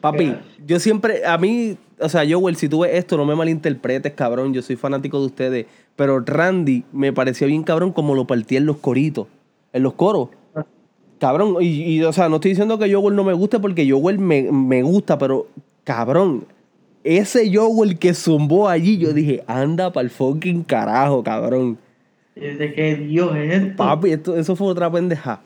Papi, 0.00 0.34
yo 0.66 0.80
siempre, 0.80 1.26
a 1.26 1.36
mí, 1.36 1.76
o 1.98 2.08
sea, 2.08 2.22
Joel, 2.26 2.56
si 2.56 2.70
tú 2.70 2.80
ves 2.80 2.94
esto, 2.94 3.18
no 3.18 3.26
me 3.26 3.34
malinterpretes, 3.34 4.14
cabrón, 4.14 4.54
yo 4.54 4.62
soy 4.62 4.76
fanático 4.76 5.20
de 5.20 5.26
ustedes, 5.26 5.66
pero 5.94 6.20
Randy 6.20 6.84
me 6.90 7.12
parecía 7.12 7.46
bien 7.46 7.64
cabrón 7.64 7.92
como 7.92 8.14
lo 8.14 8.26
partía 8.26 8.56
en 8.56 8.64
los 8.64 8.78
coritos, 8.78 9.26
en 9.74 9.82
los 9.82 9.92
coros. 9.92 10.30
Cabrón, 11.18 11.56
y, 11.60 12.02
o 12.02 12.14
sea, 12.14 12.30
no 12.30 12.36
estoy 12.36 12.52
diciendo 12.52 12.78
que 12.78 12.90
Joel 12.90 13.14
no 13.14 13.24
me 13.24 13.34
guste 13.34 13.60
porque 13.60 13.90
Joel 13.90 14.18
me, 14.18 14.50
me 14.50 14.82
gusta, 14.82 15.18
pero 15.18 15.48
cabrón, 15.84 16.46
ese 17.04 17.50
Joel 17.54 17.98
que 17.98 18.14
zumbó 18.14 18.68
allí, 18.68 18.98
yo 18.98 19.12
dije, 19.12 19.42
anda 19.46 19.92
para 19.92 20.04
el 20.04 20.10
fucking 20.10 20.64
carajo, 20.64 21.22
cabrón. 21.22 21.78
¿De 22.34 22.72
qué 22.74 22.96
Dios 22.96 23.34
es 23.36 23.54
esto? 23.54 23.76
Papi, 23.76 24.12
esto, 24.12 24.36
eso 24.36 24.56
fue 24.56 24.68
otra 24.68 24.90
pendeja. 24.90 25.40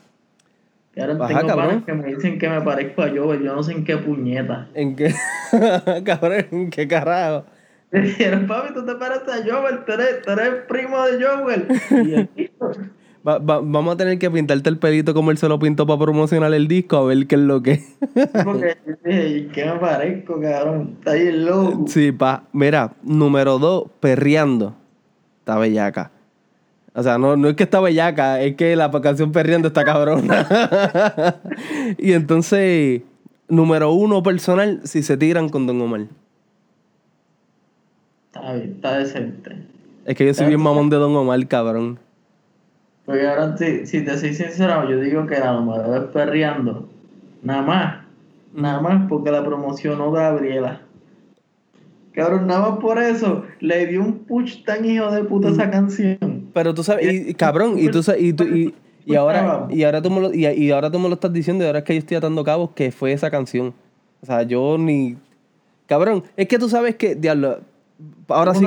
Y 0.95 1.01
ahora 1.01 1.27
tengo 1.27 1.47
cabrón. 1.47 1.83
que 1.83 1.93
me 1.93 2.15
dicen 2.15 2.39
que 2.39 2.49
me 2.49 2.61
parezco 2.61 3.03
a 3.03 3.09
Joel, 3.09 3.43
yo 3.43 3.55
no 3.55 3.63
sé 3.63 3.73
en 3.73 3.85
qué 3.85 3.97
puñeta. 3.97 4.69
¿En 4.75 4.95
qué? 4.95 5.13
cabrón, 6.05 6.47
¿en 6.51 6.71
qué 6.71 6.87
carajo? 6.87 7.45
Dijeron, 7.91 8.47
papi, 8.47 8.75
tú 8.75 8.85
te 8.85 8.95
pareces 8.97 9.29
a 9.29 9.43
Joel, 9.45 9.85
tú 9.85 9.93
eres, 9.93 10.23
tú 10.23 10.31
eres 10.33 10.51
primo 10.69 11.05
de 11.07 11.25
Joel. 11.25 11.67
Y 12.37 12.51
vamos 13.25 13.95
a 13.95 13.97
tener 13.97 14.19
que 14.19 14.31
pintarte 14.31 14.69
el 14.69 14.79
pelito 14.79 15.15
como 15.15 15.31
él 15.31 15.39
se 15.39 15.49
lo 15.49 15.59
pintó 15.59 15.87
para 15.87 15.99
promocionar 15.99 16.53
el 16.53 16.69
disco, 16.69 16.99
a 16.99 17.05
ver 17.07 17.27
qué 17.27 17.37
es 17.37 17.41
lo 17.41 17.63
que. 17.63 17.83
Porque, 18.45 18.77
¿qué 19.53 19.65
me 19.65 19.79
parezco, 19.81 20.39
cabrón? 20.41 20.97
Está 20.99 21.13
ahí 21.13 21.29
el 21.29 21.47
loco. 21.47 21.85
Sí, 21.89 22.13
pa. 22.13 22.45
Mira, 22.53 22.93
número 23.03 23.59
dos, 23.59 23.87
perreando. 24.01 24.75
Está 25.41 25.59
bellaca. 25.59 26.11
O 26.95 27.03
sea, 27.03 27.19
no, 27.19 27.37
no 27.37 27.49
es 27.49 27.57
que 27.57 27.65
está 27.65 27.81
bellaca, 27.81 28.41
es 28.41 28.57
que 28.57 28.77
la 28.77 28.91
canción 29.01 29.33
perreando 29.33 29.69
está 29.69 29.85
cabrona. 29.85 30.47
y 31.99 32.13
entonces, 32.13 33.03
número 33.49 33.93
uno 33.93 34.23
personal, 34.23 34.81
si 34.85 35.03
se 35.03 35.17
tiran 35.17 35.49
con 35.49 35.67
Don 35.67 35.81
Omar. 35.81 36.03
Está 38.27 38.53
bien, 38.53 38.73
está 38.75 38.99
decente. 38.99 39.57
Es 40.05 40.15
que 40.15 40.27
yo 40.27 40.35
soy 40.35 40.49
bien 40.49 40.61
mamón 40.61 40.91
de 40.91 40.97
Don 40.97 41.17
Omar, 41.17 41.45
cabrón. 41.49 41.99
Porque 43.05 43.27
ahora, 43.27 43.57
si, 43.57 43.87
si 43.87 44.03
te 44.03 44.17
soy 44.17 44.35
sincero, 44.35 44.89
yo 44.89 44.99
digo 45.01 45.27
que 45.27 45.39
la 45.39 45.53
número 45.53 45.97
es 45.97 46.05
perreando. 46.11 46.89
Nada 47.43 47.63
más. 47.63 48.05
Nada 48.55 48.81
más 48.81 49.09
porque 49.09 49.31
la 49.31 49.45
promocionó 49.45 50.11
Gabriela. 50.13 50.81
Cabrón, 52.13 52.47
nada 52.47 52.71
más 52.71 52.79
por 52.79 53.03
eso 53.03 53.45
le 53.59 53.87
dio 53.87 54.01
un 54.01 54.21
push 54.21 54.63
tan 54.65 54.85
hijo 54.85 55.11
de 55.11 55.25
puta 55.25 55.49
esa 55.49 55.69
canción. 55.69 56.49
Pero 56.55 56.73
tú 56.73 56.85
sabes, 56.85 57.13
y, 57.13 57.35
cabrón, 57.35 57.77
y 57.77 57.89
tú 57.89 58.05
sabes, 58.05 58.23
y, 58.23 58.33
tú, 58.33 58.45
y, 58.45 58.73
y 59.05 59.17
ahora, 59.17 59.67
y 59.69 59.83
ahora 59.83 60.01
tú 60.01 60.11
me 60.11 60.21
lo, 60.21 60.33
y, 60.33 60.71
ahora 60.71 60.93
tú 60.93 61.01
me 61.01 61.09
lo 61.09 61.15
estás 61.15 61.33
diciendo, 61.33 61.65
y 61.65 61.67
ahora 61.67 61.81
es 61.81 61.85
que 61.85 61.95
yo 61.95 61.99
estoy 61.99 62.17
atando 62.17 62.45
cabos 62.45 62.71
que 62.71 62.93
fue 62.93 63.13
esa 63.13 63.33
canción. 63.33 63.75
O 64.23 64.27
sea, 64.27 64.45
yo 64.45 64.79
ni. 64.79 65.17
Cabrón, 65.87 66.23
es 66.37 66.47
que 66.47 66.59
tú 66.59 66.69
sabes 66.69 66.95
que, 66.95 67.17
diablo, 67.17 67.59
Ahora 68.29 68.55
sí. 68.55 68.67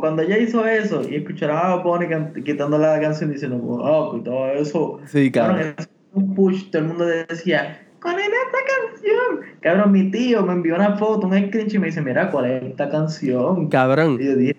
Cuando 0.00 0.22
ella 0.22 0.38
hizo 0.38 0.66
eso 0.66 1.02
y 1.08 1.16
escuchaba 1.16 1.72
a 1.72 1.76
Bonnie 1.76 2.08
quitándole 2.44 2.86
la 2.86 3.00
canción 3.00 3.30
diciendo, 3.30 3.60
oh, 3.62 4.20
todo 4.24 4.48
eso. 4.48 5.00
Sí, 5.06 5.30
cabrón. 5.30 5.74
un 6.14 6.34
push, 6.34 6.70
todo 6.70 6.82
el 6.82 6.88
mundo 6.88 7.06
decía, 7.06 7.86
¿cuál 8.02 8.18
es 8.18 8.26
esta 8.26 8.58
canción? 8.76 9.58
Cabrón, 9.60 9.92
mi 9.92 10.10
tío 10.10 10.44
me 10.44 10.52
envió 10.52 10.74
una 10.74 10.96
foto, 10.96 11.26
un 11.26 11.32
screenshot 11.34 11.74
y 11.74 11.78
me 11.78 11.86
dice, 11.86 12.02
mira, 12.02 12.30
¿cuál 12.30 12.50
es 12.50 12.62
esta 12.64 12.88
canción? 12.88 13.68
Cabrón. 13.68 14.18
Y 14.20 14.24
yo 14.24 14.36
dije, 14.36 14.56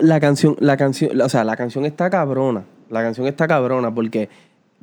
la 0.00 0.20
canción, 0.20 0.56
la 0.58 0.76
canción, 0.76 1.20
o 1.20 1.28
sea, 1.28 1.44
la 1.44 1.56
canción 1.56 1.84
está 1.84 2.10
cabrona. 2.10 2.64
La 2.90 3.02
canción 3.02 3.26
está 3.26 3.46
cabrona 3.46 3.94
porque 3.94 4.28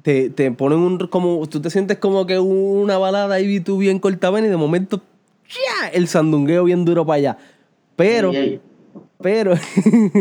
te, 0.02 0.30
te 0.30 0.52
ponen 0.52 0.80
un, 0.80 0.98
como, 1.08 1.48
tú 1.48 1.62
te 1.62 1.70
sientes 1.70 1.98
como 1.98 2.26
que 2.26 2.40
una 2.40 2.98
balada 2.98 3.40
y 3.40 3.60
tú 3.60 3.78
bien 3.78 4.00
cortaba 4.00 4.40
y 4.40 4.44
de 4.44 4.58
momento, 4.58 5.02
¡ya! 5.48 5.90
El 5.90 6.08
sandungueo 6.08 6.64
bien 6.64 6.86
duro 6.86 7.06
para 7.06 7.18
allá. 7.18 7.38
Pero, 7.96 8.32
pero, 9.22 9.54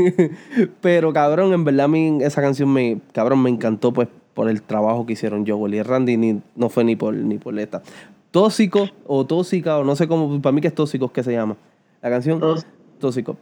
pero 0.80 1.12
cabrón, 1.12 1.52
en 1.52 1.64
verdad 1.64 1.86
a 1.86 1.88
mí 1.88 2.18
esa 2.20 2.40
canción 2.40 2.72
me, 2.72 3.00
cabrón, 3.12 3.42
me 3.42 3.50
encantó 3.50 3.92
pues 3.92 4.08
por 4.34 4.48
el 4.48 4.62
trabajo 4.62 5.06
que 5.06 5.14
hicieron 5.14 5.46
Joel 5.46 5.74
y 5.74 5.82
Randy, 5.82 6.16
ni, 6.16 6.40
no 6.56 6.68
fue 6.68 6.84
ni 6.84 6.96
por, 6.96 7.14
ni 7.14 7.38
por 7.38 7.58
esta. 7.58 7.82
Tóxico 8.30 8.88
o 9.06 9.24
tóxica, 9.24 9.78
o 9.78 9.84
no 9.84 9.94
sé 9.96 10.08
cómo, 10.08 10.40
para 10.42 10.52
mí 10.52 10.60
que 10.60 10.68
es 10.68 10.74
tóxico, 10.74 11.12
que 11.12 11.22
se 11.22 11.32
llama. 11.32 11.56
La 12.02 12.10
canción 12.10 12.40
tóxico. 12.40 12.70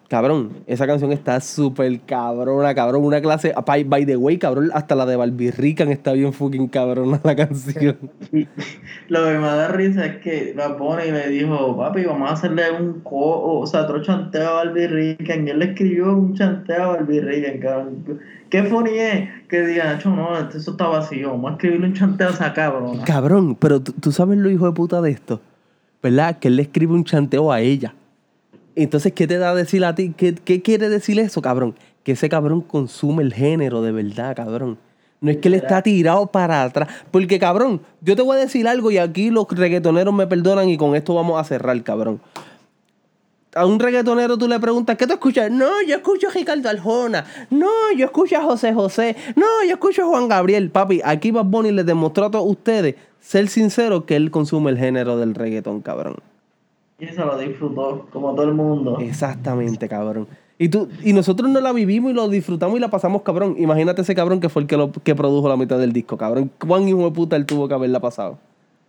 Cabrón, 0.09 0.51
esa 0.67 0.87
canción 0.87 1.13
está 1.13 1.41
súper 1.41 2.01
cabrona, 2.01 2.75
cabrón. 2.75 3.05
Una 3.05 3.21
clase, 3.21 3.55
by, 3.87 4.07
the 4.07 4.17
way, 4.17 4.39
cabrón, 4.39 4.71
hasta 4.75 4.95
la 4.95 5.07
de 5.07 5.17
Barbie 5.17 5.53
está 5.91 6.13
bien 6.13 6.33
fucking 6.33 6.69
cabrona 6.69 7.21
la 7.23 7.37
canción. 7.37 7.97
Lo 9.09 9.25
que 9.25 9.39
me 9.39 9.47
da 9.47 9.69
risa 9.69 10.07
es 10.07 10.17
que 10.19 10.55
la 10.57 10.77
pone 10.77 11.07
y 11.07 11.13
le 11.13 11.29
dijo, 11.29 11.77
papi, 11.77 12.05
vamos 12.05 12.31
a 12.31 12.35
hacerle 12.35 12.71
un 12.71 13.01
co, 13.01 13.61
o 13.61 13.67
sea, 13.67 13.83
otro 13.83 14.03
chanteo 14.03 14.49
a 14.49 14.65
Barbie 14.65 15.17
Y 15.19 15.51
él 15.51 15.59
le 15.59 15.65
escribió 15.67 16.13
un 16.13 16.35
chanteo 16.35 16.83
a 16.83 16.87
Barbie 16.89 17.61
cabrón. 17.61 18.21
Qué 18.51 18.65
funny 18.65 18.99
es 18.99 19.29
que 19.49 19.67
digan, 19.67 19.99
no, 20.05 20.39
eso 20.39 20.73
está 20.73 20.87
vacío, 20.87 21.31
vamos 21.31 21.53
a 21.53 21.55
escribirle 21.55 21.87
un 21.87 21.95
chanteo 21.95 22.29
a 22.29 22.33
esa 22.33 22.53
cabrona. 22.53 23.05
Cabrón, 23.05 23.57
pero 23.57 23.81
tú 23.83 24.13
sabes 24.13 24.39
lo 24.39 24.51
hijo 24.51 24.67
de 24.67 24.73
puta 24.73 25.01
de 25.01 25.11
esto, 25.11 25.41
¿verdad? 26.03 26.39
Que 26.39 26.49
él 26.49 26.57
le 26.57 26.63
escribe 26.63 26.93
un 26.93 27.05
chanteo 27.05 27.51
a 27.51 27.61
ella. 27.61 27.95
Entonces, 28.75 29.13
¿qué 29.13 29.27
te 29.27 29.39
da 29.39 29.51
a 29.51 29.55
decir 29.55 29.85
a 29.85 29.95
ti? 29.95 30.15
¿Qué, 30.17 30.63
quiere 30.63 30.89
decir 30.89 31.19
eso, 31.19 31.43
cabrón? 31.43 31.75
Que 32.05 32.13
ese 32.13 32.29
cabrón 32.29 32.63
consume 32.63 33.23
el 33.23 33.35
género 33.35 33.83
de 33.83 33.93
verdad, 33.93 34.35
cabrón. 34.35 34.79
No 35.21 35.31
es 35.31 35.37
que 35.37 35.49
él 35.49 35.55
está 35.55 35.83
tirado 35.83 36.27
para 36.27 36.65
atrás. 36.65 36.89
Porque, 37.11 37.39
cabrón, 37.39 37.81
yo 38.01 38.17
te 38.17 38.23
voy 38.23 38.37
a 38.37 38.41
decir 38.41 38.67
algo 38.67 38.91
y 38.91 38.99
aquí 38.99 39.31
los 39.31 39.47
reggaetoneros 39.49 40.13
me 40.13 40.27
perdonan 40.27 40.69
y 40.69 40.77
con 40.77 40.97
esto 40.97 41.15
vamos 41.15 41.41
a 41.41 41.45
cerrar, 41.45 41.81
cabrón. 41.83 42.21
A 43.55 43.67
un 43.67 43.79
reggaetonero 43.79 44.39
tú 44.39 44.49
le 44.49 44.59
preguntas, 44.59 44.97
¿qué 44.97 45.07
tú 45.07 45.13
escuchas? 45.13 45.51
No, 45.51 45.83
yo 45.87 45.97
escucho 45.97 46.29
a 46.29 46.33
Ricardo 46.33 46.71
Aljona. 46.71 47.27
No, 47.51 47.93
yo 47.97 48.07
escucho 48.07 48.39
a 48.39 48.43
José 48.43 48.73
José. 48.73 49.15
No, 49.37 49.47
yo 49.67 49.75
escucho 49.75 50.03
a 50.03 50.07
Juan 50.07 50.27
Gabriel. 50.27 50.71
Papi, 50.71 51.03
aquí 51.05 51.31
Bad 51.31 51.45
Bunny 51.45 51.71
les 51.71 51.85
demostró 51.85 52.25
a 52.25 52.31
todos 52.31 52.51
ustedes, 52.51 52.97
ser 53.21 53.49
sincero, 53.49 54.07
que 54.07 54.17
él 54.17 54.31
consume 54.31 54.71
el 54.71 54.79
género 54.79 55.19
del 55.19 55.35
reggaetón, 55.35 55.83
cabrón. 55.83 56.17
Y 57.03 57.09
se 57.09 57.25
lo 57.25 57.37
disfrutó, 57.37 58.07
como 58.13 58.33
todo 58.33 58.47
el 58.47 58.55
mundo. 58.55 58.99
Exactamente, 59.01 59.89
cabrón. 59.89 60.29
Y, 60.57 60.69
tú, 60.69 60.89
y 61.03 61.13
nosotros 61.13 61.51
no 61.51 61.61
la 61.61 61.73
vivimos 61.73 62.13
y 62.13 62.15
lo 62.15 62.29
disfrutamos 62.29 62.77
y 62.77 62.81
la 62.81 62.91
pasamos, 62.91 63.23
cabrón. 63.23 63.57
Imagínate 63.59 64.03
ese 64.03 64.15
cabrón 64.15 64.39
que 64.39 64.49
fue 64.49 64.63
el 64.63 64.69
que, 64.69 64.77
lo, 64.77 64.93
que 64.93 65.17
produjo 65.17 65.49
la 65.49 65.57
mitad 65.57 65.81
del 65.81 65.93
disco, 65.93 66.17
cabrón. 66.17 66.53
¿Cuán 66.65 66.87
hijo 66.87 67.03
de 67.05 67.11
puta 67.11 67.35
él 67.35 67.45
tuvo 67.45 67.67
que 67.67 67.75
haberla 67.75 67.99
pasado? 67.99 68.39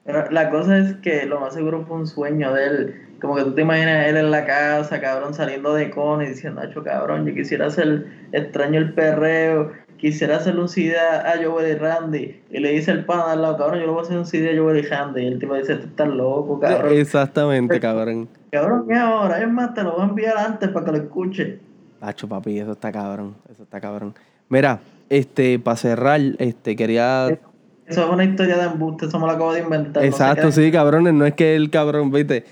Pero 0.05 0.29
la 0.29 0.51
cosa 0.51 0.77
es 0.77 0.93
que 0.97 1.25
lo 1.25 1.39
más 1.39 1.55
seguro 1.55 1.85
fue 1.87 1.97
un 1.97 2.05
sueño 2.05 2.53
de 2.53 2.65
él. 2.67 3.01
Como 3.19 3.33
que 3.35 3.45
tú 3.45 3.55
te 3.55 3.61
imaginas 3.61 4.05
él 4.05 4.17
en 4.17 4.29
la 4.29 4.45
casa, 4.45 5.01
cabrón, 5.01 5.33
saliendo 5.33 5.73
de 5.73 5.89
con 5.89 6.21
y 6.21 6.27
diciendo, 6.27 6.61
Nacho, 6.61 6.83
cabrón, 6.83 7.25
yo 7.25 7.33
quisiera 7.33 7.65
hacer 7.65 8.05
extraño 8.31 8.77
el 8.77 8.93
perreo 8.93 9.71
quisiera 10.03 10.35
hacerle 10.35 10.59
un 10.59 10.67
CD 10.67 10.97
a 10.99 11.33
Joel 11.41 11.71
y 11.71 11.75
Randy 11.75 12.41
y 12.51 12.59
le 12.59 12.73
dice 12.73 12.91
el 12.91 13.05
pan 13.05 13.21
al 13.21 13.41
lado, 13.41 13.55
cabrón, 13.55 13.79
yo 13.79 13.85
le 13.85 13.91
voy 13.93 13.99
a 13.99 14.01
hacer 14.01 14.17
un 14.17 14.25
CD 14.25 14.51
a 14.51 14.61
Joel 14.61 14.79
y 14.79 14.81
Randy 14.81 15.21
y 15.21 15.27
el 15.27 15.39
tipo 15.39 15.55
dice, 15.55 15.77
tú 15.77 15.87
estás 15.87 16.09
loco, 16.09 16.59
cabrón. 16.59 16.91
Exactamente, 16.91 17.79
cabrón. 17.79 18.27
Cabrón, 18.51 18.85
¿qué 18.89 18.95
ahora? 18.95 19.41
Es 19.41 19.49
más, 19.49 19.73
te 19.73 19.81
lo 19.81 19.93
voy 19.93 20.01
a 20.01 20.09
enviar 20.09 20.37
antes 20.37 20.67
para 20.71 20.85
que 20.85 20.91
lo 20.91 20.97
escuche. 20.97 21.59
Pacho, 22.01 22.27
papi, 22.27 22.59
eso 22.59 22.73
está 22.73 22.91
cabrón, 22.91 23.35
eso 23.49 23.63
está 23.63 23.79
cabrón. 23.79 24.13
Mira, 24.49 24.81
este, 25.07 25.57
para 25.57 25.77
cerrar, 25.77 26.19
este, 26.37 26.75
quería 26.75 27.39
eso 27.87 28.05
es 28.05 28.09
una 28.09 28.23
historia 28.23 28.57
de 28.57 28.63
embuste, 28.63 29.05
eso 29.07 29.19
me 29.19 29.25
lo 29.25 29.33
acabo 29.33 29.53
de 29.53 29.61
inventar. 29.61 30.03
Exacto, 30.03 30.51
sí, 30.51 30.71
cabrones, 30.71 31.13
no 31.13 31.25
es 31.25 31.33
que 31.33 31.55
el 31.55 31.69
cabrón, 31.69 32.11
viste. 32.11 32.45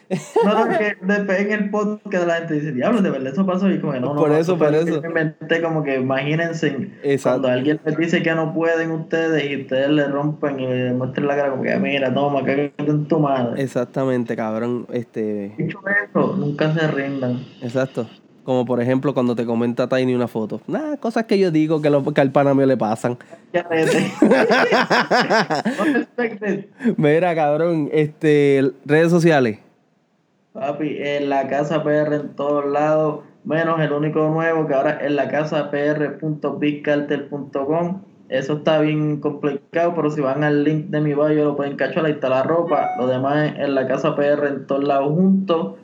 No, 0.44 0.66
no, 0.66 0.78
que 0.78 0.98
en 1.02 1.52
el 1.52 1.70
podcast 1.70 2.28
la 2.28 2.36
gente 2.36 2.56
dice, 2.56 2.72
diablo, 2.72 3.02
de 3.02 3.10
verdad 3.10 3.34
eso 3.34 3.46
pasó 3.46 3.70
y 3.70 3.80
como 3.80 3.94
no, 3.94 4.14
no. 4.14 4.16
Por 4.16 4.32
eso, 4.32 4.58
por 4.58 4.74
eso. 4.74 5.02
Me 5.02 5.08
inventé 5.08 5.62
como 5.62 5.84
que 5.84 5.96
imagínense 5.96 6.92
cuando 7.24 7.48
alguien 7.48 7.80
les 7.86 7.98
dice 7.98 8.22
que 8.22 8.34
no 8.36 8.54
pueden 8.54 8.92
ustedes 8.92 9.50
y 9.50 9.62
ustedes 9.62 9.90
le 9.90 10.08
rompen 10.08 10.60
y 10.60 10.68
le 10.68 10.94
muestran 10.94 11.28
la 11.28 11.36
cara 11.36 11.52
como 11.52 11.64
que 11.64 11.76
mira, 11.78 12.14
toma, 12.14 12.44
cágate 12.44 12.74
en 12.78 13.06
tu 13.08 13.20
madre. 13.20 13.62
Exactamente, 13.62 14.36
cabrón, 14.36 14.88
este. 14.92 15.54
Dicho 15.58 15.80
eso, 16.10 16.36
nunca 16.38 16.74
se 16.74 16.88
rindan. 16.88 17.46
Exacto. 17.62 18.08
Como 18.44 18.66
por 18.66 18.82
ejemplo 18.82 19.14
cuando 19.14 19.36
te 19.36 19.46
comenta 19.46 19.88
Tiny 19.88 20.16
una 20.16 20.28
foto. 20.28 20.62
Nada, 20.68 20.98
cosas 20.98 21.26
que 21.26 21.38
yo 21.38 21.52
digo 21.52 21.80
que, 21.82 21.92
lo, 21.92 22.04
que 22.04 22.22
al 22.22 22.32
pana 22.32 22.54
mío 22.54 22.66
le 22.66 22.78
pasan. 22.78 23.18
Mira, 26.98 27.36
cabrón, 27.36 27.90
este, 27.92 28.72
redes 28.86 29.12
sociales. 29.12 29.60
Papi, 30.54 30.98
en 31.00 31.28
la 31.30 31.48
casa 31.48 31.84
PR 31.84 32.16
en 32.16 32.36
todos 32.36 32.66
lados, 32.66 33.22
menos 33.44 33.80
el 33.80 33.92
único 33.94 34.28
nuevo 34.30 34.66
que 34.68 34.74
ahora 34.74 34.98
es 35.02 35.12
la 35.12 35.30
casa 35.30 35.70
pr.bigcartel.com. 35.72 38.02
Eso 38.28 38.54
está 38.54 38.80
bien 38.80 39.20
complicado, 39.20 39.94
pero 39.96 40.10
si 40.10 40.22
van 40.22 40.44
al 40.44 40.64
link 40.64 40.88
de 40.88 41.02
mi 41.02 41.14
bio 41.14 41.44
lo 41.44 41.56
pueden 41.56 41.76
cachar, 41.76 42.06
ahí 42.06 42.14
está 42.14 42.30
la 42.30 42.42
ropa. 42.44 42.90
Lo 42.98 43.06
demás 43.08 43.52
es 43.52 43.60
en 43.60 43.76
la 43.76 43.86
casa 43.88 44.16
PR 44.16 44.48
en 44.48 44.66
todos 44.68 44.84
lados 44.84 45.10
juntos 45.10 45.76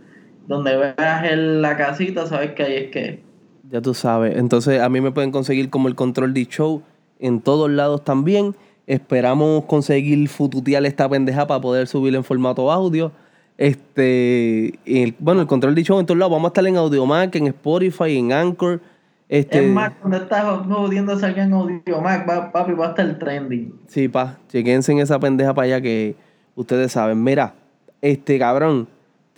donde 0.47 0.75
veas 0.75 1.31
en 1.31 1.61
la 1.61 1.77
casita, 1.77 2.25
sabes 2.25 2.51
que 2.51 2.63
ahí 2.63 2.75
es 2.75 2.91
que. 2.91 3.23
Ya 3.69 3.81
tú 3.81 3.93
sabes. 3.93 4.37
Entonces, 4.37 4.81
a 4.81 4.89
mí 4.89 5.01
me 5.01 5.11
pueden 5.11 5.31
conseguir 5.31 5.69
como 5.69 5.87
el 5.87 5.95
control 5.95 6.33
de 6.33 6.45
show 6.45 6.81
en 7.19 7.41
todos 7.41 7.69
lados 7.69 8.03
también. 8.03 8.55
Esperamos 8.87 9.65
conseguir 9.65 10.27
fututear 10.29 10.85
esta 10.85 11.09
pendeja 11.09 11.45
para 11.45 11.59
poder 11.59 11.87
subir 11.87 12.15
en 12.15 12.23
formato 12.23 12.71
audio. 12.71 13.11
Este, 13.57 14.79
bueno, 15.19 15.41
el 15.41 15.47
control 15.47 15.75
de 15.75 15.83
show 15.83 15.99
en 15.99 16.05
todos 16.05 16.17
lados. 16.17 16.31
Vamos 16.31 16.45
a 16.45 16.49
estar 16.49 16.65
en 16.65 16.77
Audiomac, 16.77 17.35
en 17.35 17.47
Spotify, 17.47 18.17
en 18.17 18.31
Anchor. 18.31 18.79
Este, 19.27 19.65
es 19.65 19.69
más, 19.69 19.91
cuando 19.99 20.17
estás 20.17 20.45
jodiendo 20.65 21.19
salga 21.19 21.43
en 21.43 21.51
Audiomac, 21.51 22.51
papi, 22.53 22.71
va 22.71 22.85
a 22.85 22.89
estar 22.89 23.19
trending. 23.19 23.73
Sí, 23.87 24.07
pa, 24.07 24.37
chequense 24.47 24.93
en 24.93 24.99
esa 24.99 25.19
pendeja 25.19 25.53
para 25.53 25.65
allá 25.65 25.81
que 25.81 26.15
ustedes 26.55 26.93
saben. 26.93 27.21
Mira, 27.21 27.55
este 28.01 28.39
cabrón, 28.39 28.87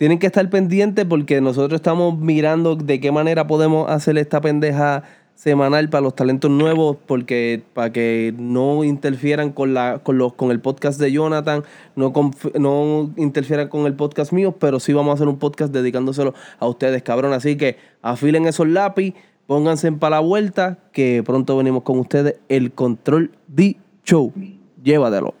tienen 0.00 0.18
que 0.18 0.28
estar 0.28 0.48
pendientes 0.48 1.04
porque 1.04 1.42
nosotros 1.42 1.78
estamos 1.78 2.18
mirando 2.18 2.74
de 2.74 3.00
qué 3.00 3.12
manera 3.12 3.46
podemos 3.46 3.90
hacer 3.90 4.16
esta 4.16 4.40
pendeja 4.40 5.02
semanal 5.34 5.90
para 5.90 6.00
los 6.00 6.14
talentos 6.14 6.50
nuevos, 6.50 6.96
porque 7.04 7.62
para 7.74 7.92
que 7.92 8.32
no 8.38 8.82
interfieran 8.82 9.52
con 9.52 9.74
la 9.74 9.98
con 10.02 10.16
los 10.16 10.32
con 10.32 10.52
el 10.52 10.60
podcast 10.60 10.98
de 10.98 11.12
Jonathan, 11.12 11.64
no 11.96 12.14
no 12.58 13.10
interfieran 13.18 13.68
con 13.68 13.84
el 13.84 13.92
podcast 13.92 14.32
mío, 14.32 14.56
pero 14.58 14.80
sí 14.80 14.94
vamos 14.94 15.10
a 15.10 15.14
hacer 15.16 15.28
un 15.28 15.38
podcast 15.38 15.70
dedicándoselo 15.70 16.32
a 16.58 16.66
ustedes, 16.66 17.02
cabrón. 17.02 17.34
Así 17.34 17.58
que 17.58 17.76
afilen 18.00 18.46
esos 18.46 18.68
lápiz, 18.68 19.12
pónganse 19.46 19.92
para 19.92 20.16
la 20.16 20.20
vuelta, 20.20 20.78
que 20.92 21.22
pronto 21.26 21.58
venimos 21.58 21.82
con 21.82 21.98
ustedes 21.98 22.36
el 22.48 22.72
control 22.72 23.32
D 23.48 23.76
Show. 24.02 24.32
Llévatelo. 24.82 25.39